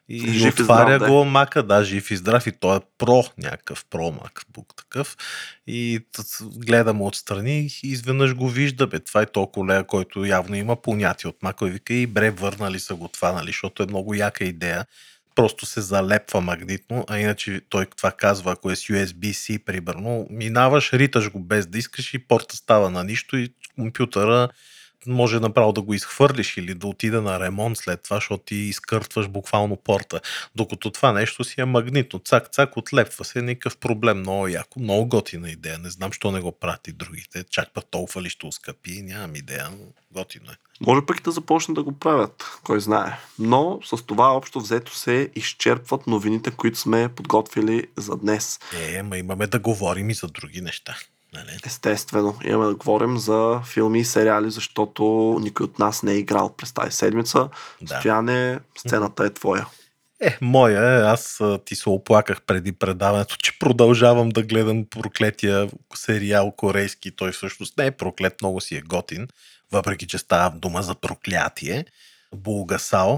и 0.09 0.31
жив 0.31 0.59
отваря 0.59 0.95
здрав, 0.95 1.09
го 1.09 1.17
да. 1.17 1.25
мака, 1.25 1.63
да, 1.63 1.83
жив 1.83 2.11
и 2.11 2.15
здрав 2.15 2.47
и 2.47 2.51
той 2.51 2.77
е 2.77 2.79
про, 2.97 3.23
някакъв 3.37 3.85
про 3.85 3.99
MacBook 3.99 4.75
такъв. 4.77 5.17
И 5.67 5.99
гледам 6.41 7.01
отстрани 7.01 7.59
и 7.59 7.87
изведнъж 7.87 8.35
го 8.35 8.49
вижда, 8.49 8.87
бе, 8.87 8.99
това 8.99 9.21
е 9.21 9.25
то 9.25 9.47
колега, 9.47 9.87
който 9.87 10.25
явно 10.25 10.55
има 10.55 10.75
понятие 10.75 11.29
от 11.29 11.43
мака 11.43 11.67
и 11.67 11.71
вика 11.71 11.93
и 11.93 12.07
бре, 12.07 12.31
върнали 12.31 12.79
са 12.79 12.95
го 12.95 13.07
това, 13.07 13.31
нали, 13.31 13.47
защото 13.47 13.83
е 13.83 13.87
много 13.89 14.13
яка 14.13 14.43
идея 14.43 14.85
просто 15.35 15.65
се 15.65 15.81
залепва 15.81 16.41
магнитно, 16.41 17.05
а 17.09 17.19
иначе 17.19 17.61
той 17.69 17.85
това 17.85 18.11
казва, 18.11 18.51
ако 18.51 18.71
е 18.71 18.75
с 18.75 18.79
USB-C, 18.79 19.63
примерно, 19.63 20.27
минаваш, 20.29 20.93
риташ 20.93 21.31
го 21.31 21.39
без 21.39 21.67
да 21.67 21.77
искаш 21.77 22.13
и 22.13 22.27
порта 22.27 22.55
става 22.55 22.89
на 22.89 23.03
нищо 23.03 23.37
и 23.37 23.53
компютъра 23.75 24.49
може 25.07 25.39
направо 25.39 25.73
да 25.73 25.81
го 25.81 25.93
изхвърлиш 25.93 26.57
или 26.57 26.73
да 26.73 26.87
отида 26.87 27.21
на 27.21 27.39
ремонт 27.39 27.77
след 27.77 28.03
това, 28.03 28.17
защото 28.17 28.43
ти 28.43 28.55
изкъртваш 28.55 29.27
буквално 29.27 29.75
порта. 29.75 30.21
Докато 30.55 30.91
това 30.91 31.11
нещо 31.11 31.43
си 31.43 31.61
е 31.61 31.65
магнитно. 31.65 32.19
Цак-цак, 32.19 32.77
отлепва 32.77 33.25
се, 33.25 33.41
никакъв 33.41 33.77
проблем. 33.77 34.19
Много 34.19 34.47
яко, 34.47 34.79
много 34.79 35.05
готина 35.05 35.49
идея. 35.49 35.79
Не 35.79 35.89
знам, 35.89 36.11
що 36.11 36.31
не 36.31 36.39
го 36.39 36.51
прати 36.51 36.91
другите. 36.91 37.43
Чак 37.43 37.73
път 37.73 37.87
толкова 37.91 38.21
ли 38.21 38.29
ще 38.29 38.45
ускъпи, 38.45 39.01
нямам 39.01 39.35
идея, 39.35 39.69
но 39.71 39.85
готино 40.11 40.51
е. 40.51 40.55
Може 40.81 41.05
пък 41.05 41.19
и 41.19 41.23
да 41.23 41.31
започнат 41.31 41.75
да 41.75 41.83
го 41.83 41.99
правят, 41.99 42.59
кой 42.63 42.79
знае. 42.79 43.19
Но 43.39 43.79
с 43.83 44.05
това 44.05 44.27
общо 44.27 44.59
взето 44.59 44.97
се 44.97 45.29
изчерпват 45.35 46.07
новините, 46.07 46.51
които 46.51 46.79
сме 46.79 47.09
подготвили 47.15 47.87
за 47.97 48.17
днес. 48.17 48.59
Е, 48.73 49.03
ма 49.03 49.17
имаме 49.17 49.47
да 49.47 49.59
говорим 49.59 50.09
и 50.09 50.13
за 50.13 50.27
други 50.27 50.61
неща. 50.61 50.97
Нали? 51.35 51.57
Естествено, 51.65 52.35
имаме 52.43 52.65
да 52.65 52.75
говорим 52.75 53.17
за 53.17 53.61
филми 53.65 53.99
и 53.99 54.05
сериали, 54.05 54.51
защото 54.51 55.03
никой 55.41 55.63
от 55.63 55.79
нас 55.79 56.03
не 56.03 56.11
е 56.11 56.17
играл 56.17 56.55
през 56.55 56.73
тази 56.73 56.91
седмица. 56.91 57.49
Да. 57.81 57.99
Стояне, 57.99 58.59
сцената 58.77 59.25
е 59.25 59.29
твоя. 59.29 59.67
Е, 60.21 60.37
моя 60.41 60.99
е, 60.99 61.01
аз 61.01 61.41
ти 61.65 61.75
се 61.75 61.89
оплаках 61.89 62.41
преди 62.41 62.71
предаването, 62.71 63.35
че 63.37 63.59
продължавам 63.59 64.29
да 64.29 64.43
гледам 64.43 64.85
проклетия 64.85 65.69
сериал 65.95 66.51
корейски. 66.51 67.15
Той 67.15 67.31
всъщност 67.31 67.77
не 67.77 67.85
е 67.85 67.91
проклет, 67.91 68.41
много 68.41 68.61
си 68.61 68.75
е 68.75 68.81
готин, 68.81 69.27
въпреки 69.71 70.07
че 70.07 70.17
става 70.17 70.55
дума 70.55 70.81
за 70.81 70.95
проклятие. 70.95 71.85
Булгасао, 72.35 73.17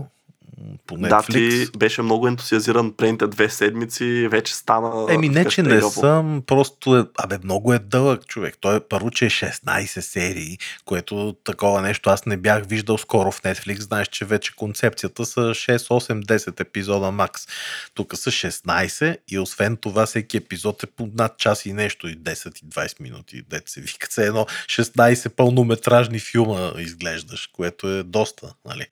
по 0.88 0.98
Netflix. 0.98 1.10
Да, 1.10 1.66
ти 1.72 1.78
беше 1.78 2.02
много 2.02 2.28
ентусиазиран 2.28 2.94
предните 2.94 3.28
две 3.28 3.50
седмици, 3.50 4.28
вече 4.32 4.56
стана... 4.56 5.14
Еми 5.14 5.30
не, 5.30 5.46
че 5.46 5.64
не 5.64 5.82
съм, 5.82 6.44
просто 6.48 6.98
е, 6.98 7.06
абе, 7.18 7.38
много 7.44 7.74
е 7.74 7.80
дълъг 7.80 8.28
човек. 8.28 8.56
Той 8.62 8.76
е 8.76 8.80
първо, 8.80 9.12
че 9.12 9.26
е 9.26 9.30
16 9.30 10.00
серии, 10.00 10.58
което 10.86 11.36
такова 11.44 11.82
нещо 11.82 12.10
аз 12.10 12.26
не 12.26 12.38
бях 12.38 12.66
виждал 12.66 12.98
скоро 12.98 13.32
в 13.32 13.42
Netflix. 13.42 13.80
Знаеш, 13.80 14.08
че 14.08 14.26
вече 14.26 14.56
концепцията 14.56 15.26
са 15.26 15.42
6, 15.42 15.78
8, 15.78 16.26
10 16.26 16.60
епизода 16.60 17.12
макс. 17.12 17.48
Тук 17.94 18.16
са 18.18 18.32
16 18.32 19.18
и 19.28 19.40
освен 19.40 19.78
това 19.78 20.06
всеки 20.06 20.38
епизод 20.38 20.84
е 20.84 20.88
по 20.88 21.10
над 21.16 21.38
час 21.38 21.66
и 21.66 21.74
нещо 21.74 22.08
и 22.08 22.18
10 22.18 22.64
и 22.64 22.70
20 22.70 23.02
минути. 23.02 23.42
Дете 23.50 23.72
се 23.72 23.82
вика 23.82 24.08
едно 24.18 24.46
16 24.46 25.30
пълнометражни 25.30 26.20
филма 26.20 26.72
изглеждаш, 26.78 27.48
което 27.48 27.90
е 27.90 28.04
доста, 28.04 28.54
нали? 28.66 28.88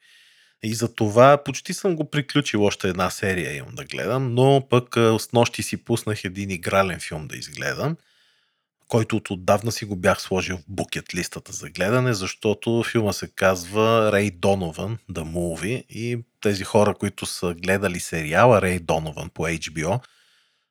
И 0.64 0.74
за 0.74 0.96
това 0.96 1.44
почти 1.44 1.74
съм 1.74 1.96
го 1.96 2.10
приключил 2.10 2.64
още 2.64 2.90
една 2.90 3.10
серия 3.10 3.56
имам 3.56 3.76
да 3.76 3.86
гледам, 3.86 4.34
но 4.34 4.68
пък 4.70 4.96
с 4.96 5.30
нощи 5.34 5.64
си 5.64 5.78
пуснах 5.78 6.24
един 6.24 6.50
игрален 6.50 7.00
филм 7.00 7.28
да 7.28 7.38
изгледам, 7.38 7.98
който 8.88 9.16
от 9.18 9.30
отдавна 9.30 9.72
си 9.72 9.86
го 9.86 9.96
бях 9.96 10.22
сложил 10.22 10.58
в 10.58 10.64
букет 10.68 11.16
листата 11.16 11.52
за 11.52 11.70
гледане, 11.70 12.14
защото 12.14 12.84
филма 12.92 13.14
се 13.14 13.28
казва 13.28 14.12
Рей 14.12 14.32
Донован, 14.32 14.98
The 15.12 15.24
Movie 15.24 15.86
и 15.90 16.18
тези 16.42 16.64
хора, 16.64 16.94
които 16.94 17.26
са 17.26 17.54
гледали 17.54 18.00
сериала 18.00 18.62
Рей 18.62 18.80
Донован 18.80 19.30
по 19.30 19.44
HBO, 19.44 20.00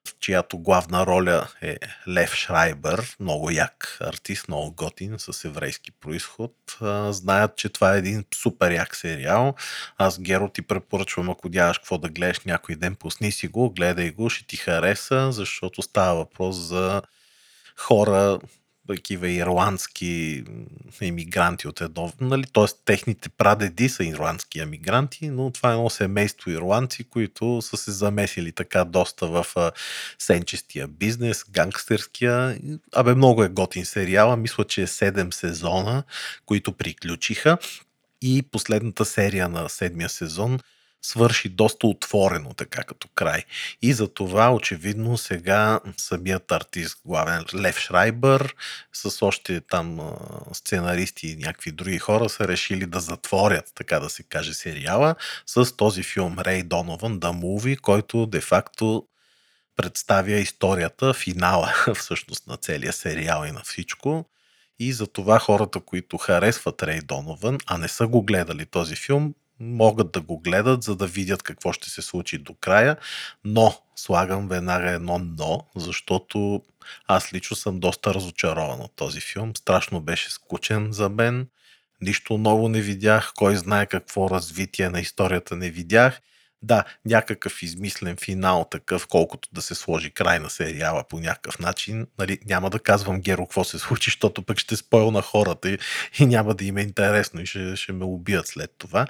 в 0.09 0.19
чиято 0.21 0.59
главна 0.59 1.07
роля 1.07 1.49
е 1.63 1.77
Лев 2.09 2.35
Шрайбър, 2.35 3.17
много 3.21 3.51
як 3.51 3.99
артист, 4.01 4.49
много 4.49 4.73
готин, 4.73 5.15
с 5.19 5.45
еврейски 5.45 5.91
происход. 5.93 6.53
Знаят, 7.11 7.57
че 7.57 7.69
това 7.69 7.95
е 7.95 7.99
един 7.99 8.25
супер 8.35 8.71
як 8.71 8.97
сериал. 8.97 9.55
Аз, 9.99 10.21
Геро, 10.21 10.49
ти 10.49 10.63
препоръчвам, 10.63 11.31
ако 11.31 11.49
нямаш 11.49 11.79
какво 11.79 11.99
да 11.99 12.09
гледаш 12.09 12.41
някой 12.41 12.75
ден, 12.75 12.95
пусни 12.95 13.33
си 13.33 13.49
го, 13.49 13.71
гледай 13.71 14.11
го, 14.11 14.31
ще 14.31 14.47
ти 14.47 14.57
хареса, 14.57 15.33
защото 15.33 15.83
става 15.83 16.15
въпрос 16.15 16.57
за 16.57 17.03
хора, 17.77 18.39
такива 18.89 19.29
ирландски 19.31 20.45
емигранти 21.01 21.69
от 21.69 21.81
едно, 21.81 22.13
нали, 22.21 22.45
т.е. 22.53 22.65
техните 22.85 23.29
прадеди 23.29 23.89
са 23.89 24.05
ирландски 24.05 24.61
емигранти, 24.61 25.29
но 25.29 25.51
това 25.51 25.71
е 25.71 25.73
едно 25.73 25.91
семейство 25.91 26.51
ирландци, 26.51 27.05
които 27.05 27.63
са 27.63 27.77
се 27.77 27.91
замесили 27.93 28.53
така 28.53 28.85
доста 28.85 29.27
в 29.27 29.47
сенчестия 30.19 30.89
бизнес, 30.89 31.45
гангстерския. 31.51 32.59
Абе, 32.93 33.15
много 33.15 33.45
е 33.45 33.49
готин 33.49 33.85
сериала, 33.85 34.37
мисля, 34.37 34.65
че 34.65 34.83
е 34.83 34.87
7 34.87 35.35
сезона, 35.35 36.03
които 36.47 36.73
приключиха 36.73 37.59
и 38.23 38.43
последната 38.43 39.05
серия 39.05 39.49
на 39.49 39.69
седмия 39.69 40.09
сезон– 40.09 40.59
свърши 41.05 41.49
доста 41.49 41.87
отворено 41.87 42.55
така 42.55 42.83
като 42.83 43.09
край. 43.15 43.45
И 43.83 43.93
за 43.93 44.09
това 44.09 44.55
очевидно 44.55 45.17
сега 45.19 45.81
самият 45.97 46.53
артист, 46.53 46.99
главен 47.05 47.45
Лев 47.55 47.79
Шрайбър, 47.79 48.55
с 48.93 49.27
още 49.27 49.61
там 49.61 50.01
сценаристи 50.53 51.29
и 51.29 51.37
някакви 51.37 51.73
други 51.73 51.99
хора 51.99 52.29
са 52.29 52.49
решили 52.49 52.87
да 52.87 53.01
затворят, 53.01 53.73
така 53.75 54.01
да 54.01 54.11
се 54.11 54.23
каже, 54.23 54.55
сериала 54.55 55.15
с 55.47 55.77
този 55.77 56.03
филм 56.03 56.39
Рей 56.39 56.63
Донован, 56.63 57.21
The 57.21 57.33
Movie, 57.43 57.81
който 57.81 58.27
де-факто 58.27 59.07
представя 59.77 60.33
историята, 60.33 61.15
финала 61.15 61.75
всъщност 61.95 62.47
на 62.47 62.57
целия 62.57 62.93
сериал 62.93 63.45
и 63.47 63.53
на 63.53 63.61
всичко. 63.65 64.25
И 64.79 64.93
за 64.93 65.07
това 65.07 65.39
хората, 65.39 65.81
които 65.81 66.19
харесват 66.19 66.83
Рей 66.83 67.01
Донован, 67.01 67.59
а 67.67 67.79
не 67.79 67.89
са 67.89 68.07
го 68.07 68.23
гледали 68.23 68.67
този 68.67 68.97
филм, 68.97 69.35
могат 69.61 70.13
да 70.13 70.21
го 70.21 70.39
гледат, 70.39 70.83
за 70.83 70.97
да 70.97 71.07
видят 71.07 71.43
какво 71.43 71.73
ще 71.73 71.91
се 71.91 72.03
случи 72.03 72.39
до 72.39 72.55
края, 72.55 72.97
но 73.45 73.75
слагам 73.97 74.49
веднага 74.49 74.91
едно 74.91 75.19
но, 75.19 75.67
защото 75.77 76.63
аз 77.07 77.33
лично 77.33 77.57
съм 77.57 77.81
доста 77.81 78.15
разочарован 78.15 78.81
от 78.81 78.93
този 78.97 79.21
филм. 79.21 79.57
Страшно 79.57 80.01
беше 80.01 80.31
скучен 80.31 80.89
за 80.93 81.09
мен, 81.09 81.49
нищо 82.01 82.39
ново 82.39 82.69
не 82.69 82.81
видях, 82.81 83.33
кой 83.37 83.57
знае 83.57 83.87
какво 83.87 84.31
развитие 84.31 84.91
на 84.91 85.01
историята 85.01 85.57
не 85.57 85.71
видях. 85.71 86.21
Да, 86.63 86.85
някакъв 87.05 87.63
измислен 87.63 88.17
финал, 88.17 88.67
такъв, 88.71 89.07
колкото 89.07 89.49
да 89.53 89.63
се 89.63 89.75
сложи 89.75 90.11
край 90.11 90.39
на 90.39 90.51
сериала 90.51 91.05
по 91.09 91.21
някакъв 91.21 91.59
начин. 91.59 92.07
Нали, 92.19 92.39
няма 92.47 92.71
да 92.71 92.79
казвам 92.79 93.21
Геро 93.21 93.47
какво 93.47 93.65
се 93.65 93.79
случи, 93.79 94.11
защото 94.11 94.43
пък 94.43 94.59
ще 94.59 94.77
спойл 94.77 95.11
на 95.11 95.23
хората 95.23 95.71
и, 95.71 95.79
и 96.19 96.27
няма 96.27 96.55
да 96.55 96.65
им 96.65 96.77
е 96.77 96.83
интересно 96.83 97.41
и 97.41 97.47
ще, 97.47 97.77
ще 97.77 97.93
ме 97.93 98.05
убият 98.05 98.47
след 98.47 98.75
това 98.79 99.07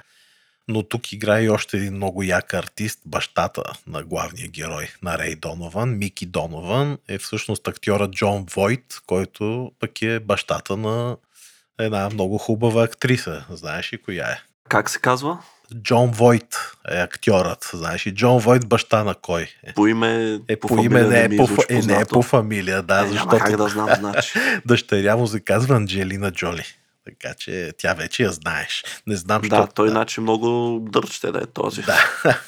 но 0.68 0.82
тук 0.82 1.12
играе 1.12 1.42
и 1.42 1.48
още 1.48 1.76
един 1.76 1.94
много 1.94 2.22
як 2.22 2.54
артист, 2.54 3.00
бащата 3.06 3.62
на 3.86 4.02
главния 4.02 4.48
герой 4.48 4.88
на 5.02 5.18
Рей 5.18 5.34
Донован, 5.34 5.98
Мики 5.98 6.26
Донован, 6.26 6.98
е 7.08 7.18
всъщност 7.18 7.68
актьора 7.68 8.10
Джон 8.10 8.46
Войт, 8.54 9.00
който 9.06 9.72
пък 9.80 10.02
е 10.02 10.20
бащата 10.20 10.76
на 10.76 11.16
една 11.78 12.10
много 12.12 12.38
хубава 12.38 12.82
актриса. 12.84 13.44
Знаеш 13.50 13.92
ли 13.92 13.98
коя 13.98 14.30
е? 14.30 14.42
Как 14.68 14.90
се 14.90 14.98
казва? 14.98 15.38
Джон 15.82 16.10
Войт 16.10 16.72
е 16.90 16.96
актьорът, 17.00 17.70
знаеш 17.72 18.06
и 18.06 18.14
Джон 18.14 18.38
Войт 18.38 18.68
баща 18.68 19.04
на 19.04 19.14
кой? 19.14 19.48
По 19.74 19.86
име, 19.86 20.40
е, 20.48 20.56
по, 20.56 20.68
по 20.68 20.84
име 20.84 21.02
не, 21.02 21.24
е 21.24 21.36
по, 21.36 21.48
е, 21.68 21.82
не 21.82 22.00
е 22.00 22.04
по 22.04 22.22
фамилия, 22.22 22.82
да, 22.82 23.04
е, 23.04 23.08
защото 23.08 23.56
да 23.56 23.68
знам, 23.68 23.88
значи. 23.98 24.38
дъщеря 24.66 25.16
му 25.16 25.26
се 25.26 25.40
казва 25.40 25.76
Анджелина 25.76 26.30
Джоли. 26.30 26.64
Така 27.04 27.34
че 27.34 27.72
тя 27.78 27.94
вече 27.94 28.22
я 28.22 28.32
знаеш. 28.32 28.84
Не 29.06 29.16
знам, 29.16 29.42
да, 29.42 29.56
що... 29.56 29.68
той 29.74 29.88
иначе 29.88 30.20
много 30.20 30.78
дърт 30.90 31.12
ще 31.12 31.32
да 31.32 31.38
е 31.38 31.46
този. 31.46 31.82
Да. 31.82 31.98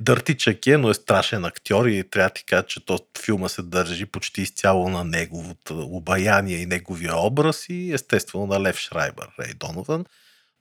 Дъртичък 0.00 0.66
е, 0.66 0.76
но 0.76 0.90
е 0.90 0.94
страшен 0.94 1.44
актьор 1.44 1.86
и 1.86 2.10
трябва 2.10 2.28
да 2.28 2.34
ти 2.34 2.44
кажа, 2.44 2.66
че 2.66 2.86
то 2.86 2.98
филма 3.24 3.48
се 3.48 3.62
държи 3.62 4.06
почти 4.06 4.42
изцяло 4.42 4.88
на 4.88 5.04
неговото 5.04 5.80
обаяние 5.80 6.56
и 6.56 6.66
неговия 6.66 7.16
образ 7.16 7.66
и 7.68 7.92
естествено 7.92 8.46
на 8.46 8.60
Лев 8.60 8.78
Шрайбър, 8.78 9.28
Рей 9.40 9.54
Донован. 9.54 10.04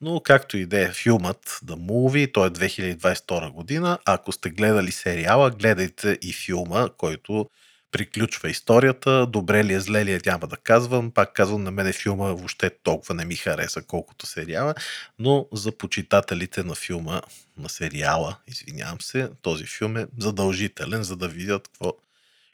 Но 0.02 0.20
както 0.20 0.58
и 0.58 0.66
да 0.66 0.82
е 0.82 0.92
филмът 0.92 1.60
The 1.66 1.76
Movie, 1.76 2.34
той 2.34 2.48
е 2.48 2.52
2022 2.52 3.52
година. 3.52 3.98
Ако 4.06 4.32
сте 4.32 4.50
гледали 4.50 4.92
сериала, 4.92 5.52
гледайте 5.52 6.18
и 6.22 6.34
филма, 6.34 6.90
който 6.98 7.50
приключва 7.92 8.50
историята. 8.50 9.26
Добре 9.26 9.64
ли 9.64 9.74
е, 9.74 9.80
зле 9.80 10.06
ли 10.06 10.14
е, 10.14 10.20
няма 10.26 10.48
да 10.48 10.58
казвам. 10.58 11.12
Пак 11.12 11.34
казвам, 11.34 11.64
на 11.64 11.72
мен 11.72 11.94
филма 11.94 12.26
въобще 12.26 12.70
толкова 12.70 13.16
не 13.16 13.26
ми 13.26 13.36
хареса, 13.36 13.82
колкото 13.82 14.26
сериала, 14.26 14.76
но 15.20 15.48
за 15.54 15.72
почитателите 15.72 16.64
на 16.64 16.76
филма, 16.76 17.22
на 17.58 17.70
сериала, 17.70 18.38
извинявам 18.48 19.02
се, 19.02 19.30
този 19.42 19.66
филм 19.66 19.98
е 19.98 20.08
задължителен, 20.18 21.04
за 21.04 21.16
да 21.16 21.28
видят 21.28 21.68
какво 21.68 21.94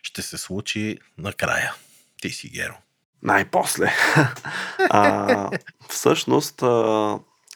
ще 0.04 0.22
се 0.22 0.38
случи 0.38 0.98
накрая. 1.18 1.74
Ти 2.22 2.30
си, 2.30 2.50
Геро. 2.50 2.78
Най-после. 3.24 3.94
а, 4.90 5.50
всъщност, 5.90 6.62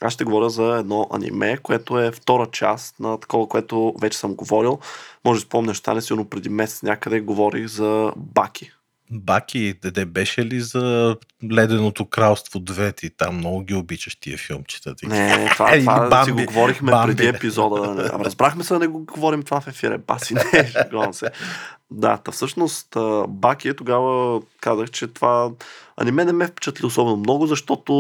аз 0.02 0.14
ще 0.14 0.24
говоря 0.24 0.50
за 0.50 0.78
едно 0.78 1.08
аниме, 1.14 1.58
което 1.58 2.00
е 2.00 2.12
втора 2.12 2.48
част 2.52 3.00
на 3.00 3.20
такова, 3.20 3.48
което 3.48 3.94
вече 4.02 4.18
съм 4.18 4.36
говорил. 4.36 4.80
Може 5.26 5.40
да 5.40 5.46
спомняш, 5.46 5.78
стане 5.78 6.02
сигурно 6.02 6.30
преди 6.30 6.50
месец 6.50 6.84
някъде 6.84 7.20
говорих 7.20 7.68
за 7.68 8.12
Баки. 8.16 8.72
Баки, 9.12 9.74
деде 9.82 10.06
беше 10.06 10.46
ли 10.46 10.62
за 10.62 11.16
Леденото 11.54 12.06
кралство 12.06 12.60
2? 12.60 12.96
Ти 12.96 13.10
там 13.10 13.38
много 13.38 13.62
ги 13.62 13.74
обичаш 13.74 14.16
тия 14.16 14.38
филмчета. 14.38 14.96
Ти. 14.96 15.08
Не, 15.08 15.50
това, 15.50 15.72
е, 15.76 15.80
това 15.80 16.10
Бамби, 16.10 16.26
си 16.26 16.32
го 16.32 16.46
говорихме 16.54 16.92
Бамби. 16.92 17.16
преди 17.16 17.30
епизода. 17.30 18.10
разбрахме 18.26 18.64
се 18.64 18.74
да 18.74 18.80
не 18.80 18.88
го 18.88 19.06
говорим 19.06 19.44
това 19.44 19.62
в 19.62 19.68
ефира. 19.68 19.98
Баси, 19.98 20.34
не, 20.34 20.74
се. 21.14 21.26
Да, 21.92 22.18
та 22.18 22.32
всъщност 22.32 22.98
Баки 23.28 23.74
тогава 23.76 24.42
казах, 24.62 24.90
че 24.92 25.08
това 25.08 25.50
аниме 25.98 26.26
не 26.26 26.32
ме 26.34 26.48
впечатли 26.48 26.86
особено 26.86 27.18
много, 27.18 27.48
защото 27.48 27.94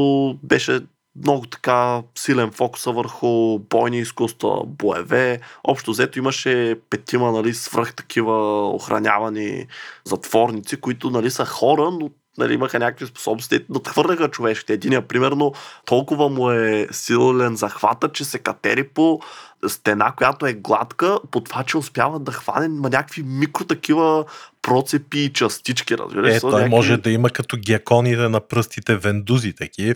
беше 0.43 0.81
много 1.23 1.45
така 1.45 2.03
силен 2.15 2.51
фокуса 2.51 2.91
върху 2.91 3.59
бойни 3.59 3.99
изкуства, 3.99 4.61
боеве. 4.65 5.39
Общо 5.63 5.91
взето 5.91 6.19
имаше 6.19 6.75
петима 6.89 7.31
нали, 7.31 7.53
свръх 7.53 7.93
такива 7.93 8.67
охранявани 8.69 9.67
затворници, 10.05 10.81
които 10.81 11.09
нали, 11.09 11.31
са 11.31 11.45
хора, 11.45 11.91
но 11.91 12.09
нали, 12.37 12.53
имаха 12.53 12.79
някакви 12.79 13.05
способности, 13.05 13.65
надхвърляха 13.69 14.31
човешките. 14.31 14.73
Единия, 14.73 15.07
примерно, 15.07 15.53
толкова 15.85 16.29
му 16.29 16.51
е 16.51 16.87
силен 16.91 17.55
захвата, 17.55 18.09
че 18.09 18.25
се 18.25 18.39
катери 18.39 18.83
по 18.87 19.19
стена, 19.67 20.13
която 20.17 20.45
е 20.45 20.53
гладка, 20.53 21.19
по 21.31 21.41
това, 21.41 21.63
че 21.63 21.77
успява 21.77 22.19
да 22.19 22.31
хване 22.31 22.67
някакви 22.67 23.23
микро 23.23 23.65
такива 23.65 24.25
процепи 24.61 25.19
и 25.19 25.33
частички, 25.33 25.97
разбираш. 25.97 26.35
Е, 26.35 26.39
той 26.39 26.51
някакви... 26.51 26.69
може 26.69 26.97
да 26.97 27.11
има 27.11 27.29
като 27.29 27.57
геконите 27.65 28.29
на 28.29 28.39
пръстите 28.39 28.95
вендузи, 28.95 29.53
такива. 29.53 29.93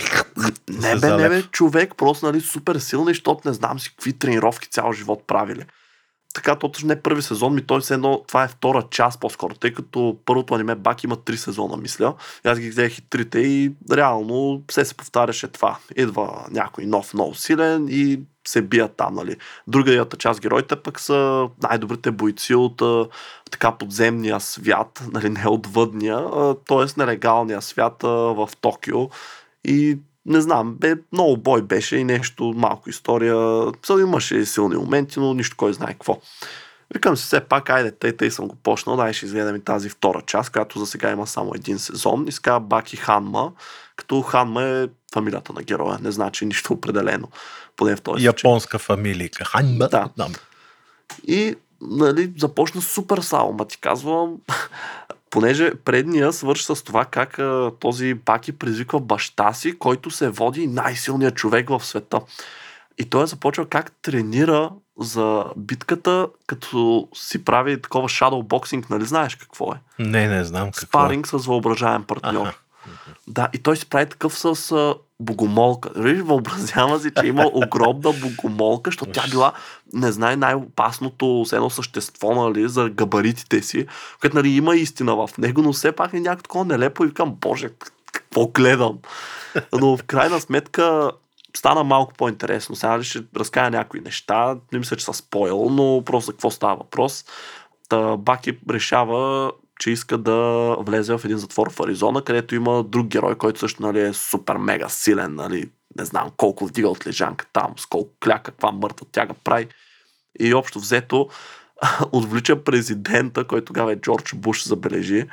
Не, 0.69 0.95
бе, 0.95 1.17
не, 1.17 1.29
бе, 1.29 1.41
човек, 1.41 1.93
просто 1.97 2.25
нали, 2.25 2.41
супер 2.41 2.75
силен, 2.75 3.05
защото 3.05 3.47
не 3.47 3.53
знам 3.53 3.79
си 3.79 3.89
какви 3.89 4.13
тренировки 4.13 4.69
цял 4.69 4.93
живот 4.93 5.23
правили. 5.27 5.63
Така 6.33 6.55
точно 6.55 6.87
не 6.87 7.01
първи 7.01 7.21
сезон, 7.21 7.55
ми 7.55 7.61
той 7.61 7.81
се 7.81 7.93
едно, 7.93 8.23
това 8.27 8.43
е 8.43 8.47
втора 8.47 8.83
част 8.91 9.19
по-скоро, 9.19 9.53
тъй 9.55 9.73
като 9.73 10.17
първото 10.25 10.53
аниме 10.53 10.75
Бак 10.75 11.03
има 11.03 11.15
три 11.15 11.37
сезона, 11.37 11.77
мисля. 11.77 12.13
И 12.45 12.47
аз 12.47 12.59
ги 12.59 12.69
взех 12.69 12.97
и 12.97 13.01
трите 13.01 13.39
и 13.39 13.71
реално 13.91 14.63
все 14.69 14.85
се 14.85 14.95
повтаряше 14.95 15.47
това. 15.47 15.77
Идва 15.95 16.45
някой 16.51 16.85
нов, 16.85 17.13
много 17.13 17.35
силен 17.35 17.87
и 17.89 18.19
се 18.47 18.61
бият 18.61 18.95
там, 18.97 19.13
нали. 19.13 19.35
Другата 19.67 20.17
част 20.17 20.41
героите 20.41 20.75
пък 20.75 20.99
са 20.99 21.49
най-добрите 21.63 22.11
бойци 22.11 22.55
от 22.55 22.81
а, 22.81 23.07
така 23.51 23.71
подземния 23.71 24.39
свят, 24.39 25.03
нали, 25.11 25.29
не 25.29 25.47
от 25.47 25.67
въдния, 25.67 26.25
т.е. 26.67 26.99
нелегалния 26.99 27.61
свят 27.61 28.03
а, 28.03 28.07
в 28.07 28.49
Токио. 28.61 29.09
И 29.63 29.99
не 30.25 30.41
знам, 30.41 30.75
бе, 30.75 30.95
много 31.11 31.37
бой 31.37 31.61
беше 31.61 31.97
и 31.97 32.03
нещо, 32.03 32.53
малко 32.55 32.89
история. 32.89 33.65
Съл 33.85 33.97
имаше 33.97 34.45
силни 34.45 34.75
моменти, 34.75 35.19
но 35.19 35.33
нищо 35.33 35.57
кой 35.57 35.73
знае 35.73 35.93
какво. 35.93 36.21
Викам 36.93 37.17
си 37.17 37.23
все 37.23 37.39
пак, 37.39 37.69
айде, 37.69 37.91
тъй, 37.91 38.17
тъй 38.17 38.31
съм 38.31 38.47
го 38.47 38.55
почнал, 38.55 38.97
дай 38.97 39.13
ще 39.13 39.25
изгледам 39.25 39.55
и 39.55 39.59
тази 39.59 39.89
втора 39.89 40.21
част, 40.21 40.51
която 40.51 40.79
за 40.79 40.85
сега 40.85 41.11
има 41.11 41.27
само 41.27 41.51
един 41.55 41.79
сезон. 41.79 42.25
И 42.27 42.31
сега 42.31 42.59
Баки 42.59 42.97
Ханма, 42.97 43.51
като 43.95 44.21
Ханма 44.21 44.63
е 44.63 44.87
фамилията 45.13 45.53
на 45.53 45.63
героя, 45.63 45.99
не 46.01 46.11
значи 46.11 46.45
нищо 46.45 46.73
определено. 46.73 47.27
Поне 47.75 47.95
в 47.95 48.01
този 48.01 48.25
Японска 48.25 48.79
фамилия. 48.79 49.29
Ханма. 49.45 49.87
Да. 49.87 50.09
И 51.27 51.55
нали, 51.81 52.33
започна 52.37 52.81
супер 52.81 53.17
само, 53.17 53.53
ма 53.53 53.65
ти 53.65 53.77
казвам, 53.77 54.37
понеже 55.31 55.75
предния 55.75 56.33
свърши 56.33 56.65
с 56.65 56.83
това 56.83 57.05
как 57.05 57.39
а, 57.39 57.71
този 57.79 58.13
Баки 58.13 58.51
призвиква 58.51 58.99
баща 58.99 59.53
си, 59.53 59.79
който 59.79 60.11
се 60.11 60.29
води 60.29 60.67
най-силният 60.67 61.35
човек 61.35 61.69
в 61.69 61.85
света. 61.85 62.21
И 62.97 63.09
той 63.09 63.27
започва 63.27 63.65
как 63.65 63.91
тренира 64.01 64.69
за 64.99 65.45
битката, 65.57 66.27
като 66.47 67.07
си 67.15 67.45
прави 67.45 67.81
такова 67.81 68.09
shadowboxing, 68.09 68.89
нали 68.89 69.05
знаеш 69.05 69.35
какво 69.35 69.73
е? 69.73 69.77
Не, 69.99 70.27
не 70.27 70.43
знам 70.43 70.71
какво 70.71 70.87
Спаринг 70.87 71.27
с 71.27 71.37
въображаем 71.45 72.03
партньор. 72.03 72.47
Ага. 72.47 72.53
Да, 73.27 73.49
и 73.53 73.57
той 73.57 73.77
си 73.77 73.89
прави 73.89 74.09
такъв 74.09 74.39
с 74.39 74.71
а, 74.71 74.95
богомолка. 75.19 75.89
Виж, 75.95 76.19
въобразява 76.19 76.99
си, 76.99 77.11
че 77.19 77.27
има 77.27 77.49
огромна 77.53 78.13
богомолка, 78.21 78.87
защото 78.87 79.11
тя 79.11 79.23
била, 79.29 79.53
не 79.93 80.11
знае, 80.11 80.35
най-опасното 80.35 81.45
едно 81.53 81.69
същество, 81.69 82.35
нали, 82.35 82.69
за 82.69 82.89
габаритите 82.89 83.61
си, 83.61 83.87
което, 84.21 84.35
нали, 84.35 84.49
има 84.49 84.75
истина 84.75 85.15
в 85.15 85.29
него, 85.37 85.61
но 85.61 85.73
все 85.73 85.91
пак 85.91 86.13
е 86.13 86.19
някакво 86.19 86.43
такова 86.43 86.65
нелепо 86.65 87.03
и 87.03 87.07
викам, 87.07 87.35
боже, 87.41 87.69
какво 88.11 88.47
гледам. 88.47 88.99
Но 89.79 89.97
в 89.97 90.03
крайна 90.03 90.41
сметка 90.41 91.11
стана 91.57 91.83
малко 91.83 92.13
по-интересно. 92.13 92.75
Сега 92.75 93.03
ще 93.03 93.23
разкая 93.35 93.71
някои 93.71 93.99
неща, 93.99 94.57
не 94.73 94.79
мисля, 94.79 94.95
че 94.95 95.05
са 95.05 95.13
спойл, 95.13 95.69
но 95.69 96.03
просто 96.05 96.25
за 96.25 96.31
какво 96.31 96.51
става 96.51 96.75
въпрос. 96.75 97.25
Та, 97.89 98.17
Баки 98.17 98.57
решава 98.69 99.51
че 99.81 99.91
иска 99.91 100.17
да 100.17 100.75
влезе 100.79 101.17
в 101.17 101.25
един 101.25 101.37
затвор 101.37 101.71
в 101.71 101.79
Аризона, 101.79 102.21
където 102.21 102.55
има 102.55 102.83
друг 102.83 103.07
герой, 103.07 103.35
който 103.35 103.59
също 103.59 103.81
нали, 103.81 104.01
е 104.01 104.13
супер 104.13 104.55
мега 104.55 104.89
силен, 104.89 105.35
нали, 105.35 105.69
не 105.97 106.05
знам 106.05 106.31
колко 106.37 106.65
вдига 106.65 106.89
от 106.89 107.07
лежанка 107.07 107.45
там, 107.53 107.73
с 107.77 107.85
колко 107.85 108.13
кляка, 108.23 108.51
каква 108.51 108.71
мъртва 108.71 109.05
тяга 109.11 109.33
прави. 109.43 109.67
И 110.39 110.53
общо 110.53 110.79
взето 110.79 111.29
отвлича 112.11 112.63
президента, 112.63 113.47
който 113.47 113.65
тогава 113.65 113.91
е 113.91 113.95
Джордж 113.95 114.35
Буш, 114.35 114.67
забележи. 114.67 115.27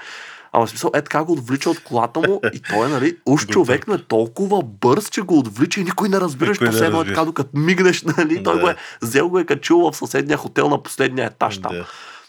Ама 0.52 0.66
в 0.66 0.70
смисъл, 0.70 0.90
е 0.94 1.02
така 1.02 1.24
го 1.24 1.32
отвлича 1.32 1.70
от 1.70 1.82
колата 1.82 2.20
му 2.20 2.40
и 2.52 2.60
той 2.60 2.86
е, 2.86 2.88
нали, 2.88 3.16
уж 3.26 3.46
човек, 3.50 3.88
но 3.88 3.94
е 3.94 4.02
толкова 4.02 4.62
бърз, 4.62 5.08
че 5.08 5.20
го 5.20 5.38
отвлича 5.38 5.80
и 5.80 5.84
никой 5.84 6.08
не 6.08 6.20
разбираш 6.20 6.58
последно 6.58 7.00
е 7.00 7.04
така, 7.04 7.24
докато 7.24 7.58
мигнеш, 7.58 8.02
нали, 8.18 8.36
да. 8.36 8.42
той 8.42 8.60
го 8.60 8.68
е, 8.68 8.76
взел 9.02 9.28
го 9.28 9.38
е 9.38 9.44
качил 9.44 9.78
в 9.78 9.96
съседния 9.96 10.38
хотел 10.38 10.68
на 10.68 10.82
последния 10.82 11.26
етаж 11.26 11.60
там. 11.60 11.72
Да. 11.72 11.86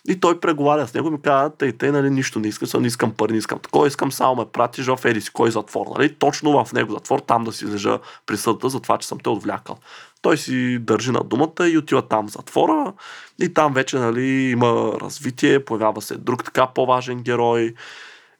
И 0.08 0.20
той 0.20 0.40
преговаря 0.40 0.88
с 0.88 0.94
него 0.94 1.08
и 1.08 1.12
ми 1.12 1.22
казва, 1.22 1.50
тъй, 1.58 1.72
тъй, 1.72 1.92
нали, 1.92 2.10
нищо 2.10 2.40
не 2.40 2.48
искам, 2.48 2.82
не 2.82 2.88
искам 2.88 3.12
пари, 3.12 3.32
не 3.32 3.38
искам 3.38 3.60
такова, 3.60 3.88
искам 3.88 4.12
само 4.12 4.36
ме 4.36 4.46
пратиш 4.46 4.86
в 4.86 5.00
Еди 5.06 5.22
си 5.22 5.30
кой 5.34 5.52
затвор, 5.52 5.86
нали, 5.98 6.16
точно 6.16 6.66
в 6.66 6.74
него 6.74 6.94
затвор, 6.94 7.20
там 7.20 7.44
да 7.44 7.52
си 7.52 7.68
лежа 7.68 8.00
присъдата 8.26 8.70
за 8.70 8.80
това, 8.80 8.98
че 8.98 9.08
съм 9.08 9.20
те 9.20 9.30
отвлякал. 9.30 9.78
Той 10.22 10.38
си 10.38 10.80
държи 10.80 11.12
на 11.12 11.24
думата 11.24 11.68
и 11.68 11.78
отива 11.78 12.02
там 12.02 12.28
в 12.28 12.32
затвора 12.32 12.94
и 13.42 13.54
там 13.54 13.74
вече, 13.74 13.98
нали, 13.98 14.26
има 14.26 14.94
развитие, 15.02 15.66
появява 15.66 16.02
се 16.02 16.16
друг 16.18 16.44
така 16.44 16.68
по-важен 16.68 17.24
герой. 17.24 17.74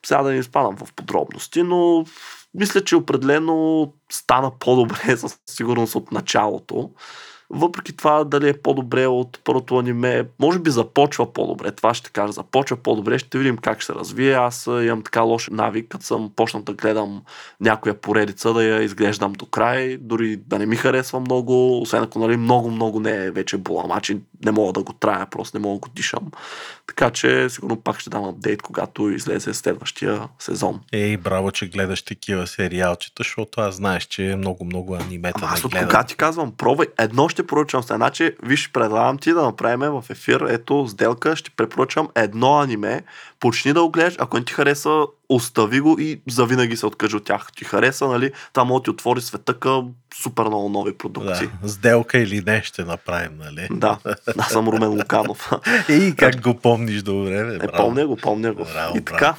Сега 0.06 0.22
да 0.22 0.30
не 0.30 0.38
изпадам 0.38 0.76
в 0.76 0.92
подробности, 0.92 1.62
но 1.62 2.04
мисля, 2.54 2.84
че 2.84 2.96
определено 2.96 3.92
стана 4.12 4.52
по-добре 4.58 4.96
със 5.16 5.38
сигурност 5.46 5.94
от 5.94 6.12
началото. 6.12 6.90
Въпреки 7.50 7.96
това, 7.96 8.24
дали 8.24 8.48
е 8.48 8.60
по-добре 8.62 9.06
от 9.06 9.40
първото 9.44 9.78
аниме, 9.78 10.26
може 10.38 10.58
би 10.58 10.70
започва 10.70 11.32
по-добре. 11.32 11.70
Това 11.70 11.94
ще 11.94 12.10
кажа, 12.10 12.32
започва 12.32 12.76
по-добре. 12.76 13.18
Ще 13.18 13.38
видим 13.38 13.56
как 13.56 13.80
ще 13.80 13.92
се 13.92 13.98
развие. 13.98 14.32
Аз 14.32 14.66
имам 14.66 15.02
така 15.02 15.20
лош 15.20 15.48
навик, 15.52 15.88
като 15.88 16.04
съм 16.04 16.30
почнал 16.36 16.62
да 16.62 16.72
гледам 16.72 17.22
някоя 17.60 17.94
поредица, 17.94 18.52
да 18.52 18.64
я 18.64 18.82
изглеждам 18.82 19.32
до 19.32 19.46
край, 19.46 19.96
дори 19.96 20.36
да 20.36 20.58
не 20.58 20.66
ми 20.66 20.76
харесва 20.76 21.20
много, 21.20 21.80
освен 21.80 22.02
ако 22.02 22.18
нали, 22.18 22.36
много-много 22.36 23.00
не 23.00 23.24
е 23.24 23.30
вече 23.30 23.56
буламач 23.56 24.10
не 24.44 24.50
мога 24.50 24.72
да 24.72 24.82
го 24.82 24.92
трая, 24.92 25.26
просто 25.26 25.58
не 25.58 25.62
мога 25.62 25.74
да 25.74 25.88
го 25.88 25.88
дишам. 25.94 26.30
Така 26.86 27.10
че 27.10 27.50
сигурно 27.50 27.76
пак 27.76 28.00
ще 28.00 28.10
дам 28.10 28.24
апдейт, 28.24 28.62
когато 28.62 29.10
излезе 29.10 29.54
следващия 29.54 30.28
сезон. 30.38 30.80
Ей, 30.92 31.16
браво, 31.16 31.50
че 31.50 31.68
гледаш 31.68 32.02
такива 32.02 32.46
сериалчета, 32.46 33.14
защото 33.18 33.60
аз 33.60 33.74
знаеш, 33.74 34.04
че 34.04 34.30
е 34.30 34.36
много-много 34.36 34.94
анимета. 34.94 35.40
Ама 35.42 35.52
аз 35.52 35.64
от 35.64 35.74
кога 35.74 36.04
ти 36.04 36.16
казвам, 36.16 36.52
пробвай. 36.56 36.86
Едно 36.98 37.28
ще 37.28 37.39
препоръчам. 37.42 37.82
Значи, 37.82 38.36
виж, 38.42 38.70
предлагам 38.72 39.18
ти 39.18 39.32
да 39.32 39.42
направим 39.42 39.90
в 39.90 40.04
ефир, 40.10 40.40
ето, 40.40 40.86
сделка, 40.88 41.36
ще 41.36 41.50
препоръчам 41.50 42.08
едно 42.14 42.58
аниме, 42.58 43.02
почни 43.40 43.72
да 43.72 43.82
го 43.82 43.90
гледаш, 43.90 44.16
ако 44.18 44.38
не 44.38 44.44
ти 44.44 44.52
хареса, 44.52 45.06
остави 45.30 45.80
го 45.80 45.96
и 46.00 46.20
завинаги 46.28 46.76
се 46.76 46.86
откажи 46.86 47.16
от 47.16 47.24
тях. 47.24 47.46
Ти 47.56 47.64
хареса, 47.64 48.06
нали? 48.06 48.32
Там 48.52 48.68
може 48.68 48.82
ти 48.82 48.90
отвори 48.90 49.20
света 49.20 49.54
към 49.54 49.90
супер 50.22 50.44
много 50.44 50.68
нови 50.68 50.98
продукции. 50.98 51.48
Да, 51.62 51.68
сделка 51.68 52.18
или 52.18 52.42
не 52.46 52.62
ще 52.62 52.84
направим, 52.84 53.32
нали? 53.38 53.68
Да, 53.70 53.98
аз 54.38 54.52
съм 54.52 54.68
Румен 54.68 54.88
Луканов. 54.88 55.52
и 55.88 56.14
как 56.16 56.40
го 56.40 56.54
помниш 56.54 57.02
добре, 57.02 57.44
бе? 57.44 57.58
Не, 57.58 57.68
помня 57.68 58.06
го, 58.06 58.16
помня 58.16 58.52
го. 58.52 58.64
Браво, 58.64 58.96
и 58.98 59.00
така, 59.00 59.34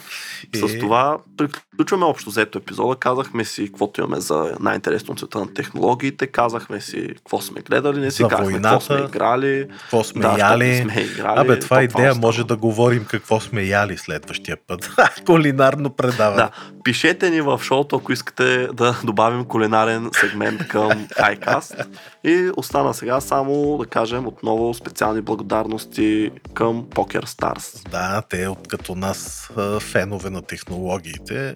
и... 0.54 0.58
с 0.58 0.80
това 0.80 1.18
приключваме 1.38 2.06
общо 2.06 2.30
взето 2.30 2.58
епизода. 2.58 2.96
Казахме 2.96 3.46
си 3.46 3.66
каквото 3.66 4.02
имаме 4.02 4.20
за 4.20 4.58
най-интересно 4.60 5.18
света 5.18 5.40
на 5.40 5.54
технологиите, 5.54 6.28
казахме 6.28 6.82
си 6.82 7.08
какво 7.16 7.42
сме 7.42 7.62
гледали, 7.62 8.00
не 8.00 8.12
си 8.12 8.24
за 8.24 8.28
казахме 8.28 8.62
какво 8.62 8.82
сме 8.82 9.00
играли. 9.00 9.68
Какво 9.82 10.04
сме 10.04 10.22
да, 10.22 10.36
яли. 10.40 10.82
Сме 10.82 11.02
играли. 11.02 11.40
Абе, 11.40 11.60
това 11.60 11.82
е 11.82 11.84
идея, 11.84 12.16
може 12.16 12.44
да 12.44 12.56
говорим 12.56 13.06
какво 13.06 13.40
сме 13.40 13.64
яли 13.64 13.98
следващия 13.98 14.58
път. 14.68 14.92
Кулинарно 15.26 15.81
предаване. 15.90 16.36
Да, 16.36 16.50
пишете 16.84 17.30
ни 17.30 17.42
в 17.42 17.60
шоуто, 17.64 17.96
ако 17.96 18.12
искате 18.12 18.68
да 18.74 19.00
добавим 19.04 19.46
кулинарен 19.46 20.10
сегмент 20.14 20.68
към 20.68 20.92
Highcast. 21.08 21.88
И 22.24 22.52
остана 22.58 22.94
сега 22.94 23.22
само 23.22 23.78
да 23.78 23.86
кажем 23.86 24.28
отново 24.28 24.74
специални 24.74 25.22
благодарности 25.22 26.32
към 26.54 26.84
Poker 26.84 27.26
Stars. 27.26 27.90
Да, 27.90 28.22
те 28.30 28.48
като 28.68 28.96
нас 28.96 29.50
фенове 29.80 30.30
на 30.30 30.42
технологиите. 30.42 31.56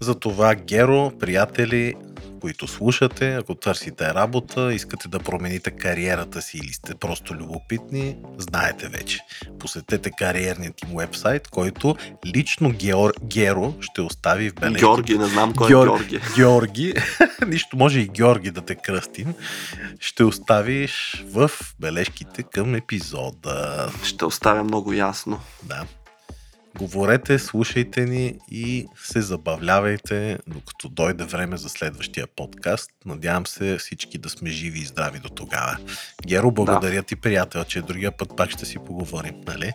Затова 0.00 0.54
Геро, 0.54 1.12
приятели, 1.20 1.94
които 2.46 2.66
слушате, 2.68 3.34
ако 3.34 3.54
търсите 3.54 4.14
работа, 4.14 4.74
искате 4.74 5.08
да 5.08 5.18
промените 5.18 5.70
кариерата 5.70 6.42
си 6.42 6.58
или 6.58 6.72
сте 6.72 6.94
просто 6.94 7.34
любопитни, 7.34 8.16
знаете 8.38 8.88
вече. 8.88 9.20
Посетете 9.58 10.10
кариерният 10.18 10.82
им 10.82 10.88
вебсайт, 10.96 11.48
който 11.48 11.96
лично 12.26 12.70
Геор... 12.70 13.12
Геро 13.24 13.74
ще 13.80 14.00
остави 14.00 14.50
в 14.50 14.54
бележките. 14.54 14.80
Георги, 14.80 15.18
не 15.18 15.26
знам 15.26 15.52
кой 15.54 15.66
е 15.66 15.68
Геор... 15.68 15.86
е 15.86 15.90
Георги. 15.90 16.20
Георги, 16.36 16.94
нищо 17.46 17.76
може 17.76 18.00
и 18.00 18.08
Георги 18.08 18.50
да 18.50 18.60
те 18.60 18.74
кръстим, 18.74 19.34
ще 20.00 20.24
оставиш 20.24 21.24
в 21.32 21.50
бележките 21.80 22.42
към 22.42 22.74
епизода. 22.74 23.88
Ще 24.04 24.24
оставя 24.24 24.64
много 24.64 24.92
ясно. 24.92 25.40
Да. 25.62 25.84
Говорете, 26.78 27.38
слушайте 27.38 28.04
ни 28.04 28.34
и 28.50 28.86
се 28.96 29.20
забавлявайте, 29.20 30.38
докато 30.46 30.88
дойде 30.88 31.24
време 31.24 31.56
за 31.56 31.68
следващия 31.68 32.26
подкаст. 32.26 32.90
Надявам 33.06 33.46
се 33.46 33.76
всички 33.78 34.18
да 34.18 34.28
сме 34.28 34.50
живи 34.50 34.78
и 34.78 34.84
здрави 34.84 35.18
до 35.18 35.28
тогава. 35.28 35.76
Геро, 36.26 36.50
благодаря 36.50 36.96
да. 36.96 37.02
ти, 37.02 37.16
приятел, 37.16 37.64
че 37.64 37.82
другия 37.82 38.12
път 38.12 38.36
пак 38.36 38.50
ще 38.50 38.66
си 38.66 38.78
поговорим, 38.78 39.34
нали? 39.46 39.72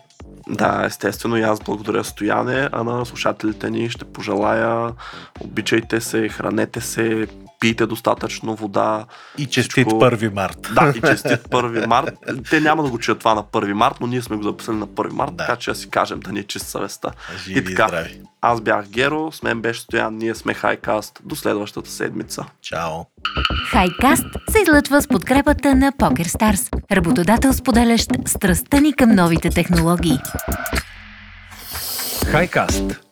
Да, 0.48 0.84
естествено 0.86 1.36
и 1.36 1.42
аз 1.42 1.60
благодаря 1.60 2.04
Стояне, 2.04 2.68
а 2.72 2.84
на 2.84 3.06
слушателите 3.06 3.70
ни 3.70 3.90
ще 3.90 4.04
пожелая 4.04 4.92
обичайте 5.40 6.00
се, 6.00 6.28
хранете 6.28 6.80
се, 6.80 7.26
пийте 7.62 7.86
достатъчно 7.86 8.54
вода. 8.54 9.04
И 9.38 9.46
честит 9.46 9.72
Всичко- 9.86 10.00
1 10.00 10.28
март. 10.30 10.58
Да, 10.72 10.92
и 10.96 11.00
честит 11.02 11.40
1 11.50 11.86
март. 11.86 12.14
Те 12.50 12.60
няма 12.60 12.82
да 12.82 12.90
го 12.90 12.98
чуят 12.98 13.18
това 13.18 13.34
на 13.34 13.42
1 13.42 13.72
март, 13.72 13.96
но 14.00 14.06
ние 14.06 14.22
сме 14.22 14.36
го 14.36 14.42
записали 14.42 14.76
на 14.76 14.86
1 14.86 15.10
март, 15.10 15.30
Да. 15.32 15.36
така 15.36 15.56
че 15.56 15.70
да 15.70 15.76
си 15.76 15.90
кажем 15.90 16.20
да 16.20 16.32
ни 16.32 16.40
е 16.40 16.44
чист 16.44 16.66
съвестта. 16.66 17.10
Живи 17.38 17.60
и 17.60 17.64
така, 17.64 17.88
здрави. 17.88 18.20
аз 18.40 18.60
бях 18.60 18.88
Геро, 18.88 19.32
с 19.32 19.42
мен 19.42 19.60
беше 19.60 19.80
Стоян, 19.80 20.14
ние 20.14 20.34
сме 20.34 20.54
Хайкаст. 20.54 21.20
До 21.24 21.36
следващата 21.36 21.90
седмица. 21.90 22.44
Чао. 22.62 22.92
Хайкаст 23.66 24.24
се 24.50 24.58
излъчва 24.60 25.02
с 25.02 25.08
подкрепата 25.08 25.74
на 25.74 25.92
PokerStars, 25.92 26.68
работодател 26.92 27.52
споделящ 27.52 28.10
страстта 28.26 28.80
ни 28.80 28.92
към 28.92 29.10
новите 29.10 29.50
технологии. 29.50 30.18
Хайкаст. 32.26 33.11